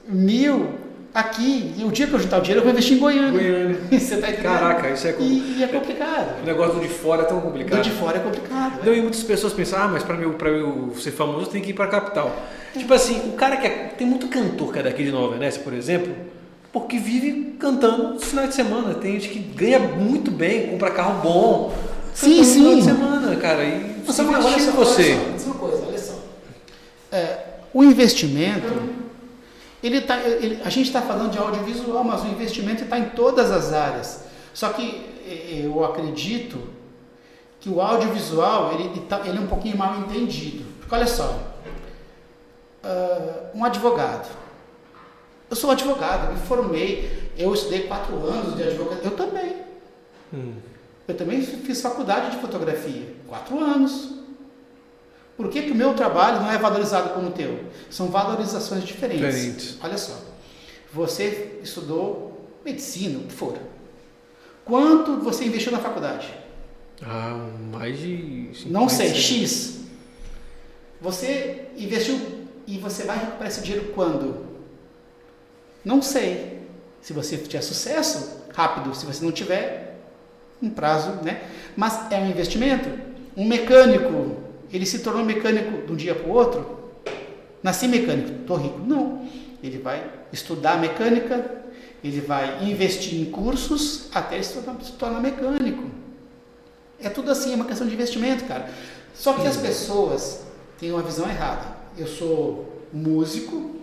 mil 0.08 0.81
aqui 1.14 1.74
e 1.78 1.84
o 1.84 1.92
dia 1.92 2.08
que 2.08 2.14
eu 2.14 2.20
juntar 2.20 2.40
o 2.40 2.42
dinheiro 2.42 2.60
eu 2.62 2.64
vou 2.64 2.72
investir 2.72 2.98
em 2.98 3.00
Goiânia? 3.00 3.32
Goiânia. 3.32 3.78
Você 4.00 4.18
tá 4.18 4.30
entendendo? 4.30 4.44
Caraca, 4.44 4.90
isso 4.90 5.08
é 5.08 5.14
complicado. 5.14 5.58
E, 5.58 5.64
é 5.64 5.68
complicado. 5.68 6.42
O 6.42 6.46
negócio 6.46 6.74
do 6.76 6.82
de 6.82 6.88
fora 6.88 7.24
é 7.24 7.26
tão 7.26 7.38
Do 7.38 7.44
complicado. 7.44 7.82
de 7.82 7.90
fora 7.92 8.18
é 8.18 8.20
complicado. 8.22 8.86
Não, 8.86 8.94
e 8.94 9.02
muitas 9.02 9.24
pessoas 9.24 9.54
pensam, 9.54 9.80
ah, 9.82 9.88
mas 9.88 10.04
pra 10.04 10.16
eu, 10.16 10.34
pra 10.34 10.50
eu 10.50 10.94
ser 10.98 11.12
famoso 11.12 11.50
tenho 11.50 11.64
que 11.64 11.72
ir 11.72 11.74
pra 11.74 11.88
capital. 11.88 12.36
Tipo 12.74 12.94
assim, 12.94 13.30
o 13.30 13.34
cara 13.34 13.58
que 13.58 13.68
é, 13.68 13.70
tem 13.98 14.08
muito 14.08 14.28
cantor 14.28 14.72
que 14.72 14.80
é 14.80 14.84
daqui 14.84 15.04
de 15.04 15.12
Nova 15.12 15.34
Venécia, 15.34 15.62
por 15.62 15.74
exemplo, 15.74 16.14
porque 16.72 16.98
vive 16.98 17.56
cantando 17.60 18.14
no 18.14 18.20
final 18.20 18.48
de 18.48 18.56
semana. 18.56 18.94
Tem 18.94 19.20
gente 19.20 19.30
que 19.30 19.40
ganha 19.40 19.80
muito 19.80 20.32
bem, 20.32 20.68
compra 20.68 20.92
carro 20.92 21.22
bom. 21.22 21.74
Sim, 22.14 22.38
cantando 22.38 22.48
no 22.48 22.54
final 22.54 22.76
de 22.76 22.82
sim. 22.82 22.88
semana, 22.88 23.36
cara. 23.36 23.64
E 23.64 23.96
Mas 24.06 24.16
se 24.16 24.22
olha 24.22 24.60
só, 24.60 24.72
você. 24.72 25.14
Olha 25.14 25.40
só, 25.40 25.86
olha 25.88 25.98
só. 25.98 26.14
É, 27.12 27.38
o 27.74 27.84
investimento, 27.84 28.72
ele 29.84 30.02
tá, 30.02 30.18
ele- 30.20 30.62
a 30.64 30.70
gente 30.70 30.88
está 30.88 31.02
falando 31.02 31.32
de 31.32 31.38
audiovisual, 31.38 32.04
mas 32.04 32.22
o 32.24 32.28
investimento 32.28 32.84
está 32.84 32.98
em 33.00 33.10
todas 33.10 33.52
as 33.52 33.74
áreas. 33.74 34.26
Só 34.54 34.70
que 34.70 35.06
eh, 35.26 35.62
eu 35.66 35.84
acredito 35.84 36.60
que 37.60 37.70
o 37.70 37.80
audiovisual 37.82 38.74
ele, 38.74 38.84
ele 38.86 39.00
tá- 39.02 39.22
ele 39.26 39.38
é 39.38 39.42
um 39.42 39.48
pouquinho 39.48 39.78
mal 39.78 39.98
entendido. 40.00 40.66
Porque 40.80 40.94
olha 40.96 41.08
só, 41.08 41.40
ah, 42.84 43.50
um 43.54 43.64
advogado. 43.64 44.30
Eu 45.50 45.56
sou 45.56 45.70
advogado, 45.72 46.32
me 46.34 46.40
formei, 46.40 47.32
eu 47.38 47.54
estudei 47.54 47.82
quatro 47.84 48.16
anos 48.26 48.56
de 48.56 48.64
advocacia. 48.64 49.04
Eu 49.04 49.12
também. 49.12 49.56
Hum. 50.34 50.54
Eu 51.08 51.16
também 51.18 51.42
fiz 51.42 51.82
faculdade 51.82 52.32
de 52.32 52.38
fotografia, 52.38 53.14
quatro 53.28 53.60
anos. 53.60 54.21
Por 55.38 55.50
que, 55.50 55.64
que 55.64 55.72
o 55.72 55.76
meu 55.76 55.94
trabalho 55.94 56.42
não 56.42 56.52
é 56.52 56.58
valorizado 56.58 57.10
como 57.10 57.30
o 57.30 57.32
teu? 57.32 57.66
São 57.90 58.08
valorizações 58.08 58.84
diferentes. 58.84 59.26
Diferentes. 59.26 59.78
Olha 59.82 59.98
só, 59.98 60.14
você 60.94 61.60
estudou 61.64 62.50
medicina, 62.64 63.20
o 63.20 63.24
que 63.24 63.34
for. 63.34 63.58
Quanto 64.64 65.18
você 65.18 65.46
investiu 65.46 65.72
na 65.72 65.80
faculdade? 65.80 66.34
Ah, 67.02 67.48
mais 67.72 67.98
de. 67.98 68.52
Não 68.68 68.88
50, 68.88 68.90
sei, 68.90 69.10
100. 69.10 69.16
X. 69.16 69.80
Você 71.02 71.66
investiu 71.76 72.20
e 72.68 72.78
você 72.78 73.04
vai 73.04 73.18
recuperar 73.18 73.48
esse 73.48 73.62
dinheiro 73.62 73.92
quando? 73.94 74.46
Não 75.84 76.02
sei. 76.02 76.62
Se 77.02 77.12
você 77.14 77.38
tiver 77.38 77.62
sucesso, 77.62 78.44
rápido. 78.54 78.94
Se 78.94 79.06
você 79.06 79.26
não 79.26 79.32
tiver, 79.32 80.00
um 80.62 80.70
prazo, 80.70 81.24
né? 81.24 81.42
Mas 81.76 82.12
é 82.12 82.18
um 82.18 82.30
investimento. 82.30 82.88
Um 83.36 83.48
mecânico, 83.48 84.38
ele 84.72 84.86
se 84.86 85.00
tornou 85.00 85.24
mecânico 85.24 85.86
de 85.86 85.92
um 85.92 85.96
dia 85.96 86.16
para 86.16 86.28
o 86.28 86.34
outro? 86.34 86.80
Nasci 87.62 87.88
mecânico, 87.88 88.42
estou 88.42 88.58
rico. 88.58 88.80
Não. 88.80 89.28
Ele 89.62 89.78
vai 89.78 90.10
estudar 90.34 90.80
mecânica, 90.80 91.64
ele 92.04 92.22
vai 92.22 92.64
investir 92.64 93.20
em 93.20 93.26
cursos 93.26 94.10
até 94.14 94.36
ele 94.36 94.44
se 94.44 94.54
tornar, 94.54 94.82
se 94.82 94.92
tornar 94.94 95.20
mecânico. 95.20 95.84
É 97.00 97.10
tudo 97.10 97.32
assim, 97.32 97.54
é 97.54 97.56
uma 97.56 97.66
questão 97.66 97.88
de 97.88 97.94
investimento, 97.94 98.46
cara. 98.46 98.70
Só 99.14 99.34
que 99.34 99.46
as 99.46 99.58
pessoas 99.58 100.42
têm 100.80 100.92
uma 100.92 101.02
visão 101.02 101.30
errada. 101.30 101.78
Eu 101.98 102.08
sou 102.08 102.86
músico, 102.92 103.76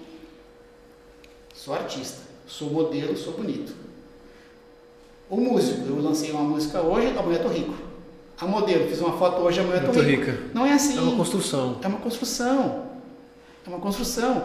sou 1.54 1.74
artista, 1.74 2.22
sou 2.46 2.70
modelo, 2.70 3.16
sou 3.16 3.34
bonito. 3.34 3.72
O 5.28 5.36
músico, 5.36 5.86
eu 5.86 6.00
lancei 6.00 6.30
uma 6.30 6.42
música 6.42 6.80
hoje, 6.80 7.16
amanhã 7.16 7.38
eu 7.38 7.42
tô 7.42 7.48
rico. 7.48 7.87
A 8.40 8.46
modelo, 8.46 8.88
fiz 8.88 9.00
uma 9.00 9.12
foto 9.18 9.40
hoje, 9.42 9.60
amanhã 9.60 9.82
eu 9.82 9.92
tô, 9.92 10.00
rico. 10.00 10.22
rica. 10.24 10.38
Não 10.54 10.64
é 10.64 10.72
assim. 10.72 10.96
É 10.96 11.00
uma 11.00 11.16
construção. 11.16 11.78
É 11.82 11.86
uma 11.88 11.98
construção. 11.98 12.84
É 13.66 13.68
uma 13.68 13.78
construção. 13.80 14.44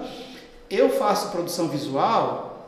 Eu 0.69 0.89
faço 0.89 1.29
produção 1.29 1.67
visual, 1.67 2.67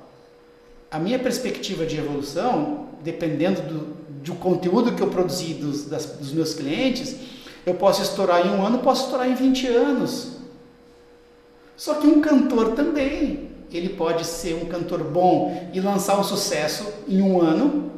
a 0.91 0.99
minha 0.99 1.17
perspectiva 1.17 1.85
de 1.85 1.97
evolução, 1.97 2.89
dependendo 3.03 3.61
do, 3.61 3.79
do 4.23 4.35
conteúdo 4.35 4.93
que 4.93 5.01
eu 5.01 5.07
produzi 5.07 5.55
dos, 5.55 5.85
das- 5.85 6.05
dos 6.05 6.31
meus 6.31 6.53
clientes, 6.53 7.15
eu 7.65 7.73
posso 7.73 8.01
estourar 8.03 8.45
em 8.45 8.49
um 8.51 8.63
ano, 8.63 8.77
posso 8.79 9.05
estourar 9.05 9.27
em 9.27 9.33
20 9.33 9.67
anos. 9.67 10.33
Só 11.75 11.95
que 11.95 12.05
um 12.07 12.21
cantor 12.21 12.73
também, 12.73 13.49
ele 13.71 13.89
pode 13.89 14.25
ser 14.25 14.53
um 14.55 14.65
cantor 14.65 15.03
bom 15.03 15.69
e 15.73 15.81
lançar 15.81 16.19
um 16.19 16.23
sucesso 16.23 16.87
em 17.07 17.21
um 17.21 17.41
ano, 17.41 17.91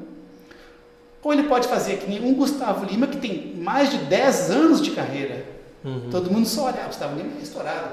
ou 1.27 1.33
ele 1.33 1.43
pode 1.43 1.67
fazer 1.67 1.97
que 1.97 2.09
nem 2.09 2.23
um 2.23 2.33
Gustavo 2.33 2.85
Lima, 2.85 3.05
que 3.07 3.17
tem 3.17 3.53
mais 3.57 3.89
de 3.91 3.97
10 3.97 4.49
anos 4.51 4.81
de 4.81 4.91
carreira. 4.91 5.43
Uhum. 5.83 6.09
Todo 6.09 6.31
mundo 6.31 6.47
só 6.47 6.65
olha, 6.65 6.81
ah, 6.83 6.87
Gustavo 6.87 7.15
Lima 7.17 7.31
é 7.39 7.43
estourado. 7.43 7.87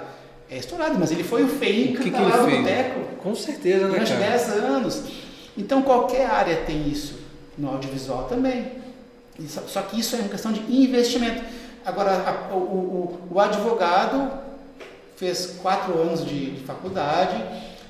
É 0.51 0.57
estourado, 0.59 0.97
mas 0.99 1.11
ele 1.11 1.25
foi 1.25 1.43
o 1.43 1.49
feio 1.49 1.95
O 1.95 1.97
que, 1.97 2.05
que 2.05 2.11
tá 2.11 2.23
ele 2.23 2.31
fez? 2.33 2.59
boteco 2.61 3.01
Com 3.23 3.35
certeza, 3.35 3.85
né, 3.87 3.91
durante 3.93 4.13
cara? 4.13 4.25
10 4.31 4.49
anos. 4.51 5.03
Então 5.57 5.83
qualquer 5.83 6.27
área 6.31 6.57
tem 6.67 6.89
isso. 6.89 7.19
No 7.59 7.69
audiovisual 7.71 8.25
também. 8.25 8.67
Só, 9.49 9.63
só 9.67 9.83
que 9.83 9.99
isso 9.99 10.15
é 10.17 10.21
uma 10.21 10.29
questão 10.29 10.53
de 10.53 10.61
investimento. 10.73 11.43
Agora, 11.85 12.13
a- 12.51 12.55
o, 12.55 12.59
o- 12.59 13.19
o 13.33 13.41
advogado 13.41 14.31
fez 15.17 15.59
quatro 15.63 15.99
anos 16.01 16.25
de, 16.25 16.53
de 16.53 16.65
faculdade, 16.65 17.43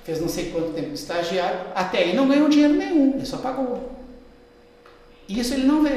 fez 0.05 0.21
não 0.21 0.29
sei 0.29 0.51
quanto 0.51 0.73
tempo 0.73 0.89
de 0.89 0.95
estagiário, 0.95 1.61
até 1.75 1.99
aí 1.99 2.15
não 2.17 2.29
ganhou 2.29 2.49
dinheiro 2.49 2.75
nenhum, 2.75 3.15
ele 3.15 3.25
só 3.27 3.39
pagou. 3.39 3.91
Isso 5.29 5.55
ele 5.55 5.65
não 5.65 5.83
vê. 5.83 5.91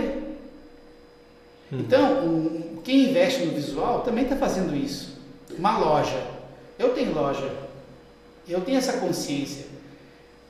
Uhum. 1.72 1.80
Então, 1.80 2.26
um- 2.26 2.78
quem 2.84 3.10
investe 3.10 3.44
no 3.44 3.52
visual 3.52 4.02
também 4.02 4.24
está 4.24 4.36
fazendo 4.36 4.76
isso. 4.76 5.18
Uma 5.58 5.78
loja. 5.78 6.22
Eu 6.80 6.90
tenho 6.94 7.14
loja. 7.14 7.52
Eu 8.48 8.62
tenho 8.62 8.78
essa 8.78 8.94
consciência. 8.94 9.66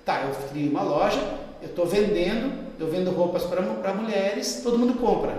Tá, 0.06 0.22
eu 0.24 0.50
criei 0.50 0.70
uma 0.70 0.84
loja, 0.84 1.20
eu 1.62 1.70
estou 1.70 1.86
vendendo, 1.86 2.54
eu 2.80 2.90
vendo 2.90 3.12
roupas 3.12 3.44
para 3.44 3.94
mulheres, 3.94 4.62
todo 4.64 4.78
mundo 4.78 4.94
compra. 4.94 5.38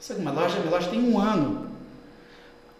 Sabe, 0.00 0.20
uma 0.20 0.30
loja, 0.32 0.58
minha 0.60 0.70
loja 0.70 0.88
tem 0.88 1.00
um 1.02 1.18
ano. 1.18 1.66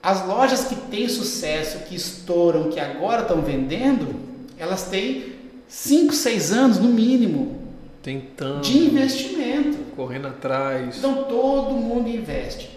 As 0.03 0.25
lojas 0.27 0.65
que 0.65 0.77
têm 0.77 1.09
sucesso, 1.09 1.81
que 1.81 1.97
estouram, 1.97 2.71
que 2.71 2.79
agora 2.79 3.23
estão 3.23 3.43
vendendo, 3.43 4.15
elas 4.57 4.85
têm 4.85 5.35
5, 5.69 6.13
6 6.13 6.53
anos 6.53 6.79
no 6.79 6.89
mínimo 6.89 7.66
Tentando, 8.07 8.61
de 8.61 8.79
investimento. 8.79 9.79
correndo 9.97 10.29
atrás. 10.29 10.99
Então 10.99 11.25
todo 11.25 11.75
mundo 11.75 12.09
investe. 12.09 12.71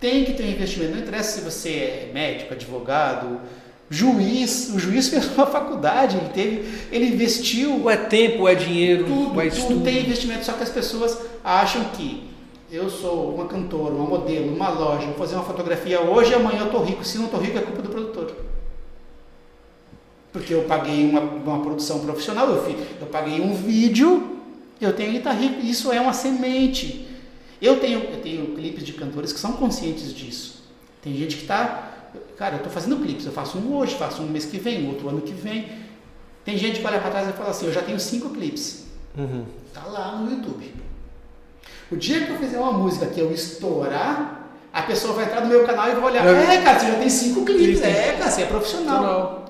Tem 0.00 0.24
que 0.24 0.32
ter 0.32 0.42
um 0.42 0.48
investimento. 0.48 0.96
Não 0.96 1.02
interessa 1.02 1.38
se 1.38 1.44
você 1.44 1.68
é 1.70 2.10
médico, 2.12 2.52
advogado, 2.52 3.40
Juiz, 3.88 4.70
o 4.74 4.78
juiz 4.80 5.06
fez 5.10 5.32
uma 5.36 5.46
faculdade, 5.46 6.16
ele 6.16 6.30
teve, 6.30 6.86
ele 6.90 7.14
investiu. 7.14 7.82
Ou 7.82 7.88
é 7.88 7.96
tempo, 7.96 8.40
ou 8.40 8.48
é 8.48 8.56
dinheiro, 8.56 9.04
tudo, 9.04 9.40
é 9.40 9.48
tudo 9.48 9.84
tem 9.84 10.00
investimento, 10.00 10.44
só 10.44 10.54
que 10.54 10.64
as 10.64 10.70
pessoas 10.70 11.20
acham 11.44 11.84
que 11.96 12.28
eu 12.68 12.90
sou 12.90 13.32
uma 13.32 13.46
cantora, 13.46 13.94
uma 13.94 14.06
modelo, 14.06 14.52
uma 14.52 14.70
loja, 14.70 15.06
vou 15.06 15.14
fazer 15.14 15.36
uma 15.36 15.44
fotografia 15.44 16.00
hoje 16.00 16.32
e 16.32 16.34
amanhã 16.34 16.62
eu 16.62 16.70
tô 16.72 16.80
rico. 16.80 17.04
Se 17.04 17.16
não 17.16 17.28
tô 17.28 17.36
rico 17.36 17.56
é 17.56 17.60
culpa 17.60 17.80
do 17.80 17.90
produtor. 17.90 18.34
Porque 20.32 20.52
eu 20.52 20.62
paguei 20.62 21.08
uma, 21.08 21.20
uma 21.20 21.62
produção 21.62 22.00
profissional, 22.00 22.48
eu, 22.48 22.64
fiz, 22.64 22.74
eu 23.00 23.06
paguei 23.06 23.40
um 23.40 23.54
vídeo, 23.54 24.34
eu 24.80 24.92
tenho 24.92 25.12
que 25.12 25.18
estar 25.18 25.32
rico. 25.32 25.64
Isso 25.64 25.92
é 25.92 26.00
uma 26.00 26.12
semente. 26.12 27.08
Eu 27.60 27.80
tenho, 27.80 28.00
eu 28.00 28.20
tenho 28.20 28.54
clipes 28.54 28.84
de 28.84 28.92
cantores 28.92 29.32
que 29.32 29.40
são 29.40 29.52
conscientes 29.52 30.14
disso. 30.14 30.64
Tem 31.02 31.14
gente 31.14 31.36
que 31.36 31.42
está. 31.42 31.92
Cara, 32.36 32.54
eu 32.54 32.58
estou 32.58 32.72
fazendo 32.72 32.96
clipes, 32.96 33.26
eu 33.26 33.32
faço 33.32 33.58
um 33.58 33.76
hoje, 33.76 33.94
faço 33.94 34.22
um 34.22 34.28
mês 34.28 34.44
que 34.44 34.58
vem, 34.58 34.88
outro 34.88 35.08
ano 35.08 35.20
que 35.20 35.32
vem. 35.32 35.68
Tem 36.44 36.56
gente 36.58 36.80
que 36.80 36.86
olha 36.86 36.98
para 36.98 37.10
trás 37.10 37.28
e 37.28 37.32
fala 37.32 37.50
assim: 37.50 37.66
eu 37.66 37.72
já 37.72 37.82
tenho 37.82 37.98
cinco 37.98 38.30
clipes. 38.30 38.84
Uhum. 39.16 39.44
Tá 39.72 39.84
lá 39.86 40.16
no 40.16 40.30
YouTube. 40.30 40.74
O 41.90 41.96
dia 41.96 42.24
que 42.24 42.32
eu 42.32 42.38
fizer 42.38 42.58
uma 42.58 42.72
música 42.72 43.06
que 43.06 43.20
eu 43.20 43.32
estourar, 43.32 44.50
a 44.72 44.82
pessoa 44.82 45.14
vai 45.14 45.24
entrar 45.24 45.40
no 45.40 45.46
meu 45.46 45.64
canal 45.64 45.88
e 45.88 45.94
vai 45.94 46.04
olhar: 46.04 46.26
é, 46.26 46.62
cara, 46.62 46.78
você 46.78 46.86
já 46.86 46.98
tem 46.98 47.08
cinco 47.08 47.44
clipes. 47.44 47.80
É, 47.82 48.16
cara, 48.18 48.30
você 48.30 48.42
é 48.42 48.46
profissional. 48.46 49.02
Profissional. 49.02 49.44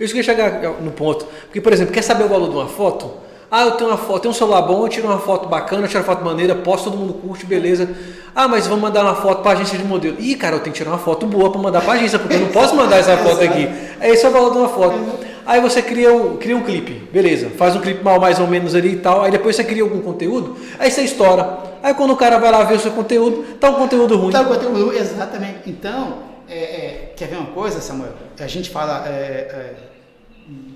Eu 0.00 0.06
queria 0.06 0.22
chegar 0.22 0.80
no 0.80 0.92
ponto. 0.92 1.26
Porque, 1.44 1.60
por 1.60 1.72
exemplo, 1.72 1.92
quer 1.92 2.02
saber 2.02 2.24
o 2.24 2.28
valor 2.28 2.48
de 2.48 2.56
uma 2.56 2.68
foto? 2.68 3.27
Ah, 3.50 3.64
eu 3.64 3.72
tenho 3.72 3.88
uma 3.88 3.96
foto, 3.96 4.20
tenho 4.20 4.32
um 4.32 4.36
celular 4.36 4.62
bom, 4.62 4.84
eu 4.84 4.88
tiro 4.88 5.06
uma 5.06 5.18
foto 5.18 5.48
bacana, 5.48 5.84
eu 5.84 5.88
tiro 5.88 6.00
uma 6.00 6.04
foto 6.04 6.22
maneira, 6.22 6.54
posto, 6.54 6.90
todo 6.90 6.98
mundo 6.98 7.14
curte, 7.14 7.46
beleza. 7.46 7.88
Ah, 8.34 8.46
mas 8.46 8.66
vamos 8.66 8.82
mandar 8.82 9.02
uma 9.02 9.14
foto 9.14 9.42
para 9.42 9.52
agência 9.52 9.78
de 9.78 9.84
modelo. 9.84 10.20
Ih, 10.20 10.34
cara, 10.34 10.56
eu 10.56 10.60
tenho 10.60 10.72
que 10.72 10.78
tirar 10.78 10.90
uma 10.90 10.98
foto 10.98 11.26
boa 11.26 11.50
para 11.50 11.60
mandar 11.60 11.80
para 11.80 11.94
agência, 11.94 12.18
porque 12.18 12.34
eu 12.34 12.40
não 12.40 12.48
posso 12.48 12.76
mandar 12.76 12.98
essa 12.98 13.16
foto 13.16 13.42
aqui. 13.42 13.66
É 14.00 14.10
esse 14.10 14.24
é 14.26 14.28
o 14.28 14.32
valor 14.32 14.52
de 14.52 14.58
uma 14.58 14.68
foto. 14.68 14.98
Aí 15.46 15.62
você 15.62 15.80
cria 15.80 16.12
um, 16.12 16.36
cria 16.36 16.54
um 16.54 16.62
clipe, 16.62 16.92
beleza, 17.10 17.48
faz 17.56 17.74
um 17.74 17.80
clipe 17.80 18.04
mal 18.04 18.20
mais 18.20 18.38
ou 18.38 18.46
menos 18.46 18.74
ali 18.74 18.92
e 18.92 18.96
tal, 18.98 19.22
aí 19.22 19.30
depois 19.30 19.56
você 19.56 19.64
cria 19.64 19.82
algum 19.82 20.02
conteúdo, 20.02 20.58
aí 20.78 20.90
você 20.90 21.00
estoura. 21.00 21.60
Aí 21.82 21.94
quando 21.94 22.10
o 22.12 22.16
cara 22.16 22.36
vai 22.36 22.52
lá 22.52 22.64
ver 22.64 22.74
o 22.74 22.78
seu 22.78 22.90
conteúdo, 22.90 23.56
tá 23.58 23.70
um 23.70 23.76
conteúdo 23.76 24.14
ruim. 24.18 24.30
Tá 24.30 24.42
um 24.42 24.44
conteúdo 24.44 24.84
ruim, 24.84 24.96
exatamente. 24.98 25.60
Então, 25.66 26.18
é, 26.46 26.58
é, 26.58 27.12
quer 27.16 27.28
ver 27.28 27.36
uma 27.36 27.46
coisa, 27.46 27.80
Samuel? 27.80 28.12
A 28.38 28.46
gente 28.46 28.68
fala 28.68 29.08
é, 29.08 29.10
é, 29.10 29.74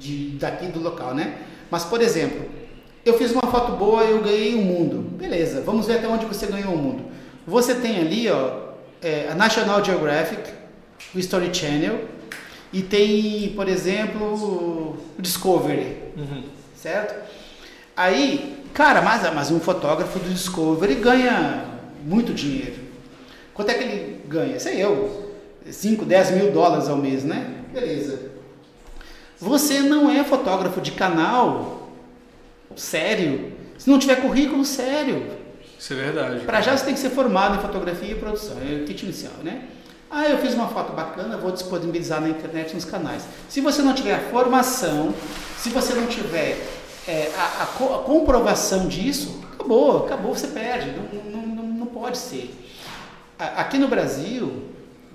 de, 0.01 0.39
daqui 0.39 0.68
do 0.68 0.81
local, 0.81 1.14
né? 1.14 1.35
Mas, 1.70 1.85
por 1.85 2.01
exemplo, 2.01 2.61
eu 3.05 3.18
fiz 3.18 3.32
uma 3.32 3.42
foto 3.42 3.72
boa, 3.72 4.03
eu 4.05 4.20
ganhei 4.22 4.55
o 4.55 4.59
um 4.59 4.64
mundo. 4.64 4.98
Beleza, 5.16 5.61
vamos 5.62 5.86
ver 5.86 5.98
até 5.98 6.09
onde 6.09 6.26
você 6.26 6.46
ganhou 6.46 6.74
o 6.74 6.78
mundo. 6.78 7.05
Você 7.46 7.74
tem 7.74 7.98
ali, 7.98 8.30
ó, 8.30 8.72
é, 9.03 9.28
a 9.30 9.34
National 9.34 9.84
Geographic, 9.84 10.42
o 11.14 11.18
Story 11.18 11.53
Channel, 11.53 12.05
e 12.72 12.80
tem, 12.82 13.53
por 13.55 13.68
exemplo, 13.68 14.24
o 14.34 14.96
Discovery, 15.18 15.96
Uhum. 16.16 16.42
certo? 16.76 17.14
Aí, 17.96 18.57
cara, 18.72 19.03
mas, 19.03 19.22
mas 19.34 19.50
um 19.50 19.61
fotógrafo 19.61 20.18
do 20.18 20.30
Discovery 20.30 20.94
ganha 20.94 21.64
muito 22.05 22.32
dinheiro. 22.32 22.76
Quanto 23.53 23.70
é 23.70 23.74
que 23.74 23.84
ele 23.84 24.20
ganha? 24.26 24.59
Sei 24.59 24.82
eu, 24.82 25.32
5, 25.68 26.05
10 26.05 26.30
mil 26.30 26.53
dólares 26.53 26.88
ao 26.88 26.96
mês, 26.96 27.24
né? 27.24 27.50
Beleza. 27.72 28.30
Você 29.38 29.80
não 29.80 30.11
é 30.11 30.24
fotógrafo 30.24 30.80
de 30.80 30.92
canal 30.92 31.82
sério 32.77 33.53
se 33.79 33.89
não 33.91 33.99
tiver 33.99 34.16
currículo 34.16 34.64
sério. 34.64 35.27
Isso 35.79 35.93
é 35.93 35.97
verdade. 35.97 36.45
Para 36.45 36.61
já 36.61 36.77
você 36.77 36.85
tem 36.85 36.95
que 36.95 37.01
ser 37.01 37.11
formado 37.11 37.57
em 37.57 37.61
fotografia 37.61 38.12
e 38.12 38.14
produção, 38.14 38.57
é 38.59 38.83
o 38.83 38.85
kit 38.85 39.05
inicial, 39.05 39.33
né? 39.43 39.64
Ah, 40.11 40.29
eu 40.29 40.39
fiz 40.39 40.55
uma 40.55 40.68
foto 40.68 40.93
bacana, 40.93 41.37
vou 41.39 41.51
disponibilizar 41.51 42.20
na 42.20 42.29
internet 42.29 42.75
nos 42.75 42.85
canais. 42.85 43.25
Se 43.49 43.61
você 43.61 43.81
não 43.83 43.95
tiver 43.95 44.14
a 44.14 44.20
formação, 44.31 45.12
se 45.59 45.70
você 45.70 45.95
não 45.95 46.07
tiver 46.07 46.59
é, 47.09 47.33
a, 47.37 47.62
a, 47.62 47.66
co- 47.66 47.95
a 47.95 47.99
comprovação 48.05 48.87
disso, 48.89 49.43
acabou, 49.55 50.05
acabou, 50.05 50.35
você 50.37 50.49
perde. 50.49 50.91
Não, 50.93 51.31
não, 51.33 51.47
não, 51.47 51.64
não 51.64 51.87
pode 51.87 52.18
ser. 52.18 52.55
A- 53.39 53.62
Aqui 53.62 53.79
no 53.79 53.89
Brasil, 53.89 54.64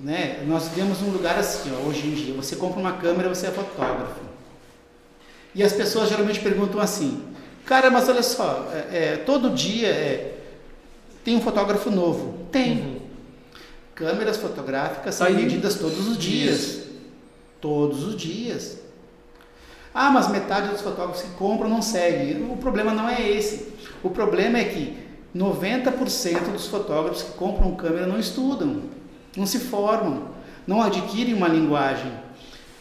né, 0.01 0.43
nós 0.47 0.67
temos 0.69 1.01
um 1.03 1.11
lugar 1.11 1.37
assim, 1.37 1.71
ó, 1.79 1.87
hoje 1.87 2.07
em 2.07 2.11
dia, 2.15 2.33
você 2.33 2.55
compra 2.55 2.79
uma 2.79 2.93
câmera, 2.93 3.29
você 3.29 3.47
é 3.47 3.51
fotógrafo. 3.51 4.19
E 5.55 5.63
as 5.63 5.73
pessoas 5.73 6.09
geralmente 6.09 6.39
perguntam 6.39 6.79
assim, 6.81 7.23
cara, 7.67 7.91
mas 7.91 8.07
olha 8.07 8.23
só, 8.23 8.69
é, 8.73 8.97
é, 8.97 9.17
todo 9.17 9.51
dia 9.51 9.89
é, 9.89 10.37
tem 11.23 11.35
um 11.35 11.41
fotógrafo 11.41 11.91
novo. 11.91 12.47
Tem. 12.51 13.01
Câmeras 13.93 14.37
fotográficas 14.37 15.15
são 15.15 15.29
medidas 15.29 15.75
todos 15.75 16.07
os 16.07 16.17
dias. 16.17 16.59
dias. 16.59 16.87
Todos 17.59 18.03
os 18.05 18.15
dias. 18.15 18.77
Ah, 19.93 20.09
mas 20.09 20.29
metade 20.29 20.69
dos 20.69 20.81
fotógrafos 20.81 21.23
que 21.23 21.31
compram 21.31 21.69
não 21.69 21.81
segue. 21.81 22.41
O 22.49 22.55
problema 22.55 22.93
não 22.93 23.09
é 23.09 23.29
esse. 23.29 23.73
O 24.01 24.09
problema 24.09 24.59
é 24.59 24.63
que 24.63 24.97
90% 25.35 26.51
dos 26.53 26.67
fotógrafos 26.67 27.23
que 27.23 27.31
compram 27.31 27.75
câmera 27.75 28.07
não 28.07 28.19
estudam, 28.19 28.83
não 29.35 29.45
se 29.45 29.59
formam, 29.59 30.29
não 30.65 30.81
adquirem 30.81 31.33
uma 31.33 31.47
linguagem. 31.47 32.11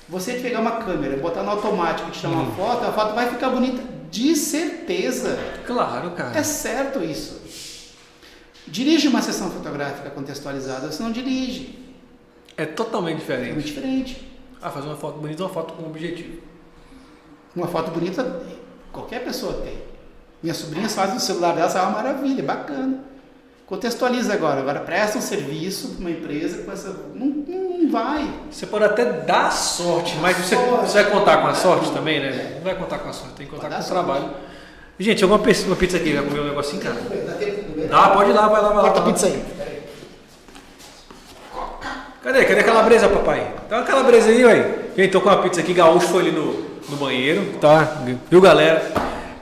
Você 0.09 0.34
pegar 0.34 0.61
uma 0.61 0.72
câmera, 0.72 1.16
botar 1.16 1.43
no 1.43 1.51
automático 1.51 2.09
e 2.09 2.12
tirar 2.12 2.28
uma 2.28 2.53
foto, 2.53 2.84
a 2.84 2.93
foto 2.93 3.14
vai 3.14 3.28
ficar 3.28 3.49
bonita 3.49 3.95
de 4.11 4.34
certeza. 4.36 5.38
Claro, 5.66 6.12
cara. 6.12 6.38
É 6.38 6.42
certo 6.42 7.02
isso. 7.02 7.40
Dirige 8.66 9.09
uma 9.09 9.22
sessão 9.22 9.50
fotográfica 9.50 10.11
contextualizada, 10.11 10.90
você 10.90 11.02
não 11.02 11.12
dirige. 11.12 11.78
É 12.57 12.66
totalmente 12.66 13.16
É 13.16 13.20
diferente. 13.20 13.52
muito 13.52 13.66
diferente. 13.66 14.28
Ah, 14.61 14.70
fazer 14.70 14.86
uma 14.88 14.96
foto 14.96 15.18
bonita, 15.20 15.42
uma 15.42 15.48
foto 15.52 15.74
com 15.74 15.86
objetivo. 15.86 16.40
Uma 17.54 17.68
foto 17.68 17.90
bonita, 17.90 18.42
qualquer 18.92 19.24
pessoa 19.24 19.52
tem. 19.62 19.78
Minhas 20.42 20.57
sobrinhas 20.59 20.94
fazem 20.94 21.14
no 21.14 21.20
celular 21.20 21.54
delas, 21.54 21.74
é 21.76 21.80
uma 21.80 21.90
maravilha, 21.90 22.42
bacana. 22.42 23.04
Contextualiza 23.66 24.32
agora, 24.32 24.61
agora 24.61 24.80
presta 24.80 25.18
um 25.18 25.20
serviço 25.22 25.88
para 25.90 26.00
uma 26.00 26.11
empresa 26.11 26.62
com 26.62 26.72
essa. 26.72 26.90
Não, 27.14 27.26
não 27.26 27.90
vai. 27.90 28.36
Você 28.57 28.64
pode 28.64 28.84
até 28.84 29.04
dar 29.04 29.52
sorte, 29.52 30.16
mas 30.16 30.34
você, 30.38 30.57
você 30.57 31.02
vai 31.02 31.11
contar 31.11 31.42
com 31.42 31.46
a 31.46 31.52
sorte 31.52 31.90
também, 31.90 32.20
né? 32.20 32.52
Não 32.54 32.62
vai 32.62 32.74
contar 32.74 33.00
com 33.00 33.11
a 33.11 33.12
sorte, 33.12 33.34
tem 33.34 33.44
que 33.46 33.52
contar 33.52 33.68
com 33.68 33.82
o 33.82 33.84
trabalho. 33.84 34.30
Gente, 34.98 35.22
alguma 35.22 35.38
pizza, 35.38 35.66
uma 35.66 35.76
pizza 35.76 35.98
aqui, 35.98 36.14
vai 36.14 36.24
comer 36.24 36.40
um 36.40 36.44
negocinho, 36.44 36.80
cara? 36.80 36.96
Dá 37.90 38.09
pode 38.09 38.30
ir 38.30 38.32
lá, 38.32 38.48
vai 38.48 38.62
lá, 38.62 38.68
vai 38.68 38.76
lá. 38.76 38.82
Corta 38.84 39.00
a 39.00 39.02
pizza 39.02 39.26
aí. 39.26 39.44
Cadê? 42.24 42.44
Cadê 42.46 42.61
a 42.61 42.64
calabresa, 42.64 43.09
papai? 43.11 43.46
Dá 43.68 43.76
uma 43.76 43.84
calabresa 43.84 44.30
aí, 44.30 44.42
ué. 44.42 44.74
Gente, 44.96 45.11
tô 45.11 45.20
com 45.20 45.28
uma 45.28 45.42
pizza 45.42 45.61
aqui, 45.61 45.74
Gaúcho 45.74 46.09
foi 46.09 46.22
ali 46.22 46.32
no, 46.32 46.54
no 46.88 46.96
banheiro, 46.96 47.59
tá? 47.61 47.98
Viu, 48.30 48.40
galera? 48.40 48.90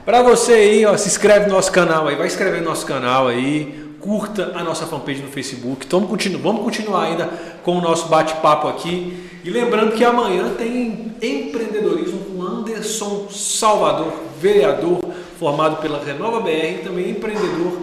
Pra 0.03 0.23
você 0.23 0.51
aí, 0.51 0.85
ó, 0.85 0.97
se 0.97 1.07
inscreve 1.07 1.45
no 1.45 1.53
nosso 1.53 1.71
canal 1.71 2.09
aí, 2.09 2.17
vai 2.17 2.27
inscrever 2.27 2.59
no 2.59 2.67
nosso 2.67 2.85
canal 2.85 3.29
aí, 3.29 3.84
curta 4.05 4.51
a 4.53 4.63
nossa 4.63 4.85
fanpage 4.85 5.19
no 5.23 5.31
Facebook. 5.31 5.87
Continu 5.87 6.37
vamos 6.37 6.61
continuar 6.61 7.05
ainda 7.05 7.27
com 7.63 7.79
o 7.79 7.81
nosso 7.81 8.07
bate-papo 8.07 8.67
aqui. 8.67 9.41
E 9.43 9.49
lembrando 9.49 9.93
que 9.93 10.05
amanhã 10.05 10.53
tem 10.55 11.15
empreendedorismo 11.19 12.19
com 12.19 12.41
Anderson 12.43 13.27
Salvador, 13.31 14.13
vereador 14.39 14.99
formado 15.39 15.77
pela 15.77 16.03
Renova 16.03 16.39
BR, 16.39 16.83
também 16.83 17.09
empreendedor 17.09 17.79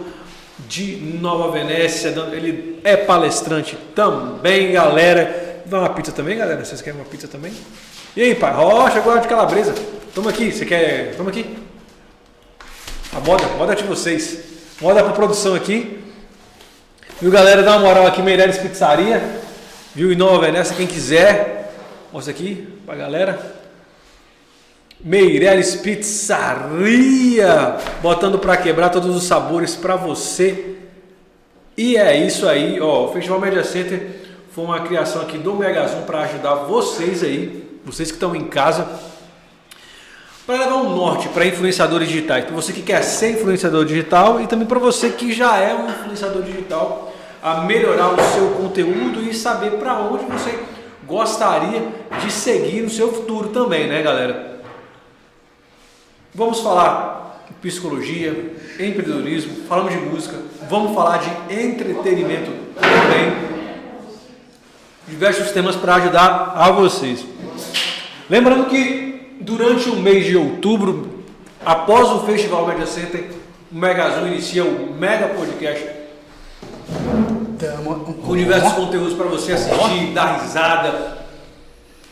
de 0.69 0.97
Nova 1.21 1.51
Venécia. 1.51 2.15
Ele 2.33 2.79
é 2.85 2.97
palestrante 2.97 3.77
também, 3.93 4.71
galera. 4.71 5.65
Dá 5.67 5.81
uma 5.81 5.91
pizza 5.91 6.13
também, 6.13 6.39
galera? 6.39 6.65
Vocês 6.65 6.81
querem 6.81 7.01
uma 7.01 7.07
pizza 7.07 7.27
também? 7.27 7.53
E 8.17 8.23
aí, 8.23 8.35
pai? 8.35 8.55
Ó, 8.57 8.89
chegou 8.91 9.13
a 9.13 9.19
de 9.19 9.27
calabresa. 9.27 9.75
Toma 10.15 10.31
aqui, 10.31 10.53
você 10.53 10.65
quer? 10.65 11.17
Toma 11.17 11.31
aqui. 11.31 11.59
A 13.13 13.21
moda, 13.21 13.45
moda 13.59 13.75
de 13.75 13.83
vocês. 13.83 14.39
Moda 14.81 15.03
pra 15.03 15.13
produção 15.13 15.55
aqui. 15.55 16.02
Viu, 17.23 17.31
galera? 17.31 17.63
Dá 17.63 17.77
uma 17.77 17.87
moral 17.87 18.05
aqui, 18.05 18.21
Meireles 18.21 18.59
Pizzaria. 18.59 19.23
Viu? 19.95 20.11
Em 20.11 20.17
Nova 20.17 20.45
Venécia, 20.45 20.75
quem 20.75 20.89
quiser. 20.89 21.73
Mostra 22.13 22.33
aqui 22.33 22.67
pra 22.85 22.97
galera. 22.97 23.39
Meireles 24.99 25.77
Pizzaria, 25.77 27.77
botando 28.03 28.41
para 28.41 28.57
quebrar 28.57 28.89
todos 28.89 29.15
os 29.15 29.23
sabores 29.23 29.77
para 29.77 29.95
você. 29.95 30.79
E 31.77 31.97
é 31.97 32.17
isso 32.17 32.49
aí, 32.49 32.81
ó, 32.81 33.05
o 33.05 33.13
Festival 33.13 33.39
Media 33.39 33.63
Center 33.63 34.05
foi 34.51 34.65
uma 34.65 34.81
criação 34.81 35.23
aqui 35.23 35.39
do 35.39 35.55
Megazon 35.55 36.03
para 36.03 36.23
ajudar 36.23 36.57
vocês 36.57 37.23
aí, 37.23 37.79
vocês 37.85 38.11
que 38.11 38.17
estão 38.17 38.35
em 38.35 38.49
casa, 38.49 38.99
para 40.45 40.57
levar 40.57 40.75
um 40.75 40.97
norte 40.97 41.29
para 41.29 41.47
influenciadores 41.47 42.09
digitais, 42.09 42.47
para 42.47 42.55
você 42.57 42.73
que 42.73 42.83
quer 42.83 43.01
ser 43.05 43.31
influenciador 43.31 43.85
digital 43.85 44.41
e 44.41 44.49
também 44.49 44.67
para 44.67 44.81
você 44.81 45.11
que 45.11 45.33
já 45.33 45.57
é 45.59 45.73
um 45.73 45.89
influenciador 45.89 46.43
digital, 46.43 47.12
a 47.43 47.63
melhorar 47.63 48.15
o 48.15 48.23
seu 48.33 48.51
conteúdo 48.51 49.21
e 49.21 49.35
saber 49.35 49.73
para 49.73 49.99
onde 49.99 50.25
você 50.27 50.59
gostaria 51.05 51.89
de 52.23 52.31
seguir 52.31 52.83
no 52.83 52.89
seu 52.89 53.13
futuro 53.13 53.49
também, 53.49 53.89
né, 53.89 54.01
galera? 54.01 54.61
Vamos 56.33 56.61
falar 56.61 57.45
psicologia, 57.61 58.31
empreendedorismo, 58.75 59.67
falamos 59.69 59.93
de 59.93 59.99
música, 59.99 60.37
vamos 60.71 60.95
falar 60.95 61.19
de 61.19 61.31
entretenimento 61.55 62.51
também. 62.75 63.53
diversos 65.07 65.51
temas 65.51 65.77
para 65.77 65.97
ajudar 65.97 66.55
a 66.57 66.71
vocês. 66.71 67.25
Lembrando 68.31 68.67
que 68.67 69.37
durante 69.41 69.91
o 69.91 69.97
mês 69.97 70.25
de 70.25 70.37
outubro, 70.37 71.25
após 71.67 72.09
o 72.09 72.21
Festival 72.21 72.67
Media 72.67 72.87
Center, 72.87 73.31
o 73.71 73.75
Mega 73.75 74.05
Azul 74.05 74.29
inicia 74.29 74.65
o 74.65 74.95
Mega 74.95 75.29
Podcast 75.29 76.03
com 78.25 78.37
diversos 78.37 78.73
conteúdos 78.73 79.15
para 79.15 79.27
você 79.27 79.53
assistir, 79.53 80.13
dar 80.13 80.41
risada 80.41 81.19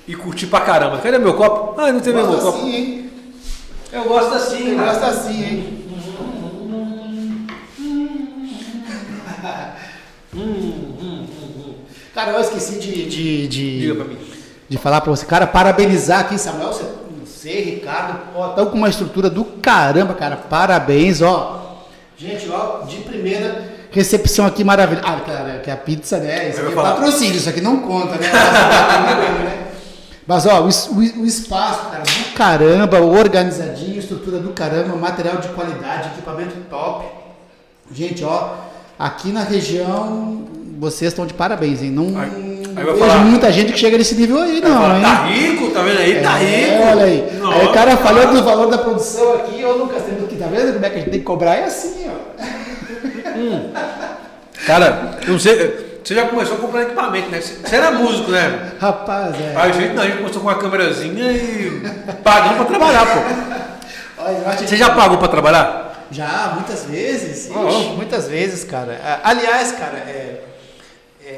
e 0.06 0.14
curtir 0.14 0.46
pra 0.46 0.60
caramba. 0.60 0.98
Cadê 0.98 1.18
meu 1.18 1.34
copo? 1.34 1.80
Ah, 1.80 1.92
não 1.92 2.00
tem 2.00 2.12
meu 2.12 2.26
copo. 2.26 2.48
assim, 2.48 2.74
hein? 2.74 3.10
Eu 3.92 4.04
gosto 4.04 4.34
assim, 4.34 4.68
Eu 4.70 4.78
né? 4.78 4.84
gosto 4.84 5.04
assim, 5.04 5.44
hein? 5.44 5.76
Cara, 12.14 12.32
eu 12.32 12.40
esqueci 12.40 12.78
de, 12.78 13.08
de, 13.08 13.48
de, 13.48 13.94
pra 13.94 14.06
de 14.68 14.78
falar 14.78 15.00
pra 15.00 15.10
você. 15.10 15.24
Cara, 15.26 15.46
parabenizar 15.46 16.20
aqui, 16.20 16.38
Samuel, 16.38 16.72
você, 16.72 16.84
você 17.24 17.50
Ricardo, 17.60 18.20
ó, 18.34 18.50
estão 18.50 18.66
com 18.66 18.76
uma 18.76 18.88
estrutura 18.88 19.30
do 19.30 19.44
caramba, 19.44 20.14
cara. 20.14 20.36
Parabéns, 20.36 21.22
ó. 21.22 21.86
Gente, 22.16 22.48
ó, 22.50 22.82
de 22.82 22.98
primeira 22.98 23.79
recepção 23.90 24.46
aqui 24.46 24.62
maravilhosa. 24.64 25.06
Ah, 25.08 25.20
cara, 25.20 25.60
que 25.62 25.70
a 25.70 25.76
pizza, 25.76 26.18
né? 26.18 26.48
Isso 26.50 26.58
Eu 26.60 26.64
aqui 26.64 26.72
é 26.72 26.76
falar. 26.76 26.92
patrocínio, 26.94 27.36
isso 27.36 27.48
aqui 27.48 27.60
não 27.60 27.78
conta, 27.78 28.16
né? 28.16 28.28
né? 28.30 29.66
Mas, 30.26 30.46
ó, 30.46 30.60
o, 30.60 30.68
o, 30.68 31.22
o 31.22 31.26
espaço, 31.26 31.90
cara, 31.90 32.02
do 32.04 32.34
caramba, 32.34 33.00
organizadinho, 33.00 33.98
estrutura 33.98 34.38
do 34.38 34.50
caramba, 34.50 34.94
material 34.96 35.38
de 35.38 35.48
qualidade, 35.48 36.08
equipamento 36.10 36.54
top. 36.70 37.04
Gente, 37.92 38.22
ó, 38.22 38.50
aqui 38.96 39.32
na 39.32 39.42
região, 39.42 40.44
vocês 40.78 41.10
estão 41.12 41.26
de 41.26 41.34
parabéns, 41.34 41.82
hein? 41.82 41.90
Não 41.90 42.16
aí 42.16 42.84
vai 42.84 42.96
falar- 42.96 43.24
muita 43.24 43.50
gente 43.50 43.72
que 43.72 43.78
chega 43.80 43.98
nesse 43.98 44.14
nível 44.14 44.40
aí, 44.40 44.60
não, 44.60 44.80
Fala, 44.80 44.94
hein? 44.96 45.02
tá 45.02 45.24
rico, 45.24 45.70
tá 45.72 45.82
vendo 45.82 45.98
aí? 45.98 46.22
Tá 46.22 46.40
É, 46.40 46.44
rico. 46.44 46.82
Olha 46.90 47.04
aí. 47.04 47.38
Nossa. 47.40 47.58
Aí 47.58 47.66
o 47.66 47.72
cara 47.72 47.96
falou 47.96 48.26
do 48.28 48.44
valor 48.44 48.70
da 48.70 48.78
produção 48.78 49.34
aqui, 49.34 49.64
ô 49.64 49.72
Lucas, 49.72 50.04
temos 50.04 50.28
que, 50.28 50.36
tá 50.36 50.46
vendo 50.46 50.74
como 50.74 50.86
é 50.86 50.90
que 50.90 50.96
a 50.96 50.98
gente 51.00 51.10
tem 51.10 51.18
que 51.18 51.26
cobrar? 51.26 51.56
É 51.56 51.64
assim, 51.64 52.06
ó. 52.08 52.59
Cara, 54.66 55.18
eu 55.26 55.32
não 55.32 55.38
sei. 55.38 55.90
Você 56.02 56.14
já 56.14 56.26
começou 56.26 56.56
comprando 56.56 56.84
equipamento, 56.86 57.28
né? 57.30 57.40
Você 57.40 57.54
você 57.62 57.76
era 57.76 57.90
músico, 57.92 58.30
né? 58.30 58.72
Rapaz, 58.80 59.34
é. 59.38 59.54
A 59.56 59.70
gente 59.70 59.94
não, 59.94 60.02
a 60.02 60.06
gente 60.06 60.16
começou 60.18 60.40
com 60.42 60.48
uma 60.48 60.58
câmerazinha 60.58 61.30
e 61.32 61.82
pagando 62.24 62.56
pra 62.56 62.64
trabalhar, 62.64 63.06
pô. 63.06 64.22
Olha, 64.22 64.56
Você 64.56 64.76
já 64.76 64.90
pagou 64.90 65.18
pra 65.18 65.28
trabalhar? 65.28 66.06
Já, 66.10 66.52
muitas 66.54 66.84
vezes. 66.86 67.46
Ixi, 67.48 67.88
muitas 67.96 68.26
vezes, 68.28 68.64
cara. 68.64 69.20
Aliás, 69.22 69.72
cara, 69.72 69.98
é, 69.98 70.40
é- 71.24 71.28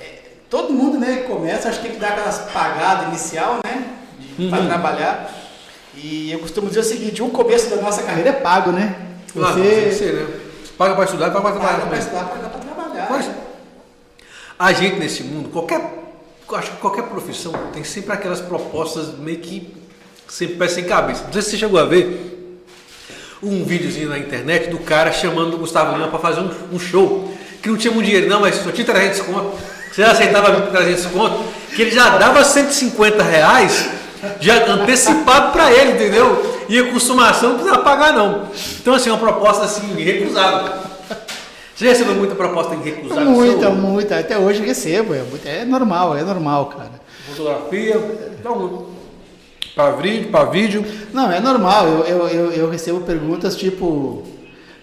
é- 0.00 0.22
todo 0.48 0.72
mundo 0.72 0.98
né, 0.98 1.18
que 1.22 1.28
começa, 1.28 1.68
acho 1.68 1.78
que 1.80 1.84
tem 1.88 1.94
que 1.94 2.00
dar 2.00 2.08
aquelas 2.10 2.38
pagadas 2.52 3.08
inicial, 3.08 3.58
né? 3.64 3.82
De, 4.18 4.48
Pra 4.48 4.60
Uhum. 4.60 4.66
trabalhar. 4.66 5.30
E 5.94 6.32
eu 6.32 6.38
costumo 6.38 6.68
dizer 6.68 6.80
o 6.80 6.84
seguinte, 6.84 7.22
o 7.22 7.28
começo 7.28 7.68
da 7.68 7.76
nossa 7.82 8.02
carreira 8.02 8.30
é 8.30 8.32
pago, 8.32 8.72
né? 8.72 8.94
Ah, 9.38 9.52
tem 9.52 9.62
que 9.62 9.70
Você 9.70 9.92
ser, 9.92 10.12
né? 10.14 10.26
Paga 10.78 10.94
pra 10.94 11.04
estudar 11.04 11.30
paga 11.30 11.42
paga 11.42 11.58
trabalhar. 11.58 11.74
pra 11.74 11.84
também. 11.84 11.98
estudar, 11.98 12.24
paga 12.24 12.48
pra 12.48 12.58
trabalhar. 12.60 13.06
Mas 13.10 13.30
a 14.58 14.72
gente 14.72 14.96
nesse 14.96 15.22
mundo, 15.22 15.48
qualquer, 15.50 15.80
acho 16.54 16.70
que 16.70 16.76
qualquer 16.78 17.04
profissão 17.04 17.52
tem 17.72 17.84
sempre 17.84 18.12
aquelas 18.12 18.40
propostas 18.40 19.16
meio 19.18 19.38
que 19.38 19.74
sem 20.28 20.48
pé 20.48 20.68
sem 20.68 20.84
cabeça. 20.84 21.24
Não 21.24 21.32
sei 21.32 21.42
se 21.42 21.50
você 21.50 21.56
chegou 21.58 21.78
a 21.78 21.84
ver 21.84 22.60
um 23.42 23.64
videozinho 23.64 24.08
na 24.08 24.18
internet 24.18 24.70
do 24.70 24.78
cara 24.78 25.12
chamando 25.12 25.54
o 25.54 25.58
Gustavo 25.58 25.96
Lima 25.96 26.08
para 26.08 26.18
fazer 26.18 26.40
um, 26.40 26.50
um 26.72 26.78
show 26.78 27.32
que 27.60 27.68
não 27.68 27.76
tinha 27.76 27.92
muito 27.92 28.06
dinheiro 28.06 28.28
não, 28.28 28.40
mas 28.40 28.56
só 28.56 28.70
tinha 28.70 28.86
300 28.86 29.20
conto. 29.20 29.58
Você 29.92 30.02
aceitava 30.02 30.52
vir 30.52 30.62
por 30.62 30.70
300 30.70 31.06
conto, 31.06 31.44
que 31.74 31.82
ele 31.82 31.90
já 31.90 32.16
dava 32.16 32.42
150 32.42 33.22
reais 33.22 33.90
já 34.40 34.66
antecipado 34.72 35.52
para 35.52 35.72
ele, 35.72 35.92
entendeu? 35.92 36.64
E 36.68 36.78
a 36.78 36.90
consumação 36.90 37.50
não 37.50 37.56
precisava 37.58 37.82
pagar 37.82 38.12
não. 38.12 38.48
Então 38.80 38.94
assim, 38.94 39.10
é 39.10 39.12
uma 39.12 39.18
proposta 39.18 39.64
assim 39.64 39.94
irrecusável. 39.96 40.72
Você 41.74 41.88
recebeu 41.88 42.14
muita 42.14 42.34
proposta 42.34 42.74
irrecusável? 42.74 43.24
Muita, 43.24 43.60
Seu- 43.60 43.72
muita. 43.74 44.18
Até 44.18 44.38
hoje 44.38 44.60
eu 44.60 44.66
recebo. 44.66 45.14
É, 45.14 45.58
é 45.62 45.64
normal, 45.64 46.16
é 46.16 46.22
normal, 46.22 46.66
cara. 46.66 46.90
Fotografia, 47.28 47.96
então, 48.38 48.86
para 49.74 49.90
vídeo, 49.92 50.28
para 50.30 50.44
vídeo. 50.44 50.84
Não, 51.12 51.32
é 51.32 51.40
normal. 51.40 51.86
Eu, 51.88 52.04
eu, 52.04 52.28
eu, 52.28 52.52
eu 52.52 52.70
recebo 52.70 53.00
perguntas 53.00 53.56
tipo, 53.56 54.22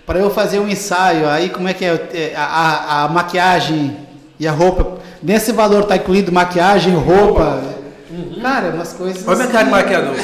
para 0.06 0.20
eu 0.20 0.30
fazer 0.30 0.60
um 0.60 0.68
ensaio, 0.68 1.30
aí 1.30 1.50
como 1.50 1.68
é 1.68 1.74
que 1.74 1.86
é 1.86 2.10
é, 2.14 2.34
a, 2.36 2.44
a, 2.44 3.04
a 3.04 3.08
maquiagem 3.08 3.96
e 4.40 4.48
a 4.48 4.52
roupa? 4.52 4.98
Nesse 5.22 5.52
valor 5.52 5.86
tá 5.86 5.96
incluído 5.96 6.32
maquiagem, 6.32 6.94
roupa. 6.96 7.62
Cara, 8.42 8.70
umas 8.70 8.94
coisas. 8.94 9.28
Olha 9.28 9.38
minha 9.38 9.48
cara 9.50 9.64
de 9.66 9.74
assim- 9.74 9.82
maquiador. 9.84 10.16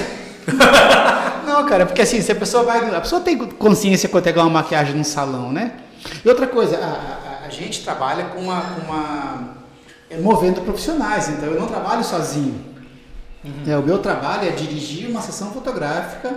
Não, 1.45 1.65
cara, 1.65 1.85
porque 1.85 2.01
assim, 2.01 2.21
se 2.21 2.31
a 2.31 2.35
pessoa 2.35 2.63
vai. 2.63 2.95
A 2.95 3.01
pessoa 3.01 3.21
tem 3.21 3.37
consciência 3.37 4.09
quando 4.09 4.23
pegar 4.23 4.41
uma 4.43 4.49
maquiagem 4.49 4.95
num 4.95 5.03
salão, 5.03 5.51
né? 5.51 5.73
E 6.23 6.27
outra 6.29 6.47
coisa, 6.47 6.77
a, 6.77 7.43
a- 7.43 7.45
a 7.45 7.49
gente 7.49 7.83
trabalha 7.83 8.25
com 8.25 8.41
uma. 8.41 8.61
Uma 8.85 9.55
é, 10.09 10.17
movendo 10.17 10.61
profissionais, 10.61 11.29
então 11.29 11.49
eu 11.49 11.59
não 11.59 11.67
trabalho 11.67 12.03
sozinho. 12.03 12.59
É, 13.67 13.77
o 13.77 13.81
meu 13.83 13.99
trabalho 13.99 14.47
é 14.47 14.51
dirigir 14.51 15.07
uma 15.09 15.21
sessão 15.21 15.51
fotográfica 15.51 16.33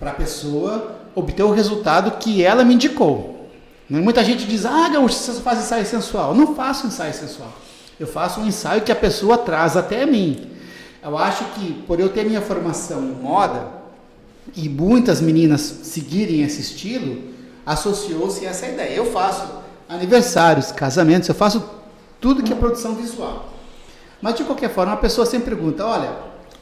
para 0.00 0.10
a 0.10 0.14
pessoa 0.14 0.96
obter 1.14 1.42
o 1.42 1.50
resultado 1.50 2.12
que 2.12 2.42
ela 2.42 2.64
me 2.64 2.74
indicou. 2.74 3.50
Né? 3.88 4.00
Muita 4.00 4.24
gente 4.24 4.46
diz, 4.46 4.64
ah, 4.64 4.88
Gaúcho, 4.90 5.14
você 5.16 5.40
faz 5.42 5.58
ensaio 5.60 5.84
sensual. 5.84 6.30
Eu 6.30 6.34
não 6.34 6.54
faço 6.54 6.86
ensaio 6.86 7.12
sensual. 7.12 7.52
Eu 8.00 8.06
faço 8.06 8.40
um 8.40 8.46
ensaio 8.46 8.80
que 8.82 8.90
a 8.92 8.96
pessoa 8.96 9.36
traz 9.36 9.76
até 9.76 10.04
mim. 10.06 10.50
Eu 11.04 11.18
acho 11.18 11.44
que 11.54 11.74
por 11.86 12.00
eu 12.00 12.08
ter 12.08 12.24
minha 12.24 12.40
formação 12.40 13.02
em 13.04 13.12
moda 13.22 13.68
e 14.56 14.68
muitas 14.70 15.20
meninas 15.20 15.60
seguirem 15.60 16.42
esse 16.42 16.62
estilo, 16.62 17.24
associou-se 17.66 18.46
essa 18.46 18.66
ideia. 18.66 18.96
Eu 18.96 19.12
faço 19.12 19.46
aniversários, 19.86 20.72
casamentos, 20.72 21.28
eu 21.28 21.34
faço 21.34 21.62
tudo 22.20 22.42
que 22.42 22.52
é 22.52 22.56
produção 22.56 22.94
visual. 22.94 23.50
Mas 24.22 24.36
de 24.36 24.44
qualquer 24.44 24.70
forma, 24.70 24.94
a 24.94 24.96
pessoa 24.96 25.26
sempre 25.26 25.54
pergunta: 25.54 25.84
olha, 25.84 26.10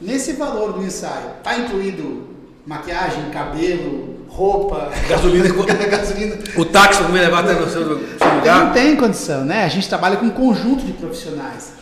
nesse 0.01 0.33
valor 0.33 0.73
do 0.73 0.83
ensaio, 0.83 1.37
está 1.37 1.57
incluído 1.57 2.27
maquiagem, 2.67 3.29
cabelo, 3.29 4.25
roupa, 4.27 4.89
Gasolina. 5.07 5.47
gasolina? 5.89 6.37
O 6.57 6.65
táxi 6.65 7.01
vai 7.03 7.11
levar 7.21 7.45
até 7.45 7.53
no 7.53 7.69
seu, 7.69 7.85
seu 7.85 8.27
Não 8.27 8.35
lugar. 8.39 8.73
tem 8.73 8.97
condição, 8.97 9.45
né? 9.45 9.63
A 9.63 9.69
gente 9.69 9.87
trabalha 9.87 10.17
com 10.17 10.25
um 10.25 10.31
conjunto 10.31 10.83
de 10.83 10.91
profissionais. 10.91 11.81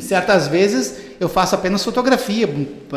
Certas 0.00 0.48
vezes 0.48 0.94
eu 1.18 1.28
faço 1.28 1.54
apenas 1.54 1.84
fotografia, 1.84 2.48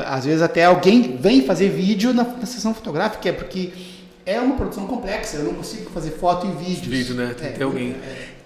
às 0.06 0.26
vezes 0.26 0.42
até 0.42 0.66
alguém 0.66 1.18
vem 1.18 1.46
fazer 1.46 1.70
vídeo 1.70 2.14
na, 2.14 2.24
na 2.24 2.46
sessão 2.46 2.74
fotográfica, 2.74 3.30
é 3.30 3.32
porque 3.32 3.72
é 4.26 4.40
uma 4.40 4.56
produção 4.56 4.86
complexa, 4.86 5.38
eu 5.38 5.46
não 5.46 5.54
consigo 5.56 5.90
fazer 5.92 6.12
foto 6.12 6.46
e 6.48 6.52
vídeo. 6.64 6.90
Vídeo, 6.92 7.16
né? 7.16 7.34
Tem 7.38 7.48
É, 7.48 7.52
que 7.52 7.58
ter 7.58 7.64
alguém. 7.64 7.96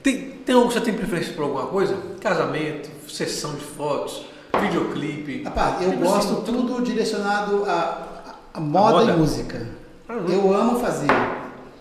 Tem, 0.02 0.20
tem 0.46 0.56
algum, 0.56 0.70
você 0.70 0.82
tem 0.82 0.94
preferência 0.94 1.34
por 1.34 1.44
alguma 1.44 1.66
coisa? 1.68 1.98
Casamento, 2.22 2.90
sessão 3.10 3.56
de 3.56 3.64
fotos, 3.64 4.26
videoclipe. 4.62 5.44
Rapaz, 5.44 5.82
eu 5.82 5.92
Tipo 5.92 6.04
gosto 6.04 6.34
assim, 6.34 6.42
tudo 6.46 6.82
direcionado 6.84 7.64
a, 7.66 7.72
a- 7.72 8.36
a 8.56 8.60
moda, 8.60 8.98
moda? 9.00 9.12
e 9.12 9.16
música. 9.18 9.68
Não. 10.08 10.28
Eu 10.28 10.54
amo 10.54 10.80
fazer 10.80 11.08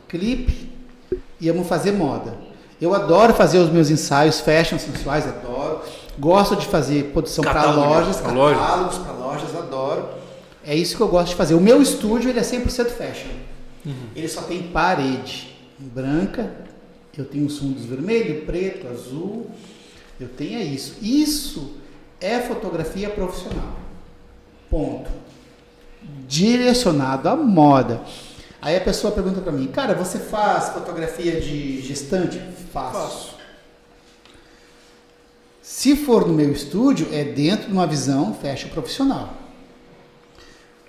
clipe 0.08 0.70
e 1.40 1.48
amo 1.48 1.64
fazer 1.64 1.92
moda. 1.92 2.34
Eu 2.80 2.94
adoro 2.94 3.32
fazer 3.34 3.58
os 3.58 3.70
meus 3.70 3.90
ensaios 3.90 4.40
fashion 4.40 4.78
sensuais, 4.78 5.26
adoro. 5.26 5.80
Gosto 6.18 6.56
de 6.56 6.66
fazer 6.66 7.04
produção 7.12 7.42
para 7.42 7.54
Catálogo, 7.54 7.88
lojas, 7.88 8.16
pra 8.20 8.32
loja. 8.32 8.58
catálogos 8.58 8.98
para 8.98 9.12
lojas, 9.12 9.56
adoro. 9.56 10.04
É 10.64 10.74
isso 10.74 10.96
que 10.96 11.02
eu 11.02 11.08
gosto 11.08 11.28
de 11.30 11.34
fazer. 11.34 11.54
O 11.54 11.60
meu 11.60 11.80
estúdio 11.80 12.30
ele 12.30 12.38
é 12.38 12.42
100% 12.42 12.90
fashion. 12.90 13.30
Uhum. 13.84 13.94
Ele 14.14 14.28
só 14.28 14.42
tem 14.42 14.62
parede 14.64 15.56
branca, 15.78 16.52
eu 17.16 17.24
tenho 17.24 17.46
os 17.46 17.58
fundos 17.58 17.84
vermelho, 17.84 18.44
preto, 18.46 18.86
azul. 18.88 19.50
Eu 20.20 20.28
tenho 20.28 20.58
é 20.58 20.62
isso. 20.62 20.96
Isso 21.02 21.74
é 22.20 22.38
fotografia 22.40 23.10
profissional. 23.10 23.76
Ponto. 24.70 25.10
Direcionado 26.28 27.28
à 27.28 27.36
moda. 27.36 28.00
Aí 28.60 28.76
a 28.76 28.80
pessoa 28.80 29.12
pergunta 29.12 29.40
para 29.40 29.50
mim, 29.52 29.66
cara, 29.66 29.94
você 29.94 30.18
faz 30.18 30.68
fotografia 30.68 31.40
de 31.40 31.80
gestante? 31.82 32.40
Faço. 32.72 32.92
Faço. 32.92 33.31
Se 35.74 35.96
for 35.96 36.28
no 36.28 36.34
meu 36.34 36.52
estúdio, 36.52 37.08
é 37.10 37.24
dentro 37.24 37.68
de 37.68 37.72
uma 37.72 37.86
visão 37.86 38.34
fashion 38.34 38.68
profissional. 38.68 39.32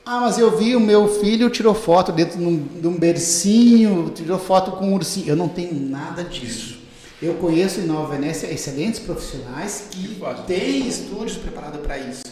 Ah, 0.05 0.19
mas 0.19 0.37
eu 0.37 0.57
vi 0.57 0.75
o 0.75 0.79
meu 0.79 1.07
filho 1.07 1.49
tirou 1.49 1.73
foto 1.73 2.11
dentro 2.11 2.37
de 2.37 2.43
um, 2.43 2.57
de 2.61 2.85
um 2.85 2.99
bercinho, 2.99 4.11
tirou 4.13 4.37
foto 4.37 4.71
com 4.73 4.89
um 4.89 4.93
ursinho. 4.95 5.29
Eu 5.29 5.37
não 5.37 5.47
tenho 5.47 5.73
nada 5.73 6.21
disso. 6.21 6.79
Eu 7.21 7.35
conheço 7.35 7.79
em 7.79 7.85
Nova 7.85 8.13
Venécia 8.13 8.47
excelentes 8.47 8.99
profissionais 8.99 9.87
que 9.89 10.19
têm 10.45 10.85
estúdios 10.85 11.37
preparados 11.37 11.79
para 11.79 11.97
isso. 11.97 12.23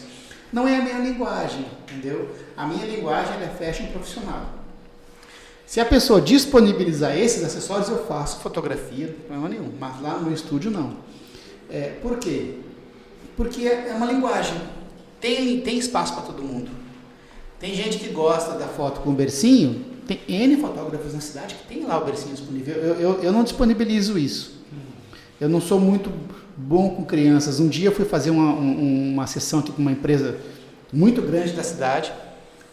Não 0.52 0.68
é 0.68 0.76
a 0.76 0.82
minha 0.82 0.98
linguagem, 0.98 1.64
entendeu? 1.88 2.36
A 2.54 2.66
minha 2.66 2.84
linguagem 2.84 3.32
é 3.42 3.48
fashion 3.48 3.86
profissional. 3.86 4.50
Se 5.64 5.80
a 5.80 5.86
pessoa 5.86 6.20
disponibilizar 6.20 7.16
esses 7.16 7.42
acessórios, 7.42 7.88
eu 7.88 8.04
faço 8.04 8.40
fotografia, 8.40 9.06
não 9.06 9.14
tem 9.14 9.24
problema 9.24 9.48
nenhum. 9.48 9.72
Mas 9.80 10.02
lá 10.02 10.18
no 10.18 10.24
meu 10.24 10.34
estúdio, 10.34 10.70
não. 10.70 11.11
É, 11.72 11.94
por 12.02 12.18
quê? 12.18 12.56
Porque 13.36 13.66
é 13.66 13.94
uma 13.96 14.06
linguagem. 14.06 14.56
Tem, 15.20 15.60
tem 15.60 15.78
espaço 15.78 16.12
para 16.12 16.22
todo 16.22 16.42
mundo. 16.42 16.70
Tem 17.58 17.74
gente 17.74 17.98
que 17.98 18.08
gosta 18.08 18.58
da 18.58 18.66
foto 18.66 19.00
com 19.00 19.10
o 19.10 19.12
bercinho, 19.14 19.84
tem 20.06 20.20
N 20.28 20.56
fotógrafos 20.56 21.14
na 21.14 21.20
cidade 21.20 21.54
que 21.54 21.66
tem 21.66 21.84
lá 21.84 21.98
o 21.98 22.04
bercinho 22.04 22.34
disponível. 22.34 22.74
Eu, 22.74 22.94
eu, 22.96 23.22
eu 23.22 23.32
não 23.32 23.44
disponibilizo 23.44 24.18
isso. 24.18 24.60
Eu 25.40 25.48
não 25.48 25.60
sou 25.60 25.80
muito 25.80 26.12
bom 26.56 26.90
com 26.90 27.04
crianças. 27.04 27.58
Um 27.58 27.68
dia 27.68 27.88
eu 27.88 27.92
fui 27.92 28.04
fazer 28.04 28.30
uma, 28.30 28.52
um, 28.52 29.12
uma 29.12 29.26
sessão 29.26 29.60
aqui 29.60 29.72
com 29.72 29.80
uma 29.80 29.92
empresa 29.92 30.36
muito 30.92 31.22
grande 31.22 31.52
da 31.52 31.62
cidade 31.62 32.12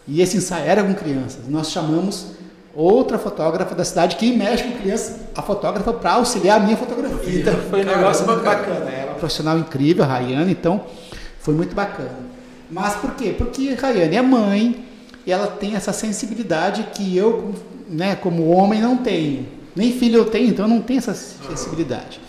e 0.07 0.21
esse 0.21 0.37
ensaio 0.37 0.65
era 0.65 0.83
com 0.83 0.93
crianças. 0.93 1.47
Nós 1.47 1.71
chamamos 1.71 2.31
outra 2.73 3.17
fotógrafa 3.17 3.75
da 3.75 3.85
cidade 3.85 4.15
que 4.15 4.35
mexe 4.35 4.63
com 4.63 4.71
crianças, 4.79 5.17
a 5.39 5.41
fotógrafa 5.41 5.93
para 5.93 6.13
auxiliar 6.13 6.61
a 6.61 6.63
minha 6.63 6.77
fotografia. 6.77 7.39
Então 7.39 7.55
foi 7.69 7.81
um 7.81 7.85
negócio 7.85 8.25
muito 8.25 8.43
bacana. 8.43 8.75
Ela 8.75 8.91
é 8.91 9.05
uma 9.05 9.15
profissional 9.15 9.57
incrível, 9.57 10.03
a 10.03 10.07
Rayane, 10.07 10.51
então 10.51 10.85
foi 11.39 11.53
muito 11.53 11.75
bacana. 11.75 12.19
Mas 12.69 12.95
por 12.95 13.15
quê? 13.15 13.33
Porque 13.37 13.75
a 13.77 13.81
Rayane 13.81 14.15
é 14.15 14.21
mãe 14.21 14.85
e 15.25 15.31
ela 15.31 15.47
tem 15.47 15.75
essa 15.75 15.91
sensibilidade 15.91 16.83
que 16.93 17.15
eu, 17.17 17.53
né, 17.87 18.15
como 18.15 18.49
homem, 18.49 18.81
não 18.81 18.97
tenho. 18.97 19.47
Nem 19.75 19.93
filho 19.93 20.17
eu 20.17 20.25
tenho, 20.25 20.49
então 20.49 20.65
eu 20.65 20.69
não 20.69 20.81
tenho 20.81 20.99
essa 20.99 21.13
sensibilidade. 21.13 22.19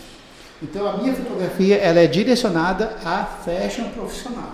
Então 0.61 0.87
a 0.87 0.97
minha 0.97 1.13
fotografia 1.13 1.77
ela 1.77 1.99
é 1.99 2.07
direcionada 2.07 2.97
a 3.03 3.25
fashion 3.25 3.89
profissional. 3.89 4.53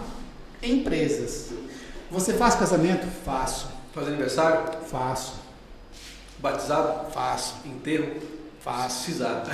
Empresas. 0.63 1.49
Você 2.09 2.33
faz 2.33 2.55
casamento? 2.55 3.05
Faço. 3.25 3.67
Faz 3.93 4.07
aniversário? 4.07 4.61
Faço. 4.89 5.33
Batizado? 6.39 7.11
Faço. 7.11 7.55
Enterro? 7.65 8.36
Faço. 8.63 9.05
Cisado. 9.05 9.49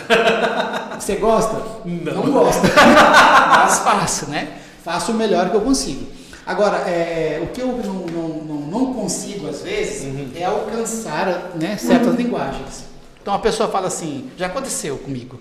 Você 1.00 1.16
gosta? 1.16 1.62
Não. 1.86 2.14
Não 2.26 2.32
gosta. 2.32 2.62
Mas 2.68 3.80
faço, 3.80 4.30
né? 4.30 4.58
Faço 4.84 5.12
o 5.12 5.16
melhor 5.16 5.50
que 5.50 5.56
eu 5.56 5.62
consigo. 5.62 6.08
Agora, 6.46 6.78
é, 6.90 7.40
o 7.42 7.48
que 7.48 7.62
eu 7.62 7.68
não, 7.68 7.94
não, 7.94 8.56
não, 8.68 8.94
consigo, 8.94 9.48
às 9.48 9.62
vezes, 9.62 10.04
Uhum. 10.04 10.32
é 10.36 10.44
alcançar 10.44 11.52
né, 11.56 11.78
certas 11.78 12.16
linguagens. 12.16 12.84
Então, 13.22 13.34
a 13.34 13.40
pessoa 13.40 13.70
fala 13.70 13.88
assim, 13.88 14.30
já 14.38 14.48
aconteceu 14.48 14.98
comigo. 14.98 15.40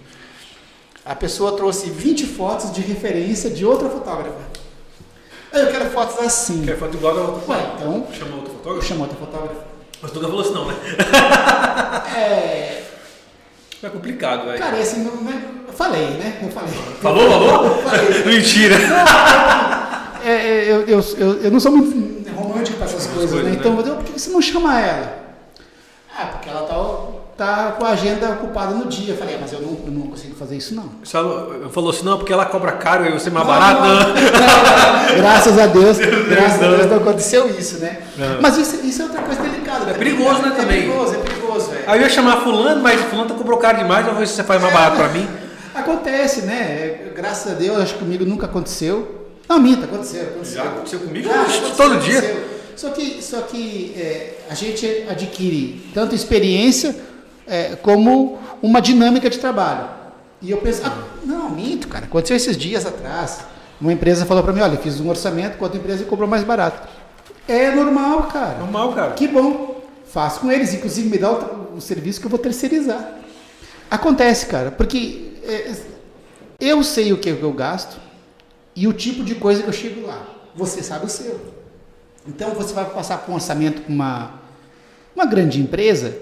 A 1.04 1.16
pessoa 1.16 1.56
trouxe 1.56 1.90
20 1.90 2.24
fotos 2.26 2.70
de 2.72 2.80
referência 2.80 3.50
de 3.50 3.66
outra 3.66 3.88
fotógrafa. 3.88 4.38
"Ah, 5.52 5.58
Eu 5.58 5.72
quero 5.72 5.90
fotos 5.90 6.16
assim. 6.24 6.62
Quer 6.64 6.78
foto 6.78 6.96
igual 6.96 7.14
da 7.14 7.20
outra? 7.22 7.52
Ué, 7.52 7.66
então, 7.76 8.06
Chamou 8.12 8.36
outro 8.36 8.52
eu 8.52 8.56
fotógrafo? 8.58 8.86
chamo 8.86 9.00
outra 9.02 9.16
fotógrafa. 9.18 9.60
Mas 10.00 10.10
tu 10.12 10.14
nunca 10.20 10.28
falou 10.28 10.42
assim 10.42 10.54
não, 10.54 10.66
né? 10.68 10.74
É, 12.16 12.82
É 13.82 13.88
complicado, 13.88 14.46
velho. 14.46 14.58
cara, 14.58 14.78
esse 14.80 15.00
não, 15.00 15.16
né? 15.22 15.42
Eu 15.66 15.72
falei, 15.74 16.06
né? 16.10 16.38
Eu 16.42 16.48
falei. 16.50 16.74
Falou, 17.00 17.30
falou? 17.30 17.82
Mentira. 18.26 18.76
É, 20.24 20.30
é, 20.30 20.64
eu, 20.70 20.82
eu, 20.86 21.04
eu, 21.18 21.42
eu 21.42 21.50
não 21.50 21.58
sou 21.58 21.72
muito 21.72 22.30
romântico 22.32 22.76
para 22.78 22.86
essas 22.86 23.06
coisas, 23.08 23.30
coisas, 23.30 23.44
né? 23.44 23.50
né? 23.50 23.56
Então, 23.58 23.80
eu, 23.80 23.96
por 23.96 24.04
que 24.04 24.20
você 24.20 24.30
não 24.30 24.40
chama 24.40 24.78
ela? 24.80 25.18
Ah, 26.16 26.26
porque 26.26 26.48
ela 26.48 26.62
tá, 26.62 26.76
tá 27.36 27.72
com 27.72 27.84
a 27.84 27.88
agenda 27.88 28.30
ocupada 28.30 28.72
no 28.74 28.86
dia. 28.86 29.14
Eu 29.14 29.18
falei, 29.18 29.34
ah, 29.34 29.38
mas 29.40 29.52
eu 29.52 29.60
não, 29.60 29.70
eu 29.84 29.90
não 29.90 30.02
consigo 30.08 30.36
fazer 30.36 30.56
isso, 30.56 30.76
não. 30.76 30.84
Você 31.02 31.18
falou 31.72 31.90
assim, 31.90 32.04
não, 32.04 32.18
porque 32.18 32.32
ela 32.32 32.46
cobra 32.46 32.70
caro 32.72 33.04
e 33.04 33.10
você 33.12 33.30
é 33.30 33.32
mais 33.32 33.44
Não, 33.46 33.52
barato. 33.52 33.80
não. 33.82 35.16
Graças 35.16 35.58
a 35.58 35.66
Deus, 35.66 35.98
graças 35.98 36.62
a. 36.62 36.68
Deus 36.68 36.86
não 36.86 36.96
aconteceu 36.98 37.48
isso, 37.50 37.78
né? 37.78 37.98
Mas 38.40 38.56
isso, 38.58 38.76
isso 38.86 39.02
é 39.02 39.04
outra 39.06 39.22
coisa 39.22 39.42
delicada. 39.42 39.90
É 39.90 39.94
perigoso, 39.94 40.40
né, 40.42 40.48
É 40.48 40.60
também? 40.60 40.82
perigoso, 40.82 41.14
é 41.14 41.18
perigoso. 41.18 41.41
Aí 41.86 41.98
eu 41.98 42.02
ia 42.02 42.08
chamar 42.08 42.42
fulano, 42.42 42.82
mas 42.82 43.00
fulano 43.02 43.28
tá 43.28 43.34
cobrou 43.34 43.58
caro 43.58 43.78
demais, 43.78 44.06
talvez 44.06 44.30
você 44.30 44.42
faz 44.42 44.60
mais 44.60 44.72
barato 44.72 44.96
pra 44.96 45.08
mim. 45.08 45.28
Acontece, 45.74 46.42
né? 46.42 47.12
Graças 47.14 47.52
a 47.52 47.54
Deus, 47.54 47.78
acho 47.78 47.94
que 47.94 48.00
comigo 48.00 48.24
nunca 48.24 48.46
aconteceu. 48.46 49.30
Não, 49.48 49.58
minta, 49.58 49.84
aconteceu. 49.84 50.22
aconteceu. 50.22 50.56
Já 50.56 50.70
aconteceu 50.70 51.00
comigo? 51.00 51.28
Já, 51.28 51.42
aconteceu, 51.42 51.76
todo 51.76 51.98
dia. 51.98 52.18
aconteceu. 52.18 52.52
Só 52.76 52.90
que, 52.90 53.22
só 53.22 53.40
que 53.42 53.94
é, 53.96 54.38
a 54.50 54.54
gente 54.54 55.06
adquire 55.08 55.90
tanto 55.92 56.14
experiência 56.14 56.96
é, 57.46 57.76
como 57.76 58.38
uma 58.62 58.80
dinâmica 58.80 59.28
de 59.28 59.38
trabalho. 59.38 59.88
E 60.40 60.50
eu 60.50 60.58
penso, 60.58 60.82
ah, 60.84 61.04
não, 61.24 61.50
minto, 61.50 61.88
cara. 61.88 62.06
Aconteceu 62.06 62.36
esses 62.36 62.56
dias 62.56 62.84
atrás. 62.86 63.40
Uma 63.80 63.92
empresa 63.92 64.24
falou 64.26 64.42
para 64.42 64.52
mim, 64.52 64.60
olha, 64.60 64.74
eu 64.74 64.80
fiz 64.80 65.00
um 65.00 65.08
orçamento 65.08 65.58
com 65.58 65.64
outra 65.64 65.78
empresa 65.78 66.02
e 66.02 66.06
cobrou 66.06 66.28
mais 66.28 66.44
barato. 66.44 66.88
É 67.48 67.70
normal, 67.70 68.24
cara. 68.24 68.58
Normal, 68.58 68.92
cara. 68.92 69.12
Que 69.12 69.26
bom. 69.28 69.71
Faço 70.12 70.40
com 70.40 70.52
eles, 70.52 70.74
inclusive 70.74 71.08
me 71.08 71.16
dá 71.16 71.32
o, 71.32 71.76
o 71.76 71.80
serviço 71.80 72.20
que 72.20 72.26
eu 72.26 72.30
vou 72.30 72.38
terceirizar. 72.38 73.18
Acontece, 73.90 74.44
cara, 74.44 74.70
porque 74.70 75.32
é, 75.42 75.74
eu 76.60 76.84
sei 76.84 77.14
o 77.14 77.18
que 77.18 77.30
eu 77.30 77.52
gasto 77.54 77.98
e 78.76 78.86
o 78.86 78.92
tipo 78.92 79.24
de 79.24 79.34
coisa 79.34 79.62
que 79.62 79.68
eu 79.70 79.72
chego 79.72 80.06
lá. 80.06 80.22
Você 80.54 80.82
sabe 80.82 81.06
o 81.06 81.08
seu. 81.08 81.40
Então 82.28 82.50
você 82.50 82.74
vai 82.74 82.84
passar 82.90 83.18
por 83.18 83.32
um 83.32 83.36
orçamento 83.36 83.80
com 83.80 83.92
uma, 83.92 84.38
uma 85.16 85.24
grande 85.24 85.58
empresa, 85.58 86.14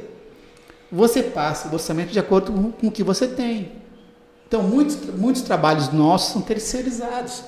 você 0.90 1.20
passa 1.20 1.68
o 1.68 1.72
orçamento 1.72 2.12
de 2.12 2.18
acordo 2.20 2.52
com, 2.52 2.70
com 2.70 2.86
o 2.86 2.92
que 2.92 3.02
você 3.02 3.26
tem. 3.26 3.72
Então 4.46 4.62
muitos, 4.62 4.96
muitos 5.16 5.42
trabalhos 5.42 5.92
nossos 5.92 6.32
são 6.32 6.42
terceirizados. 6.42 7.42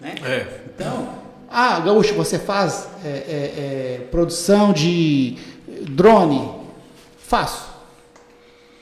Né? 0.00 0.14
É. 0.24 0.60
Então, 0.74 1.21
ah, 1.52 1.80
Gaúcho, 1.80 2.14
você 2.14 2.38
faz 2.38 2.88
é, 3.04 3.08
é, 3.08 3.12
é, 3.12 4.06
produção 4.10 4.72
de 4.72 5.36
drone? 5.88 6.50
Faço. 7.18 7.70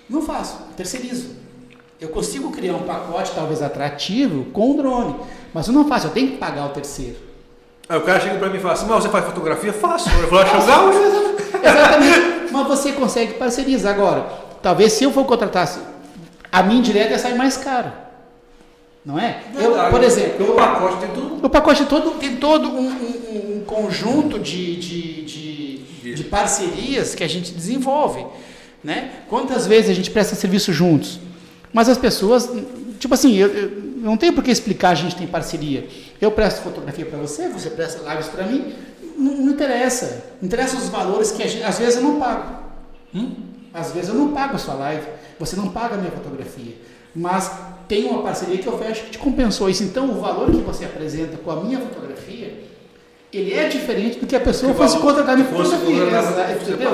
Não 0.08 0.22
faço, 0.22 0.56
terceirizo. 0.76 1.36
Eu 2.00 2.08
consigo 2.08 2.50
criar 2.50 2.74
um 2.74 2.82
pacote 2.82 3.32
talvez 3.34 3.60
atrativo 3.60 4.44
com 4.46 4.72
o 4.72 4.76
drone, 4.76 5.16
mas 5.52 5.66
eu 5.66 5.74
não 5.74 5.86
faço, 5.86 6.06
eu 6.06 6.10
tenho 6.10 6.32
que 6.32 6.36
pagar 6.36 6.66
o 6.66 6.70
terceiro. 6.70 7.16
Aí 7.88 7.98
o 7.98 8.02
cara 8.02 8.20
chega 8.20 8.38
pra 8.38 8.48
mim 8.48 8.56
e 8.56 8.60
fala 8.60 8.74
assim, 8.74 8.86
mas 8.86 9.02
você 9.02 9.08
faz 9.08 9.24
fotografia? 9.24 9.72
Faço. 9.72 10.08
Eu 10.10 10.30
vou 10.30 10.38
achar 10.38 10.62
o 10.62 10.66
gaúcho. 10.66 10.98
Exatamente. 11.62 12.52
Mas 12.52 12.68
você 12.68 12.92
consegue 12.92 13.34
parcerizar 13.34 13.94
agora. 13.94 14.26
Talvez 14.62 14.92
se 14.92 15.04
eu 15.04 15.12
for 15.12 15.24
contratar, 15.24 15.68
a 16.52 16.62
minha 16.62 16.78
indireta 16.78 17.10
ia 17.10 17.18
sair 17.18 17.34
mais 17.34 17.56
caro. 17.56 17.92
Não 19.05 19.18
é? 19.18 19.42
Eu, 19.59 19.72
por 19.90 20.03
exemplo, 20.03 20.53
o 20.53 20.57
pacote 20.57 20.96
tem 20.98 21.09
tudo. 21.11 21.46
O 21.46 21.51
pacote 21.51 21.84
todo 21.86 22.11
tem 22.18 22.36
todo 22.36 22.68
um, 22.68 22.88
um- 22.90 23.57
um 23.59 23.64
conjunto 23.64 24.38
de, 24.38 24.76
de, 24.76 25.22
de, 25.24 26.14
de 26.14 26.24
parcerias 26.24 27.14
que 27.14 27.24
a 27.24 27.28
gente 27.28 27.53
desenvolve. 27.53 28.24
Né? 28.84 29.11
Quantas 29.28 29.66
vezes 29.66 29.90
a 29.90 29.94
gente 29.94 30.11
presta 30.11 30.34
serviço 30.34 30.72
juntos? 30.72 31.18
Mas 31.72 31.88
as 31.88 31.96
pessoas, 31.98 32.51
tipo 32.98 33.14
assim, 33.14 33.36
eu, 33.36 33.48
eu 33.48 33.70
não 33.96 34.16
tenho 34.16 34.32
por 34.32 34.42
que 34.44 34.51
explicar 34.51 34.90
a 34.90 34.94
gente 34.94 35.16
tem 35.16 35.26
parceria. 35.26 35.86
Eu 36.20 36.30
presto 36.30 36.62
fotografia 36.62 37.07
para 37.07 37.18
você, 37.18 37.48
você 37.48 37.70
presta 37.70 38.03
lives 38.11 38.26
para 38.28 38.44
mim, 38.44 38.72
não, 39.16 39.32
não 39.36 39.53
interessa. 39.53 40.24
Interessa 40.42 40.76
os 40.76 40.88
valores 40.88 41.30
que 41.30 41.42
a 41.42 41.46
gente, 41.46 41.62
às 41.62 41.78
vezes 41.78 41.96
eu 41.96 42.03
não 42.03 42.18
pago. 42.18 42.55
Hum? 43.14 43.32
Às 43.72 43.92
vezes 43.92 44.09
eu 44.09 44.14
não 44.14 44.32
pago 44.32 44.57
a 44.57 44.59
sua 44.59 44.74
live, 44.74 45.07
você 45.38 45.57
não 45.57 45.68
paga 45.70 45.94
a 45.94 45.98
minha 45.98 46.11
fotografia. 46.11 46.74
Mas 47.14 47.51
tem 47.91 48.05
uma 48.05 48.22
parceria 48.22 48.57
que 48.57 48.68
eu 48.68 48.78
fecho 48.78 49.03
que 49.07 49.11
te 49.11 49.18
compensou 49.18 49.68
isso. 49.68 49.82
Então 49.82 50.09
o 50.09 50.20
valor 50.20 50.49
que 50.49 50.59
você 50.59 50.84
apresenta 50.84 51.36
com 51.38 51.51
a 51.51 51.57
minha 51.57 51.80
fotografia, 51.80 52.62
ele 53.32 53.53
é 53.53 53.66
diferente 53.68 54.20
do 54.20 54.28
que 54.28 54.36
a 54.36 54.41
pessoa 54.41 54.70
Que 54.70 54.78
fosse 54.78 54.97
contratar 54.99 55.36
minha 55.36 55.49
fotografia. 55.49 55.88
entendeu? 55.88 56.86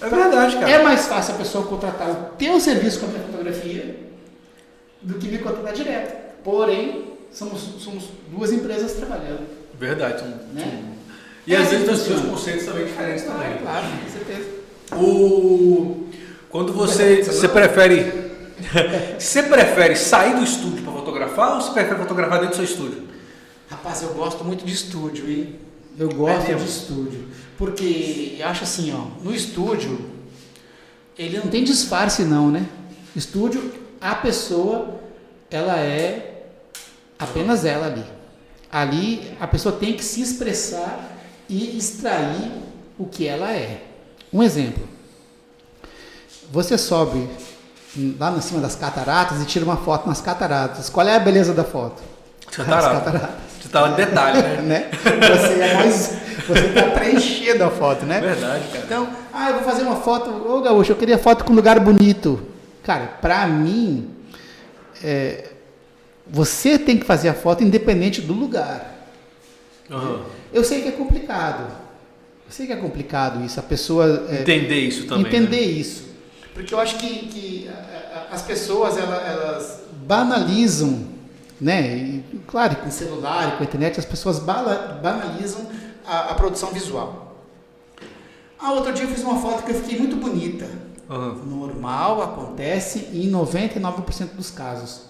É 0.00 0.08
verdade, 0.08 0.56
cara. 0.56 0.70
É 0.70 0.82
mais 0.82 1.06
fácil 1.06 1.34
a 1.34 1.36
pessoa 1.36 1.66
contratar 1.66 2.08
o 2.08 2.14
teu 2.38 2.58
serviço 2.58 3.00
com 3.00 3.06
a 3.06 3.08
minha 3.10 3.22
fotografia 3.24 3.96
do 5.02 5.18
que 5.18 5.28
me 5.28 5.36
contratar 5.36 5.74
direto. 5.74 6.16
Porém, 6.42 7.04
somos, 7.30 7.60
somos 7.60 8.04
duas 8.30 8.52
empresas 8.52 8.94
trabalhando. 8.94 9.46
Verdade. 9.78 10.24
Né? 10.54 10.82
E 11.46 11.54
É 11.54 11.58
às 11.58 11.68
vezes 11.68 11.86
os 11.90 11.98
seus 11.98 12.22
conceitos 12.22 12.64
também 12.64 12.86
diferentes 12.86 13.24
também. 13.24 13.58
Claro, 13.58 13.86
com 13.86 14.10
certeza. 14.10 14.48
O... 14.96 16.06
Quando 16.48 16.72
você, 16.72 17.22
você 17.22 17.46
prefere. 17.46 18.29
Você 19.18 19.42
prefere 19.42 19.96
sair 19.96 20.36
do 20.36 20.44
estúdio 20.44 20.82
para 20.82 20.92
fotografar 20.92 21.54
ou 21.54 21.60
você 21.60 21.72
prefere 21.72 21.98
fotografar 21.98 22.40
dentro 22.40 22.56
do 22.56 22.56
seu 22.56 22.64
estúdio? 22.64 23.08
Rapaz, 23.68 24.02
eu 24.02 24.14
gosto 24.14 24.44
muito 24.44 24.64
de 24.64 24.72
estúdio, 24.72 25.30
hein? 25.30 25.58
Eu 25.98 26.08
gosto 26.08 26.48
mesmo? 26.48 26.64
de 26.64 26.70
estúdio. 26.70 27.28
Porque 27.58 28.36
eu 28.38 28.46
acho 28.46 28.64
assim, 28.64 28.92
ó, 28.92 29.22
no 29.22 29.34
estúdio, 29.34 29.98
ele 31.18 31.38
não 31.38 31.48
tem 31.48 31.62
disfarce 31.62 32.24
não, 32.24 32.50
né? 32.50 32.66
Estúdio, 33.14 33.72
a 34.00 34.14
pessoa, 34.14 35.00
ela 35.50 35.78
é 35.78 36.44
apenas 37.18 37.64
ela 37.64 37.86
ali. 37.86 38.04
Ali 38.72 39.36
a 39.40 39.46
pessoa 39.46 39.76
tem 39.76 39.94
que 39.94 40.04
se 40.04 40.22
expressar 40.22 41.18
e 41.48 41.76
extrair 41.76 42.52
o 42.98 43.06
que 43.06 43.26
ela 43.26 43.52
é. 43.52 43.84
Um 44.32 44.42
exemplo. 44.42 44.88
Você 46.52 46.78
sobe 46.78 47.28
lá 48.18 48.32
em 48.36 48.40
cima 48.40 48.60
das 48.60 48.74
cataratas 48.76 49.42
e 49.42 49.44
tira 49.44 49.64
uma 49.64 49.76
foto 49.76 50.08
nas 50.08 50.20
cataratas. 50.20 50.88
Qual 50.88 51.06
é 51.06 51.16
a 51.16 51.18
beleza 51.18 51.52
da 51.52 51.64
foto? 51.64 52.02
As 52.48 52.56
Catarata. 52.56 53.00
cataratas 53.00 53.30
Você 53.60 53.68
tá 53.68 53.88
em 53.88 53.94
detalhe, 53.94 54.42
né? 54.42 54.56
né? 54.62 54.90
Você 54.92 55.60
é 55.60 55.74
mais. 55.74 56.16
Você 56.48 56.66
está 56.66 56.82
preenchendo 56.90 57.64
a 57.64 57.70
foto, 57.70 58.06
né? 58.06 58.20
Verdade, 58.20 58.64
cara. 58.68 58.84
Então, 58.84 59.08
ah, 59.32 59.50
eu 59.50 59.54
vou 59.56 59.64
fazer 59.64 59.82
uma 59.82 59.96
foto. 59.96 60.30
Ô 60.30 60.60
Gaúcho, 60.60 60.92
eu 60.92 60.96
queria 60.96 61.18
foto 61.18 61.44
com 61.44 61.52
um 61.52 61.56
lugar 61.56 61.78
bonito. 61.78 62.40
Cara, 62.82 63.06
pra 63.20 63.46
mim, 63.46 64.10
é, 65.04 65.50
você 66.26 66.78
tem 66.78 66.96
que 66.96 67.04
fazer 67.04 67.28
a 67.28 67.34
foto 67.34 67.62
independente 67.62 68.20
do 68.20 68.32
lugar. 68.32 69.08
Aham. 69.90 70.20
Eu 70.52 70.64
sei 70.64 70.80
que 70.82 70.88
é 70.88 70.92
complicado. 70.92 71.62
Eu 72.46 72.52
sei 72.52 72.66
que 72.66 72.72
é 72.72 72.76
complicado 72.76 73.44
isso. 73.44 73.60
A 73.60 73.62
pessoa. 73.62 74.26
é, 74.30 74.40
Entender 74.40 74.80
isso 74.80 75.06
também. 75.06 75.26
entender 75.26 75.56
né? 75.60 75.62
isso. 75.62 76.09
Porque 76.60 76.74
eu 76.74 76.80
acho 76.80 76.98
que, 76.98 77.26
que 77.28 77.70
as 78.30 78.42
pessoas 78.42 78.96
ela- 78.98 79.16
elas 79.26 79.80
banalizam, 80.06 81.06
né? 81.60 81.96
E, 81.96 82.24
claro, 82.46 82.76
com 82.76 82.90
celular 82.90 83.48
e 83.48 83.56
com 83.56 83.62
a 83.62 83.66
internet, 83.66 83.98
as 83.98 84.04
pessoas 84.04 84.38
banalizam 84.38 85.66
a, 86.06 86.30
a 86.30 86.34
produção 86.34 86.70
visual. 86.70 87.36
Ah, 88.58 88.72
outro 88.72 88.92
dia 88.92 89.04
eu 89.04 89.08
fiz 89.08 89.22
uma 89.22 89.40
foto 89.40 89.62
que 89.64 89.70
eu 89.72 89.74
fiquei 89.76 89.98
muito 89.98 90.16
bonita. 90.16 90.68
Aham. 91.08 91.34
Normal, 91.46 92.22
acontece 92.22 93.08
em 93.12 93.30
99% 93.30 94.34
dos 94.34 94.50
casos. 94.50 95.06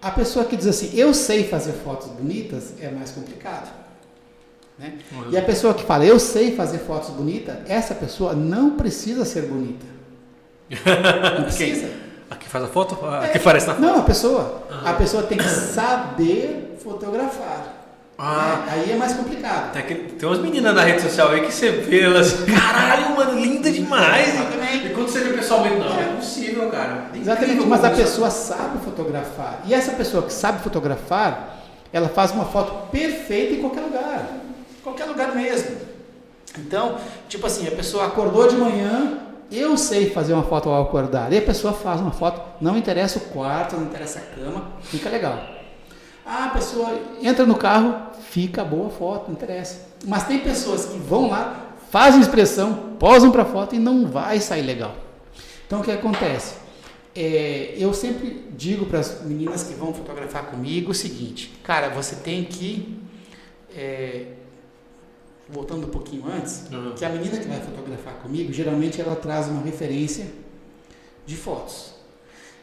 A 0.00 0.10
pessoa 0.10 0.44
que 0.44 0.56
diz 0.56 0.66
assim, 0.66 0.90
eu 0.98 1.12
sei 1.14 1.44
fazer 1.44 1.72
fotos 1.74 2.08
bonitas, 2.08 2.72
é 2.80 2.90
mais 2.90 3.10
complicado. 3.12 3.70
Né? 4.78 4.94
Uhum. 5.12 5.30
E 5.30 5.36
a 5.36 5.42
pessoa 5.42 5.74
que 5.74 5.84
fala, 5.84 6.04
eu 6.04 6.18
sei 6.18 6.56
fazer 6.56 6.78
fotos 6.78 7.10
bonitas, 7.10 7.56
essa 7.68 7.94
pessoa 7.94 8.32
não 8.34 8.70
precisa 8.70 9.24
ser 9.24 9.42
bonita. 9.42 9.86
Não 11.36 11.44
precisa. 11.44 11.86
A 12.30 12.34
que 12.34 12.48
faz 12.48 12.64
a 12.64 12.68
foto? 12.68 12.96
A 13.04 13.26
É. 13.26 13.28
que 13.28 13.36
aparece 13.38 13.66
na 13.66 13.74
foto? 13.74 13.82
Não, 13.84 13.98
a 13.98 14.02
pessoa. 14.02 14.62
A 14.84 14.92
pessoa 14.94 15.22
tem 15.24 15.36
que 15.36 15.44
saber 15.44 16.78
fotografar. 16.82 17.74
Ah. 18.16 18.64
É, 18.68 18.70
aí 18.72 18.92
é 18.92 18.96
mais 18.96 19.12
complicado. 19.14 19.72
Tem, 19.72 19.82
aquele- 19.82 20.00
tem 20.12 20.26
umas 20.28 20.38
meninas 20.38 20.74
na 20.74 20.82
rede 20.82 21.02
social 21.02 21.28
aí 21.30 21.42
que 21.42 21.52
você 21.52 21.70
vê 21.70 22.00
elas, 22.02 22.32
caralho, 22.48 23.14
mano, 23.16 23.38
linda 23.38 23.70
demais. 23.70 24.28
Exatamente. 24.34 24.86
E 24.86 24.90
quando 24.90 25.08
você 25.08 25.20
vê 25.20 25.32
pessoalmente, 25.34 25.76
não, 25.76 26.00
é 26.00 26.04
possível, 26.16 26.68
cara. 26.70 27.06
É 27.14 27.18
Exatamente, 27.18 27.66
mas 27.66 27.84
a 27.84 27.90
pessoa 27.90 28.30
sabe 28.30 28.78
fotografar. 28.84 29.60
E 29.66 29.74
essa 29.74 29.92
pessoa 29.92 30.22
que 30.22 30.32
sabe 30.32 30.62
fotografar, 30.62 31.58
ela 31.92 32.08
faz 32.08 32.30
uma 32.30 32.44
foto 32.46 32.88
perfeita 32.90 33.54
em 33.54 33.60
qualquer 33.60 33.80
lugar. 33.82 34.26
Qualquer 34.82 35.04
lugar 35.04 35.34
mesmo. 35.34 35.76
Então, 36.58 36.98
tipo 37.28 37.46
assim, 37.46 37.66
a 37.66 37.70
pessoa 37.70 38.06
acordou 38.06 38.48
de 38.48 38.56
manhã, 38.56 39.18
eu 39.50 39.76
sei 39.76 40.10
fazer 40.10 40.32
uma 40.32 40.42
foto 40.42 40.68
ao 40.68 40.82
acordar. 40.82 41.32
E 41.32 41.38
a 41.38 41.42
pessoa 41.42 41.72
faz 41.72 42.00
uma 42.00 42.10
foto, 42.10 42.42
não 42.60 42.76
interessa 42.76 43.18
o 43.18 43.22
quarto, 43.22 43.76
não 43.76 43.84
interessa 43.84 44.18
a 44.18 44.22
cama, 44.22 44.72
fica 44.82 45.08
legal. 45.08 45.38
Ah, 46.24 46.46
a 46.46 46.48
pessoa 46.50 46.98
entra 47.20 47.44
no 47.44 47.56
carro, 47.56 48.10
fica 48.30 48.64
boa 48.64 48.90
foto, 48.90 49.26
não 49.28 49.34
interessa. 49.34 49.88
Mas 50.06 50.26
tem 50.26 50.38
pessoas 50.38 50.86
que 50.86 50.98
vão 50.98 51.28
lá, 51.28 51.74
fazem 51.90 52.20
expressão, 52.20 52.96
posam 52.98 53.30
para 53.30 53.44
foto 53.44 53.74
e 53.74 53.78
não 53.78 54.06
vai 54.06 54.40
sair 54.40 54.62
legal. 54.62 54.94
Então 55.66 55.80
o 55.80 55.84
que 55.84 55.90
acontece? 55.90 56.54
É, 57.14 57.74
eu 57.76 57.92
sempre 57.92 58.46
digo 58.56 58.86
para 58.86 59.00
as 59.00 59.22
meninas 59.22 59.64
que 59.64 59.74
vão 59.74 59.92
fotografar 59.92 60.46
comigo 60.46 60.92
o 60.92 60.94
seguinte, 60.94 61.52
cara, 61.62 61.90
você 61.90 62.16
tem 62.16 62.44
que, 62.44 62.98
é, 63.76 64.26
voltando 65.52 65.86
um 65.86 65.90
pouquinho 65.90 66.24
antes, 66.26 66.64
Uhum. 66.72 66.92
que 66.94 67.04
a 67.04 67.10
menina 67.10 67.36
que 67.38 67.46
vai 67.46 67.60
fotografar 67.60 68.14
comigo, 68.14 68.52
geralmente 68.52 69.00
ela 69.00 69.14
traz 69.14 69.46
uma 69.48 69.62
referência 69.62 70.26
de 71.26 71.36
fotos. 71.36 71.92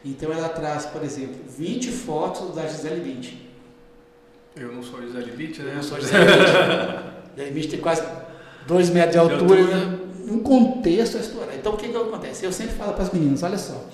Então 0.04 0.32
ela 0.32 0.48
traz, 0.48 0.86
por 0.86 1.02
exemplo, 1.04 1.36
20 1.56 1.88
fotos 1.90 2.54
da 2.54 2.66
Gisele 2.66 3.00
Bündchen. 3.00 3.48
Eu 4.56 4.72
não 4.72 4.82
sou 4.82 5.00
Gisele 5.00 5.30
Beach, 5.32 5.62
né? 5.62 5.74
Eu 5.76 5.82
sou 5.82 6.00
Gisele 6.00 6.24
Bündchen. 6.24 7.12
Gisele 7.36 7.50
Bündchen 7.52 7.70
tem 7.70 7.80
quase 7.80 8.02
2 8.66 8.90
metros 8.90 9.12
de 9.12 9.18
altura, 9.18 9.60
altura. 9.62 9.76
né? 9.76 9.98
um 10.28 10.38
contexto 10.40 11.16
a 11.16 11.20
explorar. 11.20 11.54
Então 11.56 11.74
o 11.74 11.76
que, 11.76 11.88
que 11.88 11.96
acontece? 11.96 12.44
Eu 12.44 12.52
sempre 12.52 12.74
falo 12.76 12.92
para 12.92 13.02
as 13.02 13.10
meninas, 13.12 13.42
olha 13.42 13.58
só, 13.58 13.84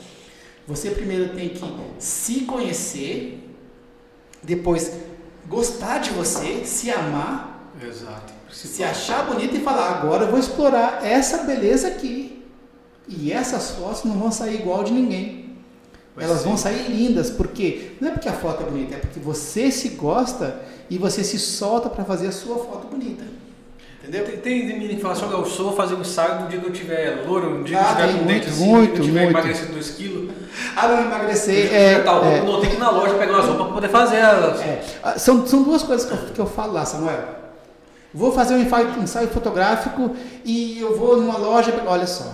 você 0.66 0.90
primeiro 0.90 1.34
tem 1.34 1.48
que 1.48 1.60
se 1.98 2.40
conhecer, 2.42 3.42
depois 4.42 4.92
gostar 5.48 5.98
de 5.98 6.10
você, 6.10 6.62
se 6.64 6.90
amar, 6.90 7.72
Exato. 7.82 8.32
Se 8.56 8.82
achar 8.84 9.24
bonita 9.26 9.56
e 9.56 9.60
falar, 9.60 9.90
agora 9.90 10.24
eu 10.24 10.30
vou 10.30 10.38
explorar 10.38 11.00
essa 11.04 11.38
beleza 11.38 11.88
aqui. 11.88 12.42
E 13.08 13.32
essas 13.32 13.72
fotos 13.72 14.04
não 14.04 14.18
vão 14.18 14.32
sair 14.32 14.56
igual 14.56 14.82
de 14.82 14.92
ninguém. 14.92 15.44
Elas 16.18 16.38
ser. 16.40 16.48
vão 16.48 16.56
sair 16.56 16.88
lindas, 16.90 17.28
porque 17.30 17.92
não 18.00 18.08
é 18.08 18.12
porque 18.12 18.28
a 18.28 18.32
foto 18.32 18.62
é 18.62 18.66
bonita, 18.66 18.94
é 18.94 18.98
porque 18.98 19.20
você 19.20 19.70
se 19.70 19.90
gosta 19.90 20.60
e 20.88 20.96
você 20.96 21.22
se 21.22 21.38
solta 21.38 21.90
para 21.90 22.04
fazer 22.04 22.28
a 22.28 22.32
sua 22.32 22.56
foto 22.56 22.86
bonita. 22.86 23.22
Entendeu? 24.02 24.24
Tem, 24.24 24.36
tem 24.38 24.66
menina 24.66 24.94
que 24.94 25.00
fala 25.00 25.14
assim, 25.14 25.24
"Olha, 25.26 25.32
eu 25.34 25.44
só 25.44 25.64
vou 25.64 25.72
fazer 25.74 25.94
um 25.94 26.00
ensaio 26.00 26.42
no 26.42 26.48
dia 26.48 26.60
que 26.60 26.66
eu 26.66 26.72
tiver 26.72 27.24
louro, 27.26 27.56
um 27.56 27.62
dia 27.64 27.76
que 27.76 27.84
Ah, 27.84 27.88
eu 27.90 27.96
tiver 27.96 28.06
com 28.06 28.12
muito, 28.24 28.26
dente 28.28 28.48
assim, 28.48 28.64
muito, 28.66 28.92
que 28.92 28.98
eu 29.00 29.04
tiver 29.04 29.20
muito. 29.24 29.30
emagrecido 29.38 29.72
2 29.72 29.90
quilos. 29.90 30.30
Ah, 30.76 30.88
não 30.88 31.00
emagrecer. 31.04 31.74
É, 31.74 31.92
É, 31.94 31.98
tal, 32.00 32.24
é, 32.24 32.40
Não, 32.42 32.60
tem 32.60 32.70
que 32.70 32.76
ir 32.76 32.78
na 32.78 32.90
loja 32.90 33.14
pegar 33.14 33.32
umas 33.32 33.44
roupas 33.46 33.64
pra 33.66 33.74
poder 33.74 33.88
fazer 33.88 34.16
elas. 34.16 34.60
é. 34.62 34.82
Ah, 35.02 35.18
São, 35.18 35.46
são 35.46 35.62
duas 35.64 35.82
coisas 35.82 36.06
que 36.08 36.12
eu, 36.14 36.18
que 36.34 36.40
eu 36.40 36.46
falo 36.46 36.72
lá, 36.72 36.84
Samuel. 36.86 37.35
Vou 38.16 38.32
fazer 38.32 38.54
um 38.54 38.60
ensaio, 38.60 38.98
ensaio 39.02 39.28
fotográfico 39.28 40.16
e 40.42 40.80
eu 40.80 40.96
vou 40.96 41.18
numa 41.18 41.36
loja. 41.36 41.70
Olha 41.86 42.06
só, 42.06 42.32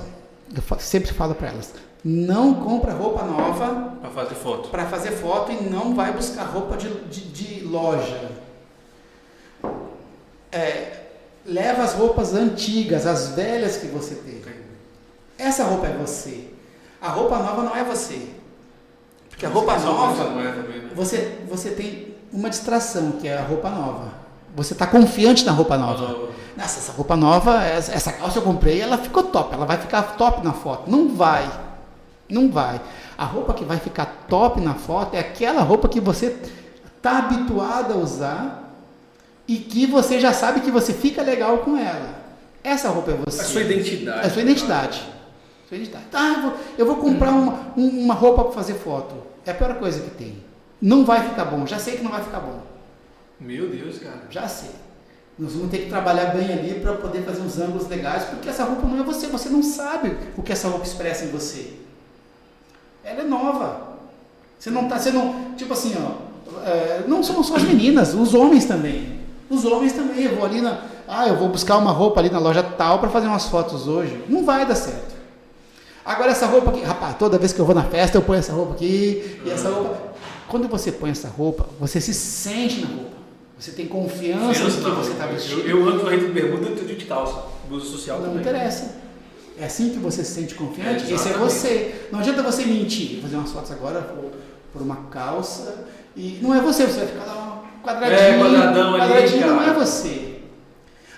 eu 0.54 0.78
sempre 0.78 1.12
falo 1.12 1.34
para 1.34 1.48
elas: 1.48 1.74
não 2.04 2.54
compra 2.54 2.92
roupa 2.92 3.24
nova 3.24 3.96
Pra 4.00 4.10
fazer 4.10 4.34
foto. 4.36 4.68
para 4.68 4.86
fazer 4.86 5.10
foto 5.10 5.50
e 5.50 5.64
não 5.64 5.92
vai 5.92 6.12
buscar 6.12 6.44
roupa 6.44 6.76
de, 6.76 6.88
de, 7.06 7.20
de 7.32 7.64
loja. 7.64 8.30
É, 10.52 11.00
leva 11.44 11.82
as 11.82 11.94
roupas 11.94 12.32
antigas, 12.32 13.04
as 13.04 13.30
velhas 13.30 13.76
que 13.76 13.88
você 13.88 14.14
tem. 14.14 14.40
Essa 15.36 15.64
roupa 15.64 15.88
é 15.88 15.96
você. 15.96 16.48
A 17.00 17.08
roupa 17.08 17.38
nova 17.38 17.62
não 17.64 17.74
é 17.74 17.82
você. 17.82 18.28
Porque 19.28 19.44
a 19.44 19.48
roupa 19.48 19.76
nova, 19.78 20.22
é 20.24 20.44
né? 20.44 20.90
você, 20.94 21.38
você 21.48 21.70
tem 21.70 22.14
uma 22.32 22.48
distração, 22.48 23.12
que 23.12 23.26
é 23.26 23.36
a 23.36 23.42
roupa 23.42 23.68
nova. 23.68 24.22
Você 24.54 24.72
está 24.74 24.86
confiante 24.86 25.44
na 25.44 25.52
roupa 25.52 25.76
nova. 25.78 26.28
Nossa, 26.56 26.78
essa 26.78 26.92
roupa 26.92 27.16
nova, 27.16 27.64
essa, 27.64 28.12
calça 28.12 28.38
eu 28.38 28.42
comprei, 28.42 28.80
ela 28.80 28.98
ficou 28.98 29.22
top, 29.24 29.54
ela 29.54 29.64
vai 29.64 29.78
ficar 29.78 30.02
top 30.16 30.44
na 30.44 30.52
foto. 30.52 30.90
Não 30.90 31.08
vai. 31.14 31.50
Não 32.28 32.50
vai. 32.50 32.80
A 33.16 33.24
roupa 33.24 33.54
que 33.54 33.64
vai 33.64 33.78
ficar 33.78 34.24
top 34.28 34.60
na 34.60 34.74
foto 34.74 35.14
é 35.14 35.18
aquela 35.20 35.62
roupa 35.62 35.88
que 35.88 36.00
você 36.00 36.36
está 36.96 37.18
habituado 37.18 37.94
a 37.94 37.96
usar 37.96 38.74
e 39.48 39.56
que 39.56 39.86
você 39.86 40.20
já 40.20 40.32
sabe 40.32 40.60
que 40.60 40.70
você 40.70 40.92
fica 40.92 41.22
legal 41.22 41.58
com 41.58 41.76
ela. 41.76 42.20
Essa 42.62 42.88
roupa 42.90 43.10
é 43.12 43.14
você. 43.14 43.40
A 43.40 43.44
sua 43.44 43.62
identidade. 43.62 44.20
É 44.20 44.26
a 44.26 44.30
sua 44.30 44.42
identidade. 44.42 45.02
Sua 45.68 45.76
identidade. 45.76 46.04
Tá, 46.10 46.34
eu 46.36 46.42
vou, 46.42 46.52
eu 46.78 46.86
vou 46.86 46.96
comprar 46.96 47.30
uma, 47.30 47.58
um- 47.76 48.04
uma 48.04 48.14
roupa 48.14 48.44
para 48.44 48.52
fazer 48.52 48.74
foto. 48.74 49.14
É 49.44 49.50
a 49.50 49.54
pior 49.54 49.74
coisa 49.76 50.00
que 50.00 50.10
tem. 50.10 50.36
Não 50.80 51.04
vai 51.04 51.28
ficar 51.28 51.44
bom. 51.46 51.66
Já 51.66 51.78
sei 51.78 51.96
que 51.96 52.04
não 52.04 52.10
vai 52.10 52.22
ficar 52.22 52.40
bom. 52.40 52.60
Meu 53.44 53.68
Deus, 53.68 53.98
cara. 53.98 54.22
Já 54.30 54.48
sei. 54.48 54.70
Nós 55.38 55.54
vamos 55.54 55.70
ter 55.70 55.78
que 55.78 55.88
trabalhar 55.88 56.26
bem 56.26 56.52
ali 56.52 56.80
para 56.80 56.94
poder 56.94 57.22
fazer 57.22 57.40
uns 57.40 57.58
ângulos 57.58 57.88
legais, 57.88 58.24
porque 58.24 58.48
essa 58.48 58.64
roupa 58.64 58.86
não 58.86 59.00
é 59.00 59.02
você. 59.02 59.26
Você 59.26 59.48
não 59.48 59.62
sabe 59.62 60.16
o 60.36 60.42
que 60.42 60.52
essa 60.52 60.68
roupa 60.68 60.86
expressa 60.86 61.24
em 61.24 61.28
você. 61.28 61.72
Ela 63.02 63.22
é 63.22 63.24
nova. 63.24 63.92
Você 64.58 64.70
não 64.70 64.88
tá, 64.88 64.98
você 64.98 65.10
não, 65.10 65.54
tipo 65.56 65.72
assim, 65.72 65.94
ó, 65.98 66.60
é, 66.64 67.04
não 67.08 67.22
são 67.22 67.42
só 67.42 67.56
as 67.56 67.64
meninas, 67.64 68.14
os 68.14 68.32
homens 68.34 68.64
também. 68.66 69.20
Os 69.50 69.64
homens 69.64 69.92
também. 69.92 70.22
Eu 70.22 70.36
vou 70.36 70.44
ali 70.44 70.60
na, 70.60 70.82
ah, 71.08 71.26
eu 71.26 71.36
vou 71.36 71.48
buscar 71.48 71.78
uma 71.78 71.90
roupa 71.90 72.20
ali 72.20 72.30
na 72.30 72.38
loja 72.38 72.62
tal 72.62 72.98
para 72.98 73.10
fazer 73.10 73.26
umas 73.26 73.46
fotos 73.46 73.88
hoje. 73.88 74.24
Não 74.28 74.44
vai 74.44 74.64
dar 74.64 74.74
certo. 74.74 75.12
Agora 76.04 76.30
essa 76.30 76.46
roupa 76.46 76.70
aqui, 76.70 76.82
rapaz, 76.82 77.16
toda 77.16 77.38
vez 77.38 77.52
que 77.52 77.60
eu 77.60 77.64
vou 77.64 77.74
na 77.74 77.84
festa 77.84 78.18
eu 78.18 78.22
ponho 78.22 78.38
essa 78.38 78.52
roupa 78.52 78.74
aqui 78.74 79.40
e 79.44 79.50
essa 79.50 79.68
roupa. 79.68 79.96
Quando 80.48 80.68
você 80.68 80.92
põe 80.92 81.10
essa 81.10 81.28
roupa, 81.28 81.66
você 81.80 82.00
se 82.00 82.12
sente 82.12 82.80
na 82.80 82.88
roupa. 82.88 83.11
Você 83.62 83.70
tem 83.70 83.86
confiança 83.86 84.64
no 84.64 84.70
que 84.72 84.80
não, 84.80 84.96
você 84.96 85.12
está 85.12 85.26
eu, 85.26 85.32
vestindo. 85.34 85.60
eu 85.60 85.88
ando 85.88 86.00
correndo 86.00 86.26
de 86.26 86.32
bermuda 86.32 86.68
e 86.68 86.74
tudo 86.74 86.96
de 86.96 87.04
calça. 87.04 87.44
Blusa 87.68 87.86
social 87.86 88.18
Não 88.18 88.24
também. 88.24 88.40
interessa. 88.40 88.96
É 89.56 89.66
assim 89.66 89.90
que 89.90 89.98
você 90.00 90.24
se 90.24 90.32
sente 90.32 90.56
confiante? 90.56 91.08
É, 91.08 91.14
Esse 91.14 91.28
é 91.28 91.32
você. 91.34 92.08
Não 92.10 92.18
adianta 92.18 92.42
você 92.42 92.64
mentir. 92.64 93.12
Vou 93.12 93.22
fazer 93.22 93.36
umas 93.36 93.52
fotos 93.52 93.70
agora 93.70 94.00
por 94.72 94.82
uma 94.82 94.96
calça. 95.12 95.86
E 96.16 96.40
não 96.42 96.52
é 96.52 96.60
você, 96.60 96.86
você 96.86 97.04
vai 97.04 97.06
ficar 97.06 97.24
lá 97.24 97.64
quadradinho. 97.84 98.20
É, 98.20 98.38
quadradão 98.38 98.94
ali, 98.96 99.00
quadradinho 99.00 99.46
não 99.46 99.58
cara. 99.60 99.70
é 99.70 99.74
você. 99.74 100.38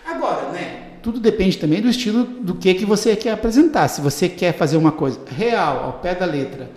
Agora, 0.05 0.51
né? 0.51 0.91
Tudo 1.03 1.19
depende 1.19 1.57
também 1.57 1.81
do 1.81 1.89
estilo 1.89 2.25
do 2.25 2.55
que, 2.57 2.75
que 2.75 2.85
você 2.85 3.17
quer 3.17 3.33
apresentar. 3.33 3.89
Se 3.89 4.03
você 4.03 4.29
quer 4.29 4.53
fazer 4.53 4.77
uma 4.77 4.93
coisa 4.93 5.19
real, 5.35 5.83
ao 5.83 5.93
pé 5.95 6.15
da 6.15 6.27
letra, 6.27 6.71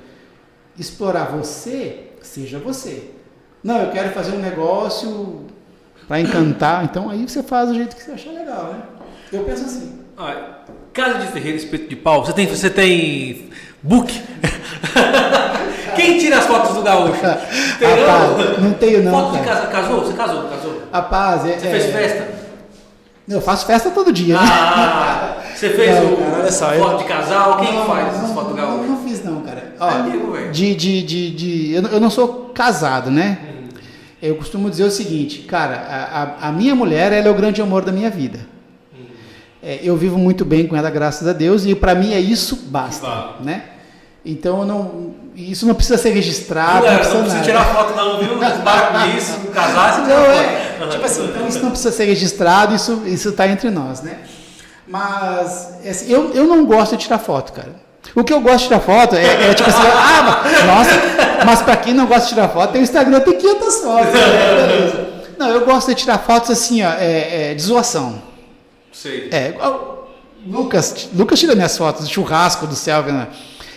explorar 0.80 1.26
você, 1.26 2.11
seja 2.22 2.57
você. 2.57 3.11
Não, 3.61 3.82
eu 3.82 3.91
quero 3.91 4.11
fazer 4.11 4.32
um 4.32 4.39
negócio 4.39 5.57
para 6.08 6.20
encantar. 6.22 6.84
Então 6.86 7.10
aí 7.10 7.28
você 7.28 7.43
faz 7.43 7.70
do 7.70 7.76
jeito 7.76 7.95
que 7.95 8.03
você 8.03 8.12
achar 8.12 8.32
legal, 8.32 8.74
né? 8.74 8.80
Eu 9.32 9.43
penso 9.43 9.66
assim. 9.66 9.99
Ah, 10.18 10.36
casa 10.93 11.20
de 11.20 11.28
Ferreira, 11.28 11.58
espeto 11.58 11.88
de 11.89 11.95
pau. 11.95 12.26
Você 12.26 12.34
tem, 12.34 12.47
você 12.47 12.70
tem 12.70 13.49
book? 13.84 14.12
Quem 15.95 16.18
tira 16.20 16.38
as 16.38 16.45
fotos 16.45 16.76
do 16.76 16.82
gaúcho? 16.82 17.22
Rapaz, 17.24 18.60
não 18.62 18.74
tenho 18.74 19.03
não, 19.03 19.12
Foto 19.12 19.32
de 19.38 19.43
cara. 19.43 19.62
casa, 19.62 19.68
casou? 19.68 20.05
Você 20.05 20.14
casou? 20.14 20.43
Casou? 20.43 20.82
Rapaz, 20.91 21.45
é, 21.45 21.58
Você 21.58 21.68
é- 21.68 21.72
fez 21.72 21.86
festa? 21.91 22.38
Eu 23.28 23.41
faço 23.41 23.66
festa 23.66 23.89
todo 23.89 24.12
dia. 24.14 24.36
né? 24.36 24.39
Ah, 24.41 25.36
você 25.53 25.70
fez 25.72 25.95
Não, 25.95 26.14
o 26.14 26.18
cara, 26.18 26.38
olha 26.39 26.51
só, 26.51 26.70
foto 26.74 26.91
eu- 26.91 26.97
de 26.99 27.03
casal? 27.05 27.58
Quem 27.58 27.74
Não, 27.74 27.86
faz 27.86 28.16
não, 28.18 28.26
as 28.26 28.32
fotos 28.32 28.49
do 28.51 28.55
não, 28.55 28.68
gaúcho? 28.68 28.89
não 28.91 29.03
fiz 29.03 29.24
não, 29.26 29.41
cara. 29.41 29.74
Ó, 29.80 29.89
Amigo, 29.89 30.32
velho. 30.32 30.51
de, 30.51 30.76
de, 30.76 31.03
de, 31.03 31.30
de- 31.32 31.74
eu, 31.74 31.82
não- 31.82 31.89
eu 31.89 31.99
não 31.99 32.10
sou 32.10 32.51
casado, 32.53 33.12
né? 33.12 33.38
Eu 34.22 34.36
costumo 34.36 34.70
dizer 34.70 34.84
o 34.84 34.91
seguinte, 34.91 35.39
cara, 35.43 35.76
a, 36.41 36.47
a- 36.47 36.51
minha 36.51 36.74
mulher, 36.74 37.11
ela 37.13 37.28
é 37.28 37.30
o 37.32 37.36
grande 37.36 37.61
amor 37.61 37.84
da 37.86 37.91
minha 37.91 38.09
vida. 38.09 38.39
É, 39.61 39.80
eu 39.84 39.95
vivo 39.97 40.18
muito 40.18 40.43
bem 40.45 40.65
com 40.68 40.76
ela, 40.76 40.89
graças 40.89 41.28
a 41.28 41.34
Deus, 41.34 41.65
e 41.65 41.76
para 41.76 41.93
mim 41.95 42.13
é 42.13 42.20
isso 42.20 42.55
basta, 42.68 43.05
Vale. 43.05 43.34
né? 43.43 43.63
Então 44.26 44.65
não, 44.65 45.13
isso 45.36 45.65
não 45.65 45.74
precisa 45.76 45.97
ser 45.97 46.09
registrado, 46.11 46.86
não 46.86 46.91
não 46.93 46.99
precisa 46.99 47.18
precisa 47.22 47.36
nada. 47.38 47.45
tirar 47.45 47.65
foto 47.65 47.95
não, 47.95 48.20
viu? 48.20 48.38
Para 48.63 48.88
com 49.11 49.18
isso, 49.18 49.39
não 49.43 49.51
casar, 49.51 49.93
você 50.05 50.13
Não, 50.13 50.26
é, 50.26 50.89
tipo 50.89 51.05
assim, 51.05 51.26
então 51.26 51.47
isso 51.47 51.59
não 51.61 51.70
precisa 51.70 51.91
ser 51.91 52.05
registrado, 52.05 52.76
isso 52.76 53.03
isso 53.05 53.30
está 53.30 53.47
entre 53.47 53.70
nós, 53.70 54.01
né? 54.01 54.18
Mas 54.88 55.74
assim, 55.88 56.11
eu, 56.11 56.32
eu 56.34 56.45
não 56.47 56.65
gosto 56.65 56.95
de 56.97 57.03
tirar 57.03 57.20
foto, 57.20 57.51
cara. 57.53 57.76
O 58.20 58.24
que 58.24 58.34
eu 58.34 58.41
gosto 58.41 58.57
de 58.59 58.63
tirar 58.70 58.80
foto 58.80 59.15
é, 59.15 59.49
é 59.49 59.53
tipo 59.53 59.70
assim, 59.70 59.82
ah, 59.86 60.41
mas- 60.43 60.65
nossa, 60.65 61.45
mas 61.45 61.61
para 61.61 61.78
quem 61.78 61.93
não 61.93 62.07
gosta 62.07 62.24
de 62.24 62.30
tirar 62.30 62.49
foto, 62.49 62.72
tem 62.72 62.82
o 62.82 62.84
Instagram, 62.84 63.20
tem 63.20 63.38
500 63.38 63.76
fotos. 63.82 64.13
né? 64.13 65.05
Não, 65.38 65.49
eu 65.49 65.63
gosto 65.65 65.89
de 65.89 65.95
tirar 65.95 66.18
fotos 66.18 66.49
assim, 66.49 66.84
ó, 66.84 66.89
é, 66.93 67.51
é, 67.51 67.53
de 67.53 67.61
zoação. 67.61 68.22
Sei. 68.91 69.30
É, 69.32 69.53
Lucas, 70.47 71.09
Lucas 71.15 71.39
tira 71.39 71.53
minhas 71.55 71.78
fotos, 71.78 72.05
do 72.07 72.09
churrasco 72.11 72.65
do 72.65 72.76
céu, 72.76 73.03
né? 73.03 73.28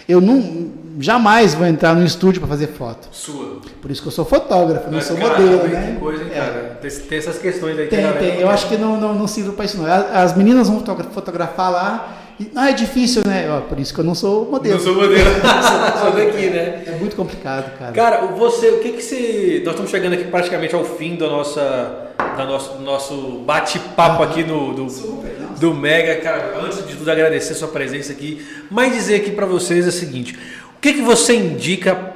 Eu 0.09 0.21
não, 0.21 0.71
jamais 0.99 1.55
vou 1.55 1.67
entrar 1.67 1.95
no 1.95 2.05
estúdio 2.05 2.41
para 2.41 2.49
fazer 2.49 2.69
foto. 2.69 3.09
Sua. 3.13 3.59
Por 3.83 3.91
isso 3.91 4.01
que 4.03 4.09
eu 4.09 4.13
sou 4.13 4.25
fotógrafo, 4.25 4.87
não 4.87 4.95
Mas, 4.95 5.05
sou 5.05 5.17
cara, 5.17 5.39
modelo, 5.39 5.69
né? 5.69 5.93
Que 5.95 6.01
coisa, 6.01 6.23
hein, 6.25 6.31
É. 6.33 6.39
cara? 6.39 6.79
Tem, 6.81 6.91
tem 6.91 7.19
essas 7.19 7.39
questões 7.39 7.79
aí 7.79 7.85
que 7.85 7.91
Tem, 7.95 8.03
galera 8.05 8.19
tem. 8.19 8.41
Eu 8.41 8.49
acho 8.51 8.67
que 8.69 8.77
não, 8.77 8.97
não, 8.99 9.15
não 9.15 9.27
sirvo 9.29 9.53
para 9.53 9.65
isso, 9.67 9.77
não. 9.79 9.85
As 9.87 10.31
as 10.31 10.37
meninas 10.37 10.69
vão 10.69 10.79
fotogra- 10.79 11.07
fotografar 11.13 11.71
lá. 11.71 12.17
Ah, 12.55 12.71
é 12.71 12.73
difícil, 12.73 13.23
né? 13.27 13.51
Ó, 13.51 13.61
por 13.61 13.79
isso 13.79 13.93
que 13.93 14.01
eu 14.01 14.05
não 14.05 14.15
sou 14.15 14.51
modelo. 14.51 14.77
Não 14.77 14.83
sou 14.83 14.95
modelo. 14.95 15.31
sou 16.01 16.13
daqui, 16.13 16.51
né? 16.51 16.85
É 16.87 16.97
muito 16.99 17.17
complicado, 17.17 17.79
cara. 17.79 17.93
Cara, 17.93 18.27
você, 18.27 18.69
o 18.71 18.79
que 18.81 18.93
que 18.93 19.03
você... 19.03 19.61
Nós 19.65 19.75
estamos 19.75 19.91
chegando 19.91 20.15
aqui 20.15 20.25
praticamente 20.25 20.75
ao 20.75 20.85
fim 20.85 21.17
da 21.17 21.29
nossa, 21.29 22.13
da 22.37 22.45
nosso, 22.45 22.79
do 22.79 22.83
nosso 22.83 23.15
bate-papo 23.45 24.23
aqui 24.23 24.43
no, 24.43 24.73
do, 24.73 24.89
Super, 24.89 25.31
do 25.59 25.75
Mega. 25.75 26.17
Cara, 26.21 26.59
antes 26.65 26.87
de 26.87 26.97
tudo 26.97 27.11
agradecer 27.11 27.53
a 27.53 27.57
sua 27.57 27.69
presença 27.69 28.13
aqui, 28.13 28.47
mas 28.71 28.93
dizer 28.93 29.17
aqui 29.17 29.31
para 29.31 29.47
vocês 29.47 29.85
é 29.85 29.89
o 29.89 29.93
seguinte, 29.93 30.39
o 30.77 30.81
que 30.81 30.95
que 30.95 31.03
você 31.03 31.35
indica 31.35 32.15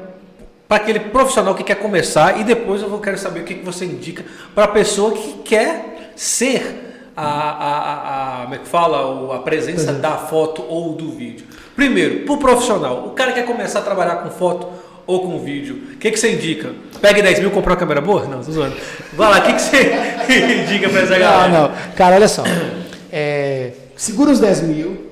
para 0.67 0.79
aquele 0.79 1.01
profissional 1.01 1.55
que 1.55 1.63
quer 1.63 1.77
começar 1.77 2.41
e 2.41 2.45
depois 2.45 2.81
eu 2.81 2.89
vou 2.89 2.99
quero 2.99 3.19
saber 3.19 3.41
o 3.41 3.45
que 3.45 3.55
que 3.55 3.65
você 3.65 3.85
indica 3.85 4.25
para 4.55 4.65
a 4.65 4.69
pessoa 4.69 5.13
que 5.13 5.35
quer 5.45 6.13
ser 6.17 6.84
a, 7.17 7.25
a, 7.25 7.79
a, 7.79 8.41
a 8.41 8.43
como 8.43 8.55
é 8.55 8.59
que 8.59 8.69
fala, 8.69 9.37
a 9.37 9.39
presença 9.41 9.93
da 9.93 10.17
foto 10.17 10.63
ou 10.69 10.95
do 10.95 11.11
vídeo. 11.13 11.47
Primeiro, 11.75 12.25
para 12.25 12.35
o 12.35 12.39
profissional, 12.39 13.07
o 13.07 13.11
cara 13.11 13.33
quer 13.33 13.45
começar 13.45 13.81
a 13.81 13.83
trabalhar 13.83 14.17
com 14.17 14.31
foto 14.31 14.69
ou 15.07 15.21
com 15.21 15.39
vídeo, 15.39 15.75
o 15.95 15.97
que, 15.97 16.11
que 16.11 16.19
você 16.19 16.33
indica? 16.33 16.73
Pegue 17.01 17.21
10 17.21 17.41
mil, 17.41 17.51
comprou 17.51 17.75
uma 17.75 17.79
câmera 17.79 18.01
boa? 18.01 18.25
Não, 18.25 18.43
tô 18.43 18.51
zoando. 18.51 18.77
Vai 19.13 19.31
lá, 19.31 19.39
o 19.39 19.43
que, 19.43 19.53
que 19.53 19.61
você 19.61 20.63
indica 20.65 20.89
para 20.89 21.01
essa 21.01 21.19
galera? 21.19 21.49
Não, 21.49 21.69
não. 21.69 21.93
Cara, 21.95 22.17
olha 22.17 22.29
só. 22.29 22.43
É, 23.13 23.73
segura 23.97 24.31
os 24.31 24.41
10 24.41 24.63
mil. 24.63 25.11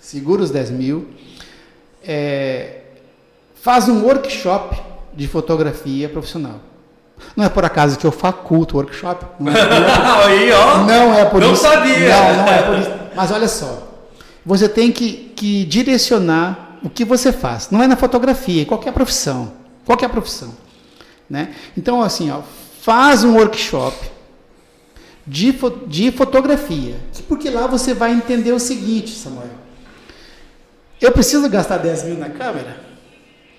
Segura 0.00 0.42
os 0.42 0.50
10 0.50 0.70
mil. 0.70 1.08
É, 2.02 2.78
faz 3.54 3.88
um 3.88 4.02
workshop 4.02 4.76
de 5.14 5.28
fotografia 5.28 6.08
profissional. 6.08 6.60
Não 7.36 7.44
é 7.44 7.48
por 7.48 7.64
acaso 7.64 7.98
que 7.98 8.06
eu 8.06 8.12
faculto 8.12 8.76
workshop. 8.76 9.24
Não 9.40 9.52
é, 9.52 9.58
é 9.58 10.24
Aí, 10.26 10.52
ó. 10.52 10.78
Não 10.84 11.14
é 11.14 11.24
por 11.24 11.40
Não 11.40 11.52
isso. 11.52 11.62
sabia. 11.62 12.08
Não, 12.08 12.36
não 12.36 12.48
é 12.52 12.62
por 12.62 12.78
isso. 12.78 12.90
Mas 13.14 13.30
olha 13.30 13.48
só. 13.48 13.88
Você 14.44 14.68
tem 14.68 14.90
que, 14.90 15.32
que 15.36 15.64
direcionar 15.64 16.78
o 16.82 16.88
que 16.90 17.04
você 17.04 17.32
faz. 17.32 17.70
Não 17.70 17.82
é 17.82 17.86
na 17.86 17.96
fotografia, 17.96 18.62
em 18.62 18.64
qualquer 18.64 18.92
profissão. 18.92 19.52
Qualquer 19.84 20.08
profissão. 20.08 20.54
Né? 21.28 21.54
Então, 21.76 22.00
assim, 22.02 22.30
ó, 22.30 22.40
faz 22.82 23.22
um 23.22 23.34
workshop 23.36 23.96
de, 25.26 25.54
de 25.86 26.10
fotografia. 26.10 26.96
Porque 27.28 27.48
lá 27.50 27.66
você 27.66 27.94
vai 27.94 28.12
entender 28.12 28.52
o 28.52 28.58
seguinte, 28.58 29.10
Samuel. 29.14 29.48
Eu 31.00 31.12
preciso 31.12 31.48
gastar 31.48 31.78
10 31.78 32.04
mil 32.04 32.18
na 32.18 32.28
câmera? 32.30 32.76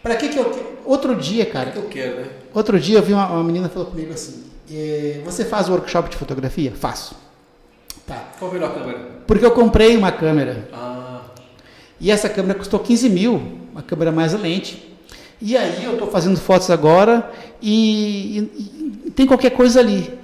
Para 0.03 0.15
que, 0.15 0.29
que 0.29 0.37
eu. 0.37 0.45
que- 0.45 0.71
Outro 0.83 1.15
dia, 1.15 1.45
cara, 1.45 1.71
Eu 1.75 1.83
quero, 1.83 2.21
né? 2.21 2.27
Outro 2.53 2.79
dia 2.79 2.97
eu 2.97 3.03
vi 3.03 3.13
uma, 3.13 3.27
uma 3.27 3.43
menina 3.43 3.69
falou 3.69 3.87
comigo 3.89 4.13
assim: 4.13 4.43
"Eh, 4.71 5.21
Você 5.25 5.45
faz 5.45 5.69
workshop 5.69 6.09
de 6.09 6.17
fotografia? 6.17 6.71
Faço. 6.75 7.15
Tá. 8.07 8.23
Qual 8.39 8.51
a 8.51 8.53
melhor 8.53 8.73
câmera? 8.73 8.99
Porque 9.27 9.45
eu 9.45 9.51
comprei 9.51 9.95
uma 9.95 10.11
câmera 10.11 10.67
Ah, 10.73 11.21
e 11.99 12.09
essa 12.11 12.27
câmera 12.27 12.57
custou 12.57 12.79
15 12.79 13.09
mil, 13.09 13.41
uma 13.71 13.81
câmera 13.81 14.11
mais 14.11 14.33
lente. 14.33 14.89
E 15.41 15.55
aí 15.57 15.83
eu 15.85 15.93
estou 15.93 16.07
fazendo 16.09 16.37
fotos 16.37 16.69
agora 16.69 17.31
e, 17.61 18.39
e- 18.39 19.05
e 19.07 19.11
tem 19.11 19.25
qualquer 19.25 19.51
coisa 19.51 19.79
ali. 19.79 20.19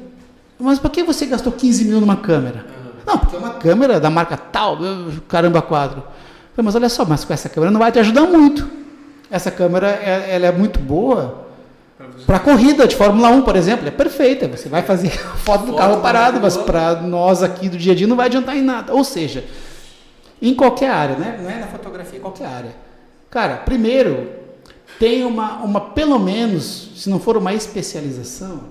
Mas 0.60 0.80
por 0.80 0.90
que 0.92 1.04
você 1.04 1.26
gastou 1.26 1.52
15 1.54 1.86
mil 1.86 2.00
numa 2.02 2.18
câmera? 2.18 2.66
Não, 3.06 3.18
porque 3.18 3.36
é 3.36 3.40
uma 3.40 3.52
câmera 3.54 4.00
da 4.00 4.10
marca 4.10 4.36
tal, 4.36 4.78
caramba, 5.28 5.62
quadro. 5.62 6.02
Falei, 6.56 6.66
Mas 6.66 6.76
olha 6.76 6.90
só, 6.90 7.06
mas 7.06 7.24
com 7.24 7.32
essa 7.34 7.48
câmera 7.48 7.72
não 7.72 7.80
vai 7.80 7.92
te 7.92 8.00
ajudar 8.00 8.24
muito. 8.24 8.68
Essa 9.32 9.50
câmera 9.52 9.88
é- 9.90 10.36
ela 10.36 10.48
é 10.48 10.52
muito 10.52 10.80
boa 10.80 11.47
para 12.28 12.40
corrida 12.40 12.88
de 12.88 12.96
Fórmula 12.96 13.30
1, 13.30 13.42
por 13.42 13.56
exemplo, 13.56 13.88
é 13.88 13.92
perfeita. 13.92 14.48
Você 14.48 14.70
vai 14.70 14.84
fazer 14.84 15.10
foto 15.40 15.66
do 15.66 15.76
carro 15.76 15.96
do 15.96 16.02
parado, 16.02 16.40
mas 16.40 16.56
para 16.56 17.02
nós 17.02 17.42
aqui 17.42 17.68
do 17.68 17.78
dia 17.78 17.94
a 17.94 17.96
dia 17.96 18.08
não 18.08 18.16
vai 18.16 18.28
adiantar 18.28 18.56
em 18.56 18.62
nada. 18.62 18.94
Ou 18.94 19.04
seja, 19.04 19.44
em 20.42 20.54
qualquer 20.54 20.92
área, 20.92 21.16
né? 21.16 21.40
Não 21.42 21.50
é 21.50 21.60
na 21.60 21.68
fotografia, 21.68 22.20
em 22.20 22.22
qualquer 22.22 22.46
área. 22.46 22.76
Cara, 23.32 23.58
primeiro, 23.58 24.30
tem 25.00 25.26
uma, 25.26 25.58
uma 25.58 25.82
pelo 25.82 26.20
menos, 26.20 26.92
se 26.96 27.10
não 27.10 27.20
for 27.20 27.36
uma 27.36 27.54
especialização, 27.54 28.66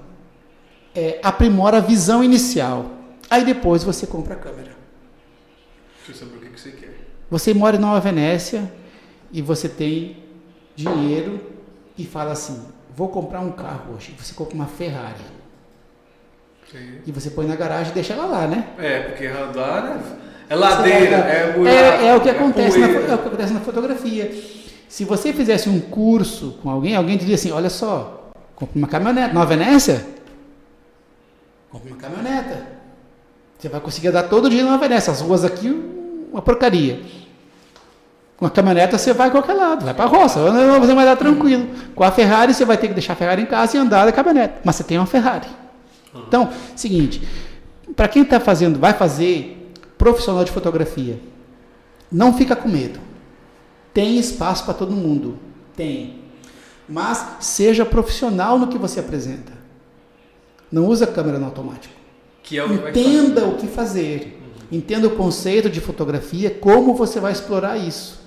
é, 0.95 1.19
aprimora 1.23 1.79
a 1.79 1.81
visão 1.81 2.23
inicial. 2.23 2.93
Aí 3.29 3.45
depois 3.45 3.83
você 3.83 4.07
compra 4.07 4.35
a 4.35 4.37
câmera. 4.37 4.71
eu 6.09 6.15
saber 6.15 6.37
o 6.37 6.41
que 6.41 6.61
você 6.61 6.71
quer. 6.71 6.95
Você 7.29 7.53
mora 7.53 7.77
em 7.77 7.81
Nova 7.81 7.99
Venécia 7.99 8.73
e 9.33 9.43
você 9.43 9.69
tem 9.69 10.23
dinheiro 10.77 11.41
e 11.99 12.05
fala 12.05 12.33
assim: 12.33 12.76
vou 12.97 13.09
comprar 13.09 13.41
um 13.41 13.53
carro 13.53 13.95
hoje. 13.95 14.15
Você 14.19 14.33
compra 14.35 14.55
uma 14.55 14.67
Ferrari. 14.67 15.37
E 17.07 17.13
você 17.13 17.31
põe 17.31 17.47
na 17.47 17.55
garagem 17.55 17.93
e 17.93 17.95
deixa 17.95 18.15
ela 18.15 18.27
lá, 18.27 18.47
né? 18.47 18.67
É, 18.79 19.01
porque 19.01 19.27
andar 19.27 19.85
né? 19.85 20.03
é 20.49 20.55
ladeira, 20.55 21.17
é 21.17 21.53
buraco. 21.53 21.77
É, 21.77 22.07
é 22.09 22.17
o 22.17 22.21
que 22.21 22.29
acontece 22.29 22.79
na, 22.79 22.89
é 22.89 23.15
o 23.15 23.19
que 23.19 23.29
acontece 23.29 23.53
na 23.53 23.61
fotografia. 23.61 24.35
Se 24.89 25.05
você 25.05 25.33
fizesse 25.33 25.69
um 25.69 25.81
curso 25.81 26.59
com 26.63 26.69
alguém, 26.69 26.97
alguém 26.97 27.17
diria 27.17 27.37
assim: 27.37 27.53
olha 27.53 27.71
só, 27.71 28.31
compre 28.55 28.79
uma 28.79 28.89
caminhonete. 28.89 29.33
Nova 29.33 29.47
Venécia? 29.47 30.05
Compre 31.71 31.91
uma 31.91 31.99
caminhoneta. 31.99 32.67
Você 33.59 33.69
vai 33.69 33.81
conseguir 33.81 34.09
andar 34.09 34.25
todo 34.25 34.51
dia 34.51 34.65
Nova 34.65 34.79
Venécia. 34.79 35.13
As 35.13 35.21
ruas 35.21 35.45
aqui, 35.45 35.69
uma 36.33 36.43
porcaria. 36.43 37.01
Com 38.37 38.45
a 38.45 38.51
caminhoneta 38.51 38.99
você 38.99 39.15
vai 39.15 39.29
a 39.29 39.31
qualquer 39.31 39.55
lado, 39.55 39.85
vai 39.85 39.95
para 39.95 40.05
a 40.05 40.09
roça, 40.09 40.41
você 40.41 40.95
vai 40.95 41.05
dar 41.07 41.17
tranquilo. 41.17 41.69
Com 41.95 42.05
a 42.05 42.11
Ferrari 42.11 42.53
você 42.53 42.65
vai 42.65 42.77
ter 42.77 42.89
que 42.89 42.95
deixar 42.95 43.15
a 43.15 43.17
Ferrari 43.17 43.43
em 43.43 43.47
casa 43.47 43.77
e 43.77 43.81
andar 43.81 44.05
da 44.05 44.13
caminhonete. 44.13 44.55
Mas 44.63 44.77
você 44.77 44.85
tem 44.85 44.99
uma 44.99 45.07
Ferrari. 45.07 45.49
Então, 46.29 46.51
seguinte, 46.75 47.27
para 47.95 48.09
quem 48.09 48.23
está 48.23 48.39
fazendo, 48.39 48.79
vai 48.79 48.93
fazer 48.93 49.73
profissional 49.97 50.45
de 50.45 50.53
fotografia, 50.53 51.19
não 52.13 52.35
fica 52.35 52.55
com 52.55 52.69
medo. 52.69 53.01
Tem 53.93 54.19
espaço 54.19 54.65
para 54.65 54.75
todo 54.75 54.93
mundo. 54.93 55.39
Tem. 55.75 56.21
Mas 56.87 57.27
seja 57.41 57.85
profissional 57.85 58.59
no 58.59 58.69
que 58.69 58.77
você 58.77 59.01
apresenta. 59.01 59.53
Não 60.71 60.87
usa 60.87 61.05
a 61.05 61.09
câmera 61.09 61.39
no 61.39 61.47
automático. 61.47 61.95
É 62.53 62.63
o. 62.63 62.89
Entenda 62.89 63.47
o 63.47 63.57
que 63.57 63.67
fazer. 63.67 64.43
Entenda 64.71 65.07
o 65.07 65.17
conceito 65.17 65.71
de 65.71 65.81
fotografia, 65.81 66.51
como 66.51 66.95
você 66.95 67.21
vai 67.21 67.33
explorar 67.33 67.77
isso. 67.77 68.26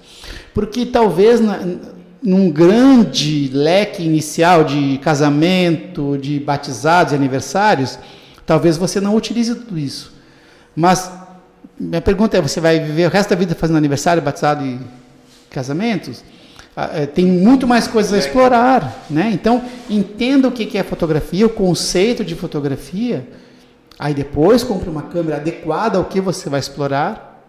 Porque 0.60 0.86
talvez 0.86 1.39
na, 1.39 1.57
num 2.22 2.51
grande 2.51 3.49
leque 3.53 4.03
inicial 4.03 4.66
de 4.66 4.97
casamento, 4.97 6.18
de 6.18 6.38
batizados 6.38 7.14
e 7.14 7.16
aniversários, 7.16 7.97
talvez 8.45 8.76
você 8.76 8.99
não 8.99 9.16
utilize 9.16 9.55
tudo 9.55 9.80
isso. 9.80 10.12
Mas 10.76 11.10
minha 11.80 12.01
pergunta 12.01 12.38
é: 12.38 12.41
você 12.41 12.60
vai 12.60 12.78
viver 12.78 13.07
o 13.07 13.10
resto 13.10 13.30
da 13.30 13.38
vida 13.38 13.55
fazendo 13.55 13.78
aniversário, 13.78 14.22
batizado 14.22 14.66
e 14.66 14.82
casamentos? 15.49 16.26
Ah, 16.76 16.89
eh, 16.93 17.05
Tem 17.05 17.26
muito 17.26 17.66
mais 17.66 17.88
coisas 17.88 18.12
a 18.12 18.18
explorar, 18.18 19.05
né? 19.10 19.30
Então 19.32 19.64
entenda 19.89 20.49
o 20.49 20.51
que 20.51 20.66
que 20.66 20.78
é 20.78 20.84
fotografia, 20.84 21.45
o 21.45 21.49
conceito 21.49 22.26
de 22.26 22.36
fotografia. 22.36 23.26
Aí 23.97 24.14
depois 24.14 24.62
compre 24.62 24.89
uma 24.89 25.03
câmera 25.03 25.38
adequada 25.38 25.97
ao 25.97 26.03
que 26.03 26.20
você 26.20 26.49
vai 26.49 26.60
explorar 26.60 27.45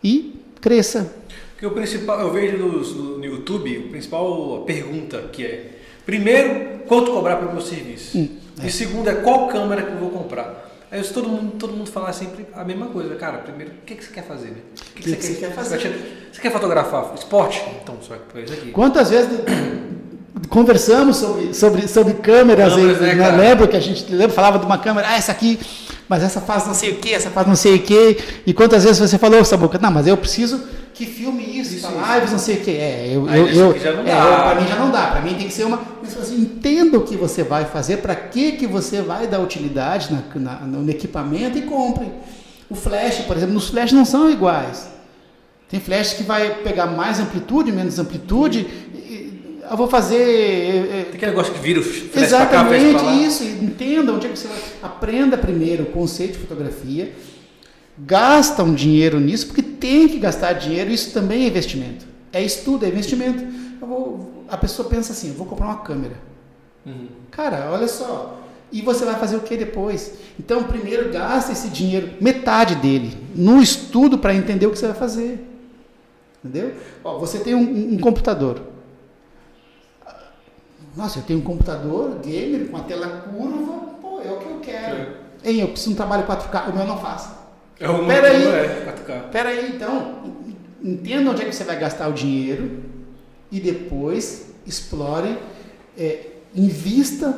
e 0.00 0.40
cresça. 0.60 1.18
Porque 1.60 1.66
o 1.66 1.72
principal, 1.72 2.18
eu 2.20 2.32
vejo 2.32 2.56
no, 2.56 3.18
no 3.18 3.24
YouTube, 3.24 3.84
a 3.86 3.90
principal 3.90 4.64
pergunta 4.66 5.28
que 5.30 5.44
é: 5.44 5.66
primeiro, 6.06 6.80
quanto 6.88 7.12
cobrar 7.12 7.36
pelo 7.36 7.52
meu 7.52 7.60
serviço? 7.60 8.16
Hum, 8.16 8.28
E 8.64 8.70
segundo 8.70 9.10
é 9.10 9.16
qual 9.16 9.46
câmera 9.48 9.82
que 9.82 9.92
eu 9.92 9.98
vou 9.98 10.08
comprar. 10.08 10.70
Aí 10.90 11.02
todo 11.04 11.28
mundo, 11.28 11.52
todo 11.58 11.74
mundo 11.74 11.90
fala 11.90 12.14
sempre 12.14 12.46
a 12.54 12.64
mesma 12.64 12.86
coisa. 12.86 13.14
Cara, 13.14 13.38
primeiro, 13.38 13.72
o 13.72 13.84
que, 13.84 13.94
que 13.94 14.02
você 14.02 14.10
quer 14.10 14.24
fazer? 14.24 14.48
Né? 14.48 14.56
O 14.74 14.94
que, 14.94 15.02
que, 15.02 15.16
que, 15.16 15.22
você, 15.22 15.34
quer, 15.34 15.52
fazer? 15.52 15.78
Você 16.32 16.40
quer 16.40 16.50
fotografar 16.50 17.12
esporte? 17.14 17.62
Então, 17.82 17.96
só 18.00 18.14
é 18.14 18.40
isso 18.40 18.54
aqui. 18.54 18.70
Quantas 18.70 19.10
vezes 19.10 19.38
conversamos 20.48 21.18
sobre, 21.18 21.52
sobre, 21.52 21.88
sobre 21.88 22.14
câmeras, 22.14 22.72
câmeras 22.72 23.00
né, 23.00 23.14
né, 23.16 23.30
lembra 23.36 23.68
que 23.68 23.76
a 23.76 23.80
gente 23.80 24.10
lembra, 24.10 24.30
falava 24.34 24.58
de 24.58 24.64
uma 24.64 24.78
câmera, 24.78 25.08
ah, 25.10 25.16
essa 25.16 25.30
aqui, 25.30 25.60
mas 26.08 26.22
essa 26.22 26.40
faz 26.40 26.66
não 26.66 26.72
sei 26.72 26.92
o 26.92 26.96
que, 26.96 27.12
essa 27.12 27.28
faz 27.28 27.46
não 27.46 27.54
sei 27.54 27.76
o 27.76 27.82
que, 27.82 28.18
e 28.46 28.54
quantas 28.54 28.82
vezes 28.82 28.98
você 28.98 29.18
falou, 29.18 29.44
Sabuca, 29.44 29.78
não, 29.78 29.90
mas 29.90 30.06
eu 30.06 30.16
preciso 30.16 30.60
que 31.00 31.06
filme 31.06 31.42
isso, 31.42 31.76
isso 31.76 31.88
lives, 31.88 32.30
não 32.30 32.38
sei 32.38 32.56
o 32.56 32.60
que, 32.60 32.72
é, 32.72 33.06
eu, 33.10 33.26
eu, 33.26 33.46
eu, 33.48 33.72
é, 33.72 34.14
para 34.14 34.60
mim 34.60 34.68
já 34.68 34.76
não 34.76 34.90
dá, 34.90 35.06
para 35.06 35.22
mim 35.22 35.32
tem 35.32 35.46
que 35.46 35.52
ser 35.54 35.64
uma, 35.64 35.80
mas 36.02 36.14
assim, 36.14 36.42
entenda 36.42 36.98
o 36.98 37.00
que 37.00 37.16
você 37.16 37.42
vai 37.42 37.64
fazer, 37.64 37.96
para 37.98 38.14
que 38.14 38.52
que 38.52 38.66
você 38.66 39.00
vai 39.00 39.26
dar 39.26 39.40
utilidade 39.40 40.10
na, 40.12 40.22
na, 40.38 40.66
no 40.66 40.90
equipamento 40.90 41.56
e 41.56 41.62
compre. 41.62 42.06
O 42.68 42.74
flash, 42.74 43.20
por 43.20 43.34
exemplo, 43.34 43.56
os 43.56 43.70
flash 43.70 43.92
não 43.92 44.04
são 44.04 44.30
iguais. 44.30 44.90
Tem 45.70 45.80
flash 45.80 46.12
que 46.12 46.22
vai 46.22 46.56
pegar 46.56 46.86
mais 46.88 47.18
amplitude, 47.18 47.72
menos 47.72 47.98
amplitude, 47.98 48.66
eu 49.70 49.76
vou 49.78 49.88
fazer. 49.88 50.20
É, 50.20 50.76
é, 50.76 51.04
Tem 51.04 51.14
aquele 51.14 51.30
negócio 51.30 51.54
que 51.54 51.60
vira 51.60 51.80
o 51.80 51.82
flash 51.82 52.24
Exatamente, 52.24 52.92
pra 52.92 53.04
cá, 53.04 53.14
isso. 53.14 53.42
Entenda 53.42 54.12
onde 54.12 54.26
é 54.26 54.30
que 54.30 54.38
você 54.38 54.48
vai. 54.48 54.58
Aprenda 54.82 55.38
primeiro 55.38 55.84
o 55.84 55.86
conceito 55.86 56.32
de 56.32 56.40
fotografia. 56.40 57.10
Gasta 57.96 58.62
um 58.62 58.74
dinheiro 58.74 59.18
nisso, 59.18 59.46
porque 59.46 59.69
tem 59.80 60.06
que 60.06 60.18
gastar 60.18 60.52
dinheiro, 60.52 60.90
isso 60.90 61.12
também 61.12 61.44
é 61.44 61.48
investimento. 61.48 62.06
É 62.32 62.42
estudo, 62.42 62.84
é 62.84 62.88
investimento. 62.88 63.44
Vou, 63.80 64.44
a 64.48 64.56
pessoa 64.56 64.88
pensa 64.88 65.12
assim: 65.12 65.28
eu 65.28 65.34
vou 65.34 65.46
comprar 65.46 65.66
uma 65.66 65.78
câmera. 65.78 66.16
Uhum. 66.86 67.08
Cara, 67.30 67.70
olha 67.72 67.88
só. 67.88 68.38
E 68.72 68.82
você 68.82 69.04
vai 69.04 69.16
fazer 69.16 69.36
o 69.36 69.40
que 69.40 69.56
depois? 69.56 70.14
Então, 70.38 70.62
primeiro 70.62 71.10
gasta 71.10 71.50
esse 71.50 71.68
dinheiro, 71.68 72.12
metade 72.20 72.76
dele, 72.76 73.18
no 73.34 73.60
estudo 73.60 74.16
para 74.16 74.32
entender 74.32 74.66
o 74.66 74.70
que 74.70 74.78
você 74.78 74.86
vai 74.86 74.96
fazer. 74.96 75.44
Entendeu? 76.44 76.74
Ó, 77.02 77.18
você 77.18 77.40
tem 77.40 77.54
um, 77.54 77.94
um 77.94 77.98
computador. 77.98 78.62
Nossa, 80.96 81.18
eu 81.18 81.22
tenho 81.22 81.40
um 81.40 81.42
computador 81.42 82.20
gamer 82.20 82.68
com 82.68 82.76
a 82.76 82.80
tela 82.80 83.08
curva, 83.32 83.72
pô, 84.00 84.20
é 84.20 84.30
o 84.30 84.38
que 84.38 84.50
eu 84.50 84.60
quero. 84.60 85.16
Ei, 85.42 85.62
eu 85.62 85.68
preciso 85.68 85.90
de 85.90 85.94
um 85.94 85.96
trabalho 85.96 86.26
4K, 86.26 86.70
o 86.70 86.76
meu 86.76 86.86
não 86.86 86.98
faz. 86.98 87.39
É 87.80 87.88
o 87.88 88.06
Pera 88.06 88.28
aí, 88.28 88.46
é 88.46 88.94
4K. 89.06 89.30
Pera 89.30 89.48
aí, 89.48 89.72
então, 89.74 90.36
entenda 90.84 91.30
onde 91.30 91.40
é 91.40 91.44
que 91.46 91.52
você 91.54 91.64
vai 91.64 91.78
gastar 91.78 92.08
o 92.08 92.12
dinheiro 92.12 92.82
e 93.50 93.58
depois 93.58 94.50
explore, 94.66 95.38
é, 95.96 96.26
invista 96.54 97.34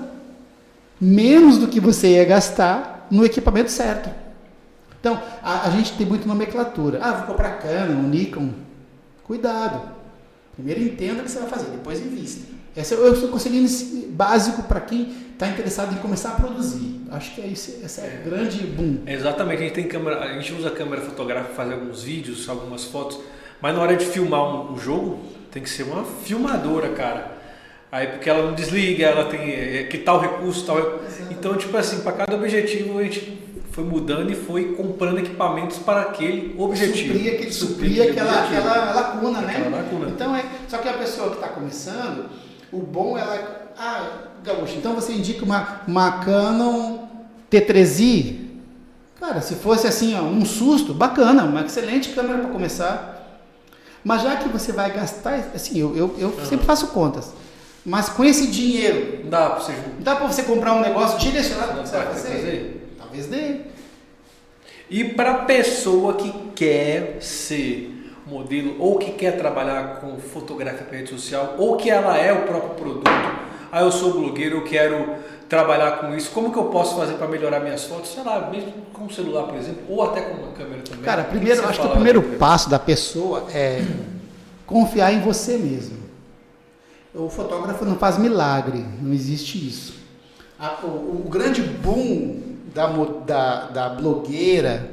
menos 1.00 1.58
do 1.58 1.68
que 1.68 1.78
você 1.78 2.14
ia 2.14 2.24
gastar 2.24 3.06
no 3.08 3.24
equipamento 3.24 3.70
certo. 3.70 4.10
Então, 5.00 5.20
a, 5.42 5.68
a 5.68 5.70
gente 5.70 5.96
tem 5.96 6.06
muito 6.06 6.26
nomenclatura. 6.26 6.98
Ah, 7.00 7.12
vou 7.12 7.26
comprar 7.28 7.58
Canon, 7.58 8.02
Nikon. 8.02 8.50
Cuidado. 9.24 9.90
Primeiro 10.54 10.82
entenda 10.82 11.22
o 11.22 11.24
que 11.24 11.30
você 11.30 11.38
vai 11.38 11.48
fazer, 11.48 11.70
depois 11.70 12.00
invista. 12.00 12.52
Esse 12.76 12.94
é 12.94 12.96
o 12.96 13.28
conselho 13.28 13.64
básico 14.10 14.62
para 14.64 14.80
quem 14.80 15.12
está 15.32 15.46
interessado 15.48 15.94
em 15.94 15.98
começar 15.98 16.30
a 16.30 16.34
produzir. 16.34 17.01
Acho 17.12 17.34
que 17.34 17.40
é 17.42 17.46
isso, 17.46 17.78
essa 17.84 18.00
é, 18.00 18.22
é 18.24 18.28
grande 18.28 18.58
boom. 18.66 18.98
Exatamente, 19.06 19.62
a 19.62 19.64
gente 19.64 19.74
tem 19.74 19.86
câmera, 19.86 20.20
a 20.20 20.32
gente 20.32 20.52
usa 20.54 20.70
câmera 20.70 21.02
fotográfica 21.02 21.54
para 21.54 21.64
fazer 21.64 21.74
alguns 21.74 22.02
vídeos, 22.02 22.48
algumas 22.48 22.84
fotos, 22.84 23.20
mas 23.60 23.74
na 23.74 23.82
hora 23.82 23.96
de 23.96 24.04
filmar 24.06 24.42
um, 24.42 24.72
um, 24.72 24.78
jogo 24.78 25.20
tem 25.50 25.62
que 25.62 25.68
ser 25.68 25.82
uma 25.82 26.04
filmadora, 26.04 26.88
cara. 26.90 27.38
Aí 27.90 28.06
porque 28.06 28.30
ela 28.30 28.46
não 28.46 28.54
desliga, 28.54 29.06
ela 29.06 29.26
tem 29.26 29.52
é, 29.52 29.82
que 29.84 29.98
tal 29.98 30.18
recurso, 30.18 30.64
tal. 30.64 31.00
Então, 31.30 31.56
tipo 31.56 31.76
assim, 31.76 32.00
para 32.00 32.12
cada 32.12 32.34
objetivo 32.34 32.98
a 32.98 33.02
gente 33.02 33.38
foi 33.72 33.84
mudando 33.84 34.30
e 34.30 34.34
foi 34.34 34.74
comprando 34.74 35.18
equipamentos 35.18 35.78
para 35.78 36.02
aquele 36.02 36.54
objetivo. 36.58 37.14
Supria, 37.14 37.32
aquele, 37.32 37.52
supria 37.52 38.10
aquela, 38.10 38.44
aquela 38.44 38.94
lacuna, 38.94 39.40
né? 39.42 39.56
Aquela 39.56 39.76
lacuna. 39.76 40.08
Então 40.08 40.34
é, 40.34 40.44
só 40.68 40.78
que 40.78 40.88
a 40.88 40.94
pessoa 40.94 41.30
que 41.30 41.36
está 41.36 41.48
começando, 41.48 42.30
o 42.72 42.78
bom 42.78 43.18
ela. 43.18 43.72
Ah, 43.76 44.31
Gaúcho, 44.44 44.76
então 44.76 44.94
você 44.94 45.12
indica 45.12 45.44
uma, 45.44 45.82
uma 45.86 46.24
Canon 46.24 47.06
T3i? 47.50 48.42
Cara, 49.20 49.40
se 49.40 49.54
fosse 49.54 49.86
assim, 49.86 50.16
ó, 50.18 50.22
um 50.22 50.44
susto, 50.44 50.92
bacana, 50.92 51.44
uma 51.44 51.60
excelente 51.60 52.10
câmera 52.10 52.40
para 52.40 52.50
começar. 52.50 53.40
Mas 54.02 54.22
já 54.22 54.36
que 54.36 54.48
você 54.48 54.72
vai 54.72 54.90
gastar, 54.92 55.34
assim, 55.54 55.78
eu, 55.78 55.96
eu, 55.96 56.14
eu 56.18 56.28
uhum. 56.28 56.44
sempre 56.44 56.66
faço 56.66 56.88
contas. 56.88 57.32
Mas 57.84 58.08
com 58.08 58.24
esse 58.24 58.48
dinheiro. 58.48 59.24
Dá 59.28 59.50
para 59.50 59.60
você. 59.60 59.74
Dá 60.00 60.16
para 60.16 60.26
você 60.26 60.42
comprar 60.42 60.74
um 60.74 60.80
negócio 60.80 61.18
direcionado 61.18 61.72
para 61.72 61.86
você 61.86 61.96
vai 61.96 62.06
fazer? 62.06 62.28
fazer? 62.28 62.96
Talvez 62.98 63.26
dê. 63.26 63.60
E 64.90 65.04
para 65.04 65.34
pessoa 65.44 66.14
que 66.14 66.32
quer 66.54 67.18
ser 67.20 67.90
modelo 68.26 68.76
ou 68.78 68.98
que 68.98 69.12
quer 69.12 69.36
trabalhar 69.36 70.00
com 70.00 70.18
fotografia 70.18 70.84
para 70.84 70.98
rede 70.98 71.10
social 71.10 71.56
ou 71.58 71.76
que 71.76 71.90
ela 71.90 72.16
é 72.16 72.32
o 72.32 72.42
próprio 72.42 72.74
produto. 72.74 73.10
Ah, 73.72 73.80
eu 73.80 73.90
sou 73.90 74.12
blogueiro, 74.12 74.58
eu 74.58 74.64
quero 74.64 75.14
trabalhar 75.48 75.92
com 75.92 76.14
isso. 76.14 76.30
Como 76.30 76.52
que 76.52 76.58
eu 76.58 76.66
posso 76.66 76.94
fazer 76.94 77.14
para 77.14 77.26
melhorar 77.26 77.60
minhas 77.60 77.84
fotos? 77.84 78.12
Sei 78.12 78.22
lá, 78.22 78.50
mesmo 78.50 78.70
com 78.92 79.06
o 79.06 79.12
celular, 79.12 79.44
por 79.44 79.56
exemplo, 79.56 79.82
ou 79.88 80.02
até 80.02 80.20
com 80.20 80.42
uma 80.42 80.52
câmera 80.52 80.82
também. 80.82 81.02
Cara, 81.02 81.24
primeiro, 81.24 81.62
que 81.62 81.68
acho 81.68 81.80
que 81.80 81.86
o 81.86 81.90
primeiro 81.90 82.22
passo 82.38 82.68
da 82.68 82.78
pessoa 82.78 83.46
é 83.50 83.82
confiar 84.66 85.14
em 85.14 85.22
você 85.22 85.56
mesmo. 85.56 86.02
O 87.14 87.30
fotógrafo 87.30 87.84
não 87.86 87.96
faz 87.96 88.18
milagre, 88.18 88.84
não 89.00 89.12
existe 89.12 89.56
isso. 89.66 89.94
o, 90.82 90.86
o, 90.86 91.28
grande 91.30 91.62
boom 91.62 92.40
da, 92.74 92.86
da, 92.86 93.66
da 93.68 93.88
blogueira 93.88 94.90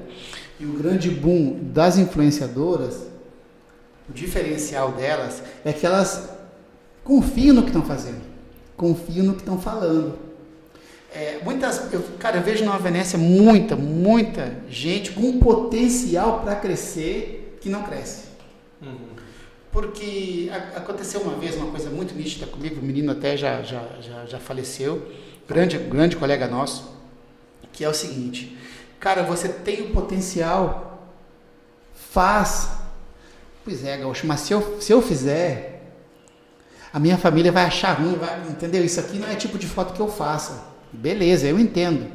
e 0.58 0.66
o 0.66 0.74
grande 0.74 1.10
boom 1.10 1.60
das 1.62 1.98
influenciadoras 1.98 3.10
o 4.10 4.14
diferencial 4.14 4.92
delas 4.94 5.44
é 5.64 5.72
que 5.72 5.86
elas 5.86 6.30
confiam 7.04 7.56
no 7.56 7.62
que 7.62 7.70
estão 7.70 7.84
fazendo, 7.84 8.22
confiam 8.80 9.26
no 9.26 9.34
que 9.34 9.42
estão 9.42 9.60
falando. 9.60 10.18
É, 11.14 11.40
muitas, 11.44 11.92
eu, 11.92 12.02
cara, 12.18 12.38
eu 12.38 12.44
vejo 12.44 12.64
na 12.64 12.78
Venécia 12.78 13.20
muita, 13.20 13.76
muita 13.76 14.56
gente 14.70 15.12
com 15.12 15.38
potencial 15.38 16.42
para 16.42 16.56
crescer 16.56 17.58
que 17.60 17.68
não 17.68 17.84
cresce. 17.84 18.30
Uhum. 18.82 19.10
Porque 19.70 20.50
a, 20.52 20.78
aconteceu 20.78 21.20
uma 21.22 21.36
vez 21.36 21.56
uma 21.56 21.70
coisa 21.72 21.90
muito 21.90 22.16
nítida 22.16 22.46
comigo, 22.46 22.80
o 22.80 22.84
menino 22.84 23.12
até 23.12 23.36
já, 23.36 23.62
já, 23.62 23.84
já, 24.00 24.26
já 24.26 24.40
faleceu, 24.40 25.12
grande, 25.48 25.78
grande 25.78 26.16
colega 26.16 26.48
nosso, 26.48 26.90
que 27.74 27.84
é 27.84 27.90
o 27.90 27.94
seguinte, 27.94 28.58
cara, 29.00 29.24
você 29.24 29.50
tem 29.50 29.82
o 29.82 29.90
potencial, 29.90 31.10
faz, 31.94 32.70
Pois 33.70 33.86
é, 33.86 33.98
Gaúcho, 33.98 34.26
mas 34.26 34.40
se 34.40 34.52
eu, 34.52 34.82
se 34.82 34.92
eu 34.92 35.00
fizer, 35.00 35.69
a 36.92 37.00
minha 37.00 37.18
família 37.18 37.52
vai 37.52 37.66
achar 37.66 37.94
ruim, 37.94 38.16
vai, 38.16 38.40
entendeu? 38.50 38.84
Isso 38.84 39.00
aqui 39.00 39.18
não 39.18 39.28
é 39.30 39.36
tipo 39.36 39.58
de 39.58 39.68
foto 39.68 39.94
que 39.94 40.00
eu 40.00 40.08
faça. 40.08 40.64
Beleza, 40.92 41.48
eu 41.48 41.60
entendo. 41.60 42.08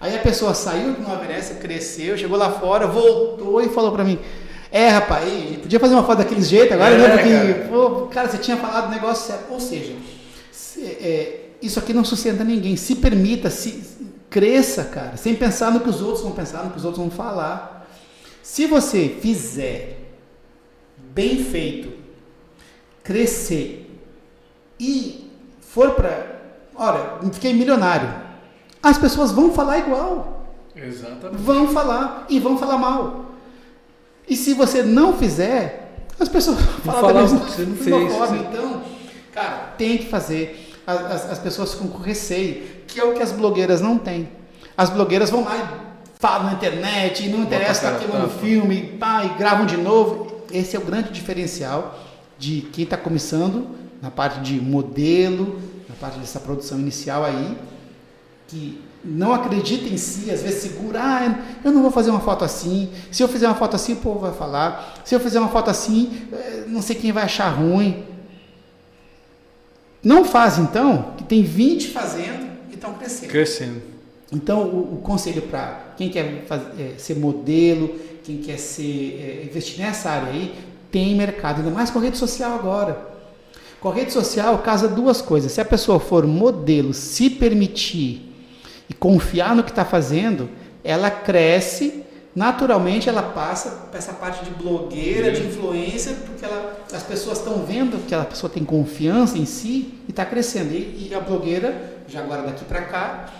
Aí 0.00 0.14
a 0.16 0.18
pessoa 0.18 0.52
saiu 0.52 0.94
do 0.94 1.00
Nova 1.00 1.16
Venécia, 1.24 1.56
cresceu, 1.56 2.18
chegou 2.18 2.36
lá 2.36 2.50
fora, 2.50 2.86
voltou 2.86 3.62
e 3.62 3.68
falou 3.68 3.92
para 3.92 4.04
mim: 4.04 4.18
É, 4.70 4.88
rapaz, 4.88 5.24
podia 5.62 5.80
fazer 5.80 5.94
uma 5.94 6.04
foto 6.04 6.18
daquele 6.18 6.42
jeito 6.42 6.74
agora, 6.74 6.98
né? 6.98 7.04
é, 7.04 7.08
né? 7.08 7.16
Porque, 7.16 7.54
cara. 7.54 7.68
Pô, 7.68 8.06
cara, 8.08 8.28
você 8.28 8.38
tinha 8.38 8.56
falado 8.56 8.88
o 8.88 8.90
negócio 8.90 9.26
certo. 9.26 9.50
Ou 9.50 9.60
seja, 9.60 9.94
se, 10.50 10.84
é, 10.84 11.50
isso 11.62 11.78
aqui 11.78 11.94
não 11.94 12.04
sustenta 12.04 12.42
ninguém. 12.42 12.76
Se 12.76 12.96
permita, 12.96 13.48
se 13.48 13.82
cresça, 14.28 14.84
cara, 14.84 15.16
sem 15.16 15.34
pensar 15.36 15.70
no 15.70 15.80
que 15.80 15.88
os 15.88 16.02
outros 16.02 16.22
vão 16.22 16.32
pensar, 16.32 16.64
no 16.64 16.70
que 16.70 16.78
os 16.78 16.84
outros 16.84 17.02
vão 17.02 17.10
falar. 17.10 17.88
Se 18.42 18.66
você 18.66 19.16
fizer 19.20 19.98
bem 21.14 21.44
feito, 21.44 21.91
crescer 23.02 23.88
e 24.78 25.30
for 25.60 25.92
para. 25.92 26.40
Olha, 26.74 27.18
fiquei 27.32 27.52
milionário. 27.52 28.12
As 28.82 28.98
pessoas 28.98 29.30
vão 29.30 29.52
falar 29.52 29.78
igual. 29.78 30.46
Exatamente. 30.74 31.42
Vão 31.42 31.68
falar 31.68 32.26
e 32.28 32.40
vão 32.40 32.58
falar 32.58 32.78
mal. 32.78 33.26
E 34.28 34.36
se 34.36 34.54
você 34.54 34.82
não 34.82 35.12
fizer, 35.12 36.06
as 36.18 36.28
pessoas 36.28 36.58
vão 36.58 36.94
falar 36.94 37.12
da 37.12 37.20
mesma, 37.20 37.38
você 37.40 37.62
não 37.62 37.76
fez, 37.76 38.12
forma. 38.12 38.36
Então, 38.36 38.82
cara, 39.32 39.74
tem 39.76 39.98
que 39.98 40.06
fazer. 40.06 40.70
As, 40.86 41.00
as, 41.00 41.30
as, 41.32 41.38
pessoas 41.38 41.74
ficam 41.74 41.88
com 41.88 41.98
receio, 41.98 42.64
que 42.88 42.98
é 42.98 43.04
o 43.04 43.14
que 43.14 43.22
as 43.22 43.30
blogueiras 43.30 43.80
não 43.80 43.98
têm. 43.98 44.28
As 44.76 44.90
blogueiras 44.90 45.30
vão 45.30 45.44
lá 45.44 45.56
e 45.56 46.18
falam 46.18 46.46
na 46.46 46.52
internet, 46.54 47.24
e 47.24 47.28
não 47.28 47.42
interessa, 47.42 47.92
tá 47.92 47.98
queimando 47.98 48.30
filme, 48.30 48.96
pá, 48.98 49.24
e 49.24 49.38
gravam 49.38 49.66
de 49.66 49.76
novo 49.76 50.32
esse 50.52 50.76
é 50.76 50.78
o 50.78 50.82
grande 50.82 51.10
diferencial 51.10 51.98
de 52.42 52.62
quem 52.72 52.82
está 52.82 52.96
começando 52.96 53.68
na 54.02 54.10
parte 54.10 54.40
de 54.40 54.60
modelo, 54.60 55.60
na 55.88 55.94
parte 55.94 56.18
dessa 56.18 56.40
produção 56.40 56.76
inicial 56.76 57.24
aí, 57.24 57.56
que 58.48 58.82
não 59.04 59.32
acredita 59.32 59.88
em 59.88 59.96
si, 59.96 60.28
às 60.28 60.42
vezes 60.42 60.60
segura, 60.60 61.00
ah, 61.00 61.38
eu 61.64 61.70
não 61.70 61.82
vou 61.82 61.92
fazer 61.92 62.10
uma 62.10 62.18
foto 62.18 62.44
assim, 62.44 62.90
se 63.12 63.22
eu 63.22 63.28
fizer 63.28 63.46
uma 63.46 63.54
foto 63.54 63.76
assim 63.76 63.92
o 63.92 63.96
povo 63.96 64.18
vai 64.18 64.32
falar, 64.32 65.00
se 65.04 65.14
eu 65.14 65.20
fizer 65.20 65.38
uma 65.38 65.50
foto 65.50 65.70
assim, 65.70 66.26
eh, 66.32 66.64
não 66.66 66.82
sei 66.82 66.96
quem 66.96 67.12
vai 67.12 67.22
achar 67.22 67.48
ruim. 67.48 68.02
Não 70.02 70.24
faz 70.24 70.58
então, 70.58 71.14
que 71.16 71.22
tem 71.22 71.44
20 71.44 71.90
fazendo 71.90 72.50
e 72.72 72.74
estão 72.74 72.92
crescendo. 72.94 73.30
Crescendo. 73.30 73.82
Então, 74.32 74.64
o, 74.64 74.94
o 74.94 74.96
conselho 75.00 75.42
para 75.42 75.94
quem 75.96 76.10
quer 76.10 76.44
fazer, 76.46 76.72
é, 76.80 76.98
ser 76.98 77.14
modelo, 77.14 78.00
quem 78.24 78.38
quer 78.38 78.58
ser, 78.58 79.20
é, 79.20 79.44
investir 79.44 79.78
nessa 79.78 80.10
área 80.10 80.32
aí, 80.32 80.71
tem 80.92 81.16
mercado, 81.16 81.58
ainda 81.58 81.70
mais 81.70 81.90
com 81.90 81.98
rede 81.98 82.18
social 82.18 82.54
agora. 82.54 83.10
Com 83.80 83.88
a 83.88 83.94
rede 83.94 84.12
social, 84.12 84.58
casa 84.58 84.86
duas 84.86 85.20
coisas. 85.20 85.50
Se 85.50 85.60
a 85.60 85.64
pessoa 85.64 85.98
for 85.98 86.24
modelo, 86.24 86.94
se 86.94 87.28
permitir 87.28 88.32
e 88.88 88.94
confiar 88.94 89.56
no 89.56 89.64
que 89.64 89.70
está 89.70 89.84
fazendo, 89.84 90.48
ela 90.84 91.10
cresce, 91.10 92.04
naturalmente 92.36 93.08
ela 93.08 93.22
passa 93.22 93.88
para 93.90 93.98
essa 93.98 94.12
parte 94.12 94.44
de 94.44 94.50
blogueira, 94.50 95.32
de 95.32 95.42
influência, 95.42 96.14
porque 96.26 96.44
ela, 96.44 96.78
as 96.92 97.02
pessoas 97.02 97.38
estão 97.38 97.64
vendo 97.64 98.06
que 98.06 98.14
a 98.14 98.24
pessoa 98.24 98.50
tem 98.50 98.64
confiança 98.64 99.36
em 99.38 99.46
si 99.46 99.94
e 100.06 100.10
está 100.10 100.24
crescendo. 100.24 100.72
E, 100.72 101.08
e, 101.10 101.14
a 101.14 101.20
blogueira, 101.20 102.02
já 102.06 102.20
agora 102.20 102.42
daqui 102.42 102.64
para 102.64 102.82
cá, 102.82 103.30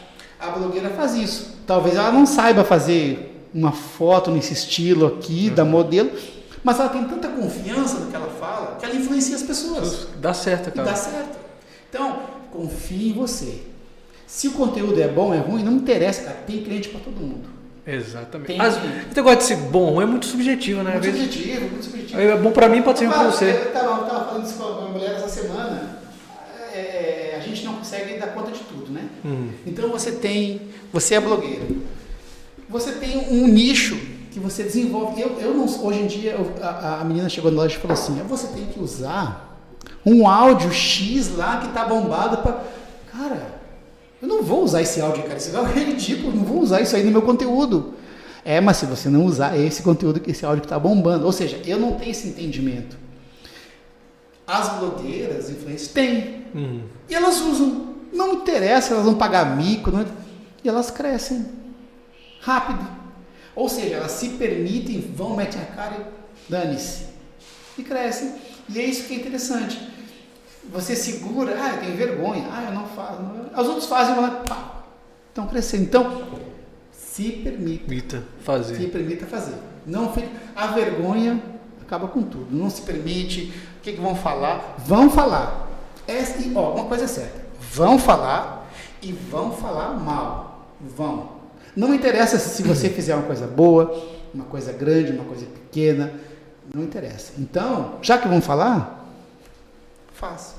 a 0.41 0.51
blogueira 0.51 0.91
faz 0.91 1.15
isso. 1.15 1.59
Talvez 1.67 1.97
ela 1.97 2.11
não 2.11 2.27
saiba 2.27 2.65
fazer 2.65 3.47
uma 3.55 3.73
foto 3.73 4.31
nesse 4.31 4.55
estilo 4.55 5.07
aqui 5.07 5.49
uhum. 5.49 5.55
da 5.55 5.65
modelo, 5.65 6.11
mas 6.65 6.79
ela 6.79 6.89
tem 6.89 7.05
tanta 7.05 7.29
confiança 7.29 7.99
no 7.99 8.11
que 8.11 8.17
ela 8.17 8.29
fala 8.29 8.77
que 8.77 8.85
ela 8.85 8.95
influencia 8.95 9.35
as 9.37 9.43
pessoas. 9.43 10.09
Dá 10.19 10.33
certo, 10.33 10.71
cara. 10.71 10.89
dá 10.89 10.95
certo. 10.95 11.39
Então, 11.89 12.21
confie 12.53 13.11
em 13.11 13.13
você. 13.13 13.63
Se 14.27 14.49
o 14.49 14.53
conteúdo 14.53 15.01
é 15.01 15.09
bom, 15.09 15.35
é 15.35 15.39
ruim, 15.39 15.63
não 15.63 15.73
interessa, 15.73 16.23
cara. 16.23 16.37
Tem 16.47 16.63
cliente 16.63 16.89
para 16.89 17.01
todo 17.01 17.17
mundo. 17.21 17.49
Exatamente. 17.87 18.47
Tem 18.47 18.61
As, 18.61 18.77
esse 18.77 19.17
negócio 19.17 19.39
de 19.39 19.45
ser 19.45 19.57
bom 19.57 20.01
é 20.01 20.07
muito 20.07 20.27
subjetivo, 20.27 20.83
né? 20.83 20.93
Muito 20.93 21.07
subjetivo, 21.07 21.61
muito 21.69 21.85
subjetivo. 21.85 22.21
É 22.21 22.37
bom 22.37 22.53
para 22.53 22.69
mim, 22.69 22.81
pode 22.81 23.01
ser 23.01 23.07
ruim 23.07 23.15
para 23.15 23.31
você. 23.31 23.51
Eu 23.51 23.67
estava 23.67 24.25
falando 24.27 24.47
isso 24.47 24.55
com 24.55 24.65
a 24.65 24.77
minha 24.77 24.89
mulher 24.91 25.15
essa 25.17 25.29
semana. 25.29 25.99
É, 26.73 26.79
é, 26.79 27.37
a 27.37 27.41
gente 27.41 27.65
não 27.65 27.75
consegue 27.75 28.19
dar 28.19 28.29
conta 28.29 28.53
de 28.53 28.61
tudo, 28.61 28.93
né? 28.93 29.09
Uhum. 29.25 29.51
Então 29.67 29.91
você 29.91 30.13
tem, 30.13 30.61
você 30.93 31.17
é 31.17 31.21
blogueiro. 31.21 31.83
Você 32.69 32.93
tem 32.93 33.19
um 33.31 33.49
nicho 33.49 33.99
que 34.33 34.41
você 34.41 34.63
desenvolve. 34.63 35.21
Eu, 35.21 35.39
eu 35.39 35.55
não, 35.55 35.65
hoje 35.65 36.01
em 36.01 36.07
dia, 36.07 36.33
eu, 36.33 36.53
a, 36.63 37.01
a, 37.01 37.05
menina 37.05 37.29
chegou 37.29 37.51
na 37.51 37.63
loja 37.63 37.77
e 37.77 37.79
falou 37.79 37.95
assim: 37.95 38.15
você 38.27 38.47
tem 38.49 38.67
que 38.67 38.81
usar 38.81 39.59
um 40.05 40.27
áudio 40.27 40.73
X 40.73 41.37
lá 41.37 41.59
que 41.59 41.69
tá 41.69 41.85
bombado 41.85 42.39
para. 42.39 42.65
Cara, 43.13 43.61
eu 44.21 44.27
não 44.27 44.43
vou 44.43 44.65
usar 44.65 44.81
esse 44.81 45.01
áudio, 45.01 45.23
cara. 45.25 45.37
Isso 45.37 45.55
é 45.55 45.85
ridículo, 45.85 46.35
não 46.35 46.45
vou 46.45 46.61
usar 46.61 46.81
isso 46.81 46.97
aí 46.97 47.05
no 47.05 47.11
meu 47.11 47.23
conteúdo. 47.23 47.95
É, 48.45 48.61
mas 48.61 48.79
se 48.79 48.87
você 48.87 49.09
não 49.09 49.25
usar 49.25 49.57
esse 49.57 49.83
conteúdo, 49.83 50.21
esse 50.27 50.45
áudio 50.45 50.63
que 50.63 50.67
está 50.67 50.79
bombando, 50.79 51.25
ou 51.27 51.33
seja, 51.33 51.61
eu 51.65 51.79
não 51.79 51.93
tenho 51.93 52.11
esse 52.11 52.29
entendimento. 52.29 52.97
As 54.47 54.69
blogueiras, 54.79 55.49
influências, 55.49 55.93
têm. 55.93 56.47
Uhum. 56.55 56.83
E 57.09 57.15
elas 57.15 57.41
usam. 57.41 57.93
Não 58.13 58.35
interessa, 58.35 58.93
elas 58.93 59.07
vão 59.07 59.15
pagar 59.15 59.57
mico, 59.57 59.91
não, 59.91 60.05
e 60.63 60.69
elas 60.69 60.91
crescem 60.91 61.47
rápido. 62.41 63.02
Ou 63.55 63.69
seja, 63.69 63.97
elas 63.97 64.13
se 64.13 64.31
permitem, 64.31 65.01
vão, 65.01 65.37
metem 65.37 65.61
a 65.61 65.67
cara 65.67 65.97
e 65.97 66.51
dane-se. 66.51 67.07
E 67.77 67.83
crescem. 67.83 68.35
E 68.69 68.81
é 68.81 68.85
isso 68.85 69.07
que 69.07 69.15
é 69.15 69.17
interessante. 69.17 69.93
Você 70.71 70.95
segura, 70.95 71.57
ah, 71.61 71.75
eu 71.75 71.81
tenho 71.81 71.97
vergonha, 71.97 72.49
ah, 72.51 72.65
eu 72.65 72.73
não 72.73 72.87
faço. 72.87 73.21
As 73.53 73.67
outras 73.67 73.87
fazem, 73.87 74.15
mas 74.15 74.49
pá, 74.49 74.85
estão 75.29 75.47
crescendo. 75.47 75.83
Então, 75.85 76.23
se 76.93 77.33
permita. 77.33 77.85
Permita 77.87 78.23
fazer. 78.43 78.77
Se 78.77 78.87
permita 78.87 79.27
fazer. 79.27 79.55
Não 79.85 80.13
fica, 80.13 80.29
a 80.55 80.69
vergonha 80.69 81.43
acaba 81.81 82.09
com 82.09 82.23
tudo. 82.23 82.47
Não 82.51 82.71
se 82.71 82.83
permite. 82.83 83.53
O 83.79 83.83
que, 83.83 83.93
que 83.93 84.01
vão 84.01 84.15
falar? 84.15 84.77
Vão 84.79 85.11
falar. 85.11 85.69
Essa, 86.07 86.39
ó, 86.55 86.75
uma 86.75 86.85
coisa 86.85 87.05
é 87.05 87.09
certa. 87.09 87.43
Vão 87.73 87.99
falar 87.99 88.71
e 89.03 89.13
vão 89.13 89.53
falar 89.53 89.99
mal. 89.99 90.69
Vão. 90.81 91.42
Não 91.77 91.95
interessa 91.95 92.39
se 92.39 92.63
você 92.63 92.89
fizer 92.91 93.15
uma 93.15 93.25
coisa 93.25 93.47
boa, 93.47 93.95
uma 94.35 94.45
coisa 94.45 94.73
grande, 94.73 95.13
uma 95.13 95.25
coisa 95.25 95.47
pequena, 95.47 96.13
não 96.75 96.83
interessa. 96.83 97.33
Então, 97.39 97.95
já 98.03 98.19
que 98.19 98.29
vamos 98.29 98.45
falar, 98.45 99.09
faça. 100.13 100.57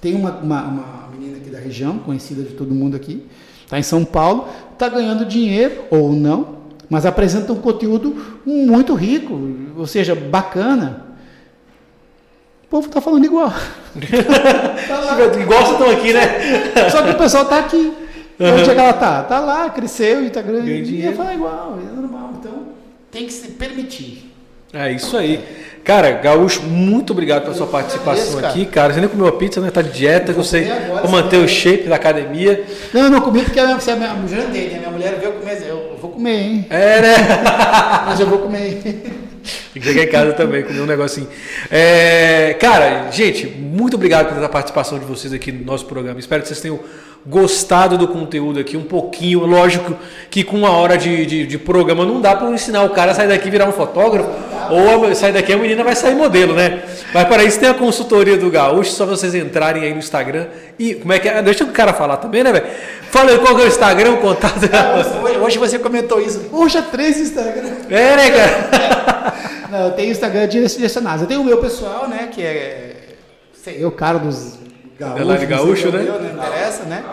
Tem 0.00 0.14
uma, 0.14 0.30
uma, 0.38 0.62
uma 0.62 1.08
menina 1.12 1.38
aqui 1.38 1.50
da 1.50 1.58
região, 1.58 1.98
conhecida 1.98 2.42
de 2.42 2.54
todo 2.54 2.74
mundo 2.74 2.96
aqui, 2.96 3.26
está 3.64 3.78
em 3.78 3.82
São 3.82 4.04
Paulo, 4.04 4.48
está 4.72 4.88
ganhando 4.88 5.24
dinheiro 5.24 5.84
ou 5.90 6.12
não, 6.12 6.56
mas 6.88 7.04
apresenta 7.04 7.52
um 7.52 7.60
conteúdo 7.60 8.40
muito 8.44 8.94
rico, 8.94 9.38
ou 9.76 9.86
seja, 9.86 10.14
bacana. 10.14 11.06
O 12.64 12.68
povo 12.68 12.88
está 12.88 13.00
falando 13.00 13.24
igual. 13.24 13.50
tá 14.88 15.40
igual 15.40 15.60
vocês 15.60 15.72
estão 15.72 15.90
aqui, 15.90 16.12
né? 16.12 16.90
Só 16.90 17.02
que 17.02 17.10
o 17.10 17.18
pessoal 17.18 17.44
está 17.44 17.58
aqui. 17.58 18.05
Uhum. 18.38 18.52
Onde 18.52 18.70
é 18.70 18.74
que 18.74 18.80
ela 18.80 18.92
tá? 18.92 19.22
Tá 19.22 19.40
lá, 19.40 19.70
cresceu 19.70 20.24
e 20.24 20.30
tá 20.30 20.42
grande. 20.42 20.70
E 20.70 21.00
ia 21.02 21.12
falar 21.12 21.34
igual, 21.34 21.78
é 21.80 21.94
normal. 21.94 22.32
Então, 22.38 22.52
tem 23.10 23.26
que 23.26 23.32
se 23.32 23.48
permitir. 23.48 24.30
É 24.72 24.92
isso 24.92 25.16
aí. 25.16 25.42
Cara, 25.82 26.10
Gaúcho, 26.10 26.62
muito 26.64 27.12
obrigado 27.12 27.42
pela 27.42 27.54
sua 27.54 27.68
participação 27.68 28.40
aqui, 28.40 28.66
cara. 28.66 28.92
Você 28.92 29.00
nem 29.00 29.08
comeu 29.08 29.28
a 29.28 29.32
pizza, 29.32 29.60
né? 29.60 29.70
Tá 29.70 29.80
de 29.80 29.92
dieta, 29.92 30.32
eu 30.32 30.42
sei 30.42 30.64
pra 30.64 31.08
manter 31.08 31.38
o 31.38 31.48
shape 31.48 31.84
da 31.84 31.94
academia. 31.94 32.64
Não, 32.92 33.04
eu 33.04 33.10
não 33.10 33.20
comi 33.20 33.42
porque 33.42 33.60
você 33.60 33.92
é 33.92 33.94
a 33.94 33.96
minha, 33.96 34.28
jantei, 34.28 34.68
né? 34.68 34.78
Minha 34.80 34.90
mulher 34.90 35.18
veio 35.20 35.32
comer, 35.34 35.62
eu 35.66 35.96
vou 36.00 36.10
comer, 36.10 36.40
hein? 36.40 36.66
É, 36.68 37.00
né? 37.00 37.14
Mas 38.04 38.18
eu 38.18 38.26
vou 38.26 38.40
comer. 38.40 38.82
Tem 39.72 39.80
que 39.80 39.88
chegar 39.88 40.02
em 40.02 40.08
casa 40.08 40.32
também, 40.32 40.64
comer 40.64 40.80
um 40.80 40.86
negocinho. 40.86 41.28
É, 41.70 42.56
cara, 42.58 43.08
gente, 43.12 43.46
muito 43.46 43.94
obrigado 43.94 44.34
pela 44.34 44.48
participação 44.48 44.98
de 44.98 45.04
vocês 45.04 45.32
aqui 45.32 45.52
no 45.52 45.64
nosso 45.64 45.86
programa. 45.86 46.18
Espero 46.18 46.42
que 46.42 46.48
vocês 46.48 46.60
tenham 46.60 46.80
gostado 47.26 47.98
do 47.98 48.06
conteúdo 48.06 48.60
aqui 48.60 48.76
um 48.76 48.84
pouquinho. 48.84 49.44
Lógico 49.44 49.96
que 50.30 50.44
com 50.44 50.56
uma 50.56 50.70
hora 50.70 50.96
de, 50.96 51.26
de, 51.26 51.46
de 51.46 51.58
programa 51.58 52.04
não 52.04 52.20
dá 52.20 52.36
para 52.36 52.48
ensinar 52.50 52.84
o 52.84 52.90
cara 52.90 53.10
a 53.10 53.14
sair 53.14 53.28
daqui 53.28 53.48
e 53.48 53.50
virar 53.50 53.68
um 53.68 53.72
fotógrafo, 53.72 54.30
ou 54.70 55.14
sair 55.14 55.32
daqui 55.32 55.52
a 55.52 55.56
menina 55.56 55.82
vai 55.82 55.96
sair 55.96 56.14
modelo, 56.14 56.54
né? 56.54 56.82
Mas 57.12 57.26
para 57.26 57.42
isso 57.42 57.58
tem 57.58 57.68
a 57.68 57.74
consultoria 57.74 58.36
do 58.36 58.50
Gaúcho, 58.50 58.92
só 58.92 59.04
vocês 59.04 59.34
entrarem 59.34 59.82
aí 59.82 59.92
no 59.92 59.98
Instagram 59.98 60.46
e 60.78 60.94
como 60.94 61.12
é 61.12 61.18
que 61.18 61.28
é? 61.28 61.42
Deixa 61.42 61.64
o 61.64 61.68
cara 61.68 61.92
falar 61.92 62.18
também, 62.18 62.44
né, 62.44 62.52
velho? 62.52 62.66
Fala 63.10 63.30
aí 63.30 63.38
qual 63.38 63.58
é 63.58 63.64
o 63.64 63.66
Instagram, 63.66 64.12
o 64.12 64.16
contato. 64.18 64.60
hoje, 65.22 65.38
hoje 65.38 65.58
você 65.58 65.78
comentou 65.78 66.20
isso. 66.20 66.40
Poxa, 66.50 66.82
três 66.82 67.18
Instagram. 67.18 67.70
É, 67.90 68.16
né, 68.16 68.30
cara? 68.30 69.34
Não, 69.70 69.86
eu 69.86 69.92
tenho 69.92 70.12
Instagram 70.12 70.46
direcionado. 70.46 71.24
Eu 71.24 71.26
tenho 71.26 71.40
o 71.40 71.44
meu 71.44 71.58
pessoal, 71.58 72.08
né, 72.08 72.28
que 72.30 72.42
é 72.42 72.96
eu, 73.72 73.90
cara 73.90 74.18
dos 74.18 74.55
gaúcho, 74.98 75.46
gaúcho 75.46 75.92
né? 75.92 76.02
Não 76.02 76.44
interessa, 76.44 76.84
né? 76.84 77.04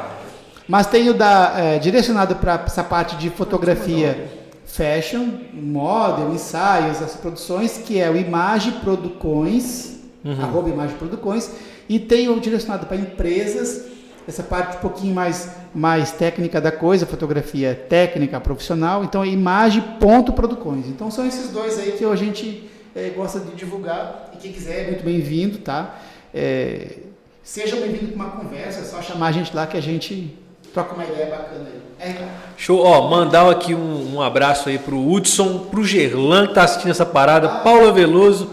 Mas 0.68 0.88
tenho 0.88 1.14
da, 1.14 1.54
é, 1.58 1.80
direcionado 1.80 2.36
para 2.38 2.64
essa 2.66 2.84
parte 2.84 3.18
de 3.18 3.30
fotografia 3.30 4.30
fashion, 4.66 5.28
model, 5.54 6.34
ensaios, 6.34 7.02
essas 7.02 7.18
produções, 7.18 7.78
que 7.78 8.00
é 8.00 8.10
o 8.10 8.16
Image 8.16 8.72
Producões, 8.84 10.00
uhum. 10.24 10.42
arroba 10.42 10.70
Image 10.70 10.94
Producões, 10.96 11.52
e 11.88 12.00
tenho 12.00 12.40
direcionado 12.40 12.88
para 12.88 12.98
empresas, 12.98 13.86
essa 14.28 14.42
parte 14.42 14.78
um 14.78 14.80
pouquinho 14.80 15.14
mais, 15.14 15.52
mais 15.76 16.12
técnica 16.12 16.62
da 16.62 16.72
coisa, 16.72 17.06
fotografia 17.06 17.76
técnica, 17.90 18.40
profissional, 18.40 19.04
então 19.04 19.22
é 19.22 19.28
image.producões. 19.28 20.88
Então 20.88 21.12
são 21.12 21.28
esses 21.28 21.50
dois 21.50 21.78
aí 21.78 21.92
que 21.92 22.06
a 22.06 22.16
gente 22.16 22.68
é, 22.96 23.10
gosta 23.10 23.40
de 23.42 23.52
divulgar, 23.52 24.32
e 24.34 24.38
quem 24.38 24.54
quiser 24.54 24.86
é 24.86 24.88
muito 24.88 25.04
bem-vindo, 25.04 25.58
tá? 25.58 26.00
É, 26.34 26.98
Seja 27.44 27.76
bem-vindo 27.76 28.14
para 28.14 28.26
uma 28.26 28.32
conversa, 28.32 28.80
é 28.80 28.84
só 28.84 29.02
chamar 29.02 29.28
a 29.28 29.32
gente 29.34 29.54
lá 29.54 29.68
que 29.68 29.76
a 29.76 29.82
gente 29.82 30.34
troca 30.74 30.96
uma 30.96 31.04
ideia 31.04 31.26
bacana 31.26 31.66
aí. 32.00 32.10
É, 32.10 32.28
Show, 32.56 32.80
ó, 32.80 33.10
mandar 33.10 33.52
aqui 33.52 33.76
um, 33.76 34.16
um 34.16 34.22
abraço 34.22 34.70
aí 34.70 34.80
pro 34.80 34.98
Hudson, 34.98 35.60
pro 35.70 35.84
Gerlan 35.84 36.48
que 36.48 36.54
tá 36.54 36.64
assistindo 36.64 36.92
essa 36.92 37.06
parada, 37.06 37.48
ah, 37.48 37.60
Paula 37.60 37.92
Veloso, 37.92 38.50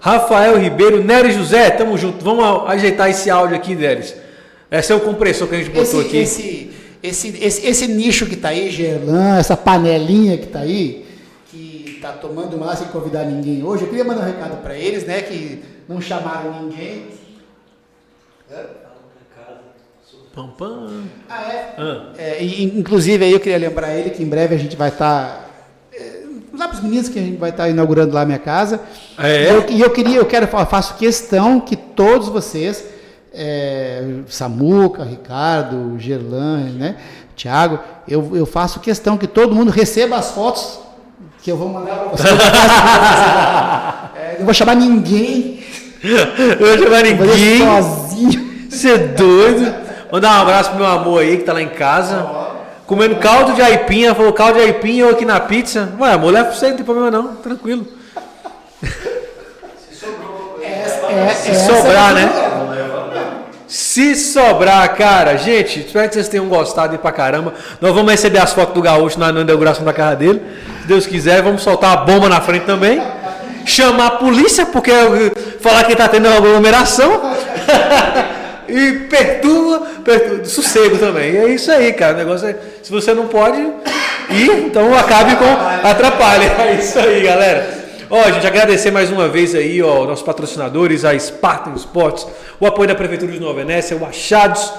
Rafael 0.00 0.58
Ribeiro, 0.58 1.04
Nery 1.04 1.30
José, 1.32 1.68
tamo 1.70 1.98
junto. 1.98 2.24
Vamos 2.24 2.70
ajeitar 2.70 3.10
esse 3.10 3.28
áudio 3.28 3.54
aqui, 3.54 3.74
Neres. 3.74 4.16
Esse 4.70 4.92
é 4.92 4.96
o 4.96 5.00
compressor 5.00 5.46
que 5.46 5.54
a 5.54 5.58
gente 5.58 5.68
botou 5.68 6.00
esse, 6.00 6.00
aqui. 6.00 6.16
Esse, 6.16 6.70
esse, 7.02 7.44
esse, 7.44 7.66
esse 7.66 7.86
nicho 7.86 8.24
que 8.24 8.36
tá 8.36 8.48
aí, 8.48 8.70
Gerlan, 8.70 9.36
essa 9.36 9.58
panelinha 9.58 10.38
que 10.38 10.46
tá 10.46 10.60
aí, 10.60 11.04
que 11.50 11.98
tá 12.00 12.12
tomando 12.12 12.56
uma 12.56 12.74
sem 12.74 12.88
convidar 12.88 13.24
ninguém 13.24 13.62
hoje, 13.62 13.82
eu 13.82 13.88
queria 13.88 14.04
mandar 14.04 14.22
um 14.22 14.26
recado 14.26 14.62
para 14.62 14.74
eles, 14.74 15.04
né, 15.04 15.20
que 15.20 15.62
não 15.86 16.00
chamaram 16.00 16.62
ninguém. 16.62 17.20
Pam, 20.34 20.48
pam. 20.48 21.04
Ah, 21.28 21.42
é? 21.42 21.74
Ah. 21.76 22.06
é 22.16 22.42
inclusive, 22.42 23.22
aí 23.22 23.32
eu 23.32 23.40
queria 23.40 23.58
lembrar 23.58 23.94
ele 23.94 24.08
que 24.10 24.22
em 24.22 24.26
breve 24.26 24.54
a 24.54 24.58
gente 24.58 24.74
vai 24.76 24.88
estar. 24.88 25.26
Tá, 25.28 25.44
é, 25.92 26.22
lá 26.54 26.68
para 26.68 26.76
os 26.76 26.82
meninos 26.82 27.10
que 27.10 27.18
a 27.18 27.22
gente 27.22 27.36
vai 27.36 27.50
estar 27.50 27.64
tá 27.64 27.68
inaugurando 27.68 28.14
lá 28.14 28.22
a 28.22 28.24
minha 28.24 28.38
casa. 28.38 28.80
Ah, 29.18 29.28
é? 29.28 29.42
E 29.68 29.78
eu, 29.78 29.86
eu, 29.86 29.90
queria, 29.90 30.16
eu 30.16 30.24
quero, 30.24 30.48
eu 30.50 30.66
faço 30.66 30.94
questão 30.94 31.60
que 31.60 31.76
todos 31.76 32.28
vocês, 32.28 32.82
é, 33.34 34.20
Samuca, 34.26 35.04
Ricardo, 35.04 35.98
Gerlan, 35.98 36.70
né, 36.78 36.96
Tiago, 37.36 37.78
eu, 38.08 38.34
eu 38.34 38.46
faço 38.46 38.80
questão 38.80 39.18
que 39.18 39.26
todo 39.26 39.54
mundo 39.54 39.70
receba 39.70 40.16
as 40.16 40.30
fotos 40.30 40.80
que 41.42 41.52
eu 41.52 41.58
vou 41.58 41.68
mandar 41.68 41.96
para 41.96 42.08
vocês. 42.08 42.30
é, 44.16 44.36
não 44.38 44.46
vou 44.46 44.54
chamar 44.54 44.76
ninguém. 44.76 45.62
Eu 46.02 46.58
vou 46.58 46.78
chamar 46.78 47.02
ninguém. 47.02 47.58
Sozinho. 47.58 48.41
Você 48.72 48.90
é 48.90 48.98
doido? 48.98 49.74
Mandar 50.10 50.38
um 50.38 50.42
abraço 50.42 50.70
pro 50.70 50.78
meu 50.78 50.88
amor 50.88 51.20
aí 51.20 51.36
que 51.36 51.44
tá 51.44 51.52
lá 51.52 51.60
em 51.60 51.68
casa. 51.68 52.26
comendo 52.86 53.16
caldo 53.16 53.52
de 53.52 53.60
aipinha, 53.60 54.14
falou 54.14 54.32
caldo 54.32 54.58
de 54.58 54.64
aipinha 54.64 55.04
ou 55.04 55.12
aqui 55.12 55.26
na 55.26 55.38
pizza. 55.38 55.90
Ué, 56.00 56.12
amor, 56.12 56.32
leva 56.32 56.46
pra 56.48 56.56
você, 56.56 56.68
não 56.70 56.76
tem 56.76 56.84
problema 56.84 57.10
não, 57.10 57.36
tranquilo. 57.36 57.86
É, 61.10 61.28
Se 61.34 61.54
sobrar, 61.66 62.14
né? 62.14 62.32
Se 63.68 64.16
sobrar, 64.16 64.96
cara, 64.96 65.36
gente, 65.36 65.80
espero 65.80 66.08
que 66.08 66.14
vocês 66.14 66.28
tenham 66.28 66.48
gostado 66.48 66.92
aí 66.92 66.98
pra 66.98 67.12
caramba. 67.12 67.52
Nós 67.78 67.94
vamos 67.94 68.10
receber 68.10 68.38
as 68.38 68.54
fotos 68.54 68.74
do 68.74 68.80
gaúcho 68.80 69.18
na 69.18 69.30
na 69.30 69.42
inauguração 69.42 69.84
da 69.84 69.92
casa 69.92 70.16
dele. 70.16 70.40
Se 70.80 70.88
Deus 70.88 71.06
quiser, 71.06 71.42
vamos 71.42 71.62
soltar 71.62 71.92
a 71.92 71.96
bomba 71.96 72.26
na 72.26 72.40
frente 72.40 72.64
também. 72.64 73.02
Chamar 73.66 74.06
a 74.06 74.10
polícia, 74.12 74.64
porque 74.64 74.92
falar 75.60 75.84
que 75.84 75.94
tá 75.94 76.08
tendo 76.08 76.26
aglomeração. 76.28 77.20
e 78.68 78.92
perturba, 79.08 79.86
perturba, 80.04 80.44
sossego 80.44 80.98
também. 80.98 81.32
E 81.32 81.36
é 81.36 81.48
isso 81.48 81.70
aí, 81.70 81.92
cara. 81.92 82.14
O 82.14 82.18
negócio 82.18 82.48
é, 82.48 82.56
se 82.82 82.90
você 82.90 83.14
não 83.14 83.28
pode 83.28 83.60
ir, 83.60 84.50
então 84.66 84.94
acabe 84.96 85.36
com 85.36 85.88
atrapalha. 85.88 86.52
É 86.62 86.74
isso 86.74 86.98
aí, 86.98 87.22
galera. 87.22 87.82
Ó, 88.08 88.30
gente, 88.30 88.46
agradecer 88.46 88.90
mais 88.90 89.10
uma 89.10 89.26
vez 89.26 89.54
aí, 89.54 89.82
ó, 89.82 90.04
nossos 90.04 90.22
patrocinadores, 90.22 91.02
a 91.02 91.18
Spartan 91.18 91.72
Sports, 91.76 92.26
o 92.60 92.66
apoio 92.66 92.88
da 92.88 92.94
Prefeitura 92.94 93.32
de 93.32 93.40
Nova 93.40 93.54
Venécia, 93.54 93.96
o 93.96 94.04
Achados, 94.04 94.70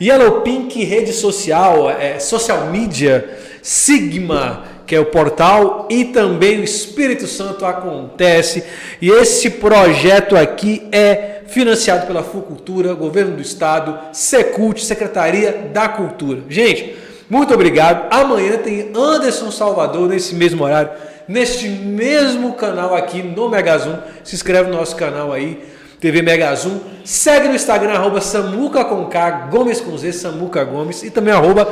Yellow 0.00 0.42
Pink 0.42 0.84
Rede 0.84 1.12
Social, 1.12 1.90
é, 1.90 2.18
Social 2.18 2.66
Media, 2.66 3.38
Sigma, 3.62 4.64
que 4.86 4.94
é 4.94 5.00
o 5.00 5.06
portal, 5.06 5.88
e 5.88 6.04
também 6.04 6.60
o 6.60 6.64
Espírito 6.64 7.26
Santo 7.26 7.64
acontece. 7.64 8.62
E 9.00 9.08
esse 9.08 9.48
projeto 9.48 10.36
aqui 10.36 10.86
é 10.92 11.31
financiado 11.52 12.06
pela 12.06 12.22
Fucultura, 12.22 12.94
Governo 12.94 13.36
do 13.36 13.42
Estado, 13.42 13.98
Secult, 14.12 14.82
Secretaria 14.82 15.70
da 15.72 15.86
Cultura. 15.86 16.40
Gente, 16.48 16.96
muito 17.28 17.52
obrigado. 17.52 18.08
Amanhã 18.10 18.56
tem 18.56 18.90
Anderson 18.96 19.50
Salvador 19.50 20.08
nesse 20.08 20.34
mesmo 20.34 20.64
horário, 20.64 20.90
neste 21.28 21.68
mesmo 21.68 22.54
canal 22.54 22.94
aqui 22.94 23.22
no 23.22 23.50
Megazum. 23.50 23.98
Se 24.24 24.34
inscreve 24.34 24.70
no 24.70 24.78
nosso 24.78 24.96
canal 24.96 25.30
aí, 25.30 25.62
TV 26.00 26.22
Megazum. 26.22 26.80
Segue 27.04 27.48
no 27.48 27.54
Instagram, 27.54 27.92
arroba 27.92 28.22
Samuca 28.22 28.84
com 28.84 29.04
K, 29.06 29.48
Gomes 29.50 29.80
com 29.80 29.96
Z, 29.96 30.12
Samuca 30.12 30.64
Gomes. 30.64 31.02
E 31.02 31.10
também 31.10 31.34
arroba 31.34 31.66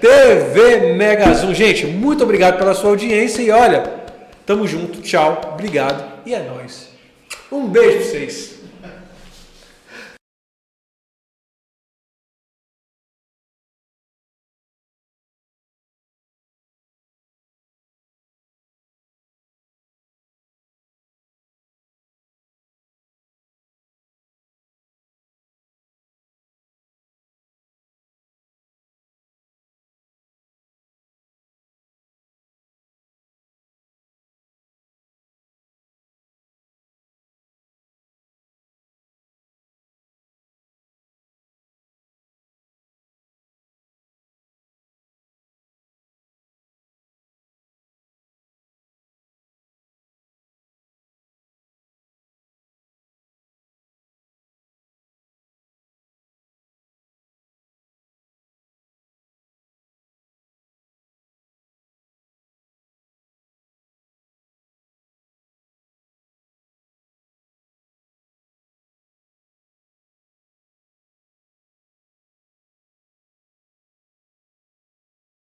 TV 0.00 0.94
Megazum. 0.94 1.52
Gente, 1.52 1.86
muito 1.86 2.24
obrigado 2.24 2.58
pela 2.58 2.72
sua 2.72 2.90
audiência 2.90 3.42
e 3.42 3.50
olha, 3.50 3.84
tamo 4.46 4.66
junto, 4.66 5.02
tchau, 5.02 5.52
obrigado 5.52 6.02
e 6.24 6.34
é 6.34 6.40
nóis. 6.40 6.88
Um 7.52 7.66
beijo 7.66 7.98
pra 7.98 8.06
vocês. 8.06 8.57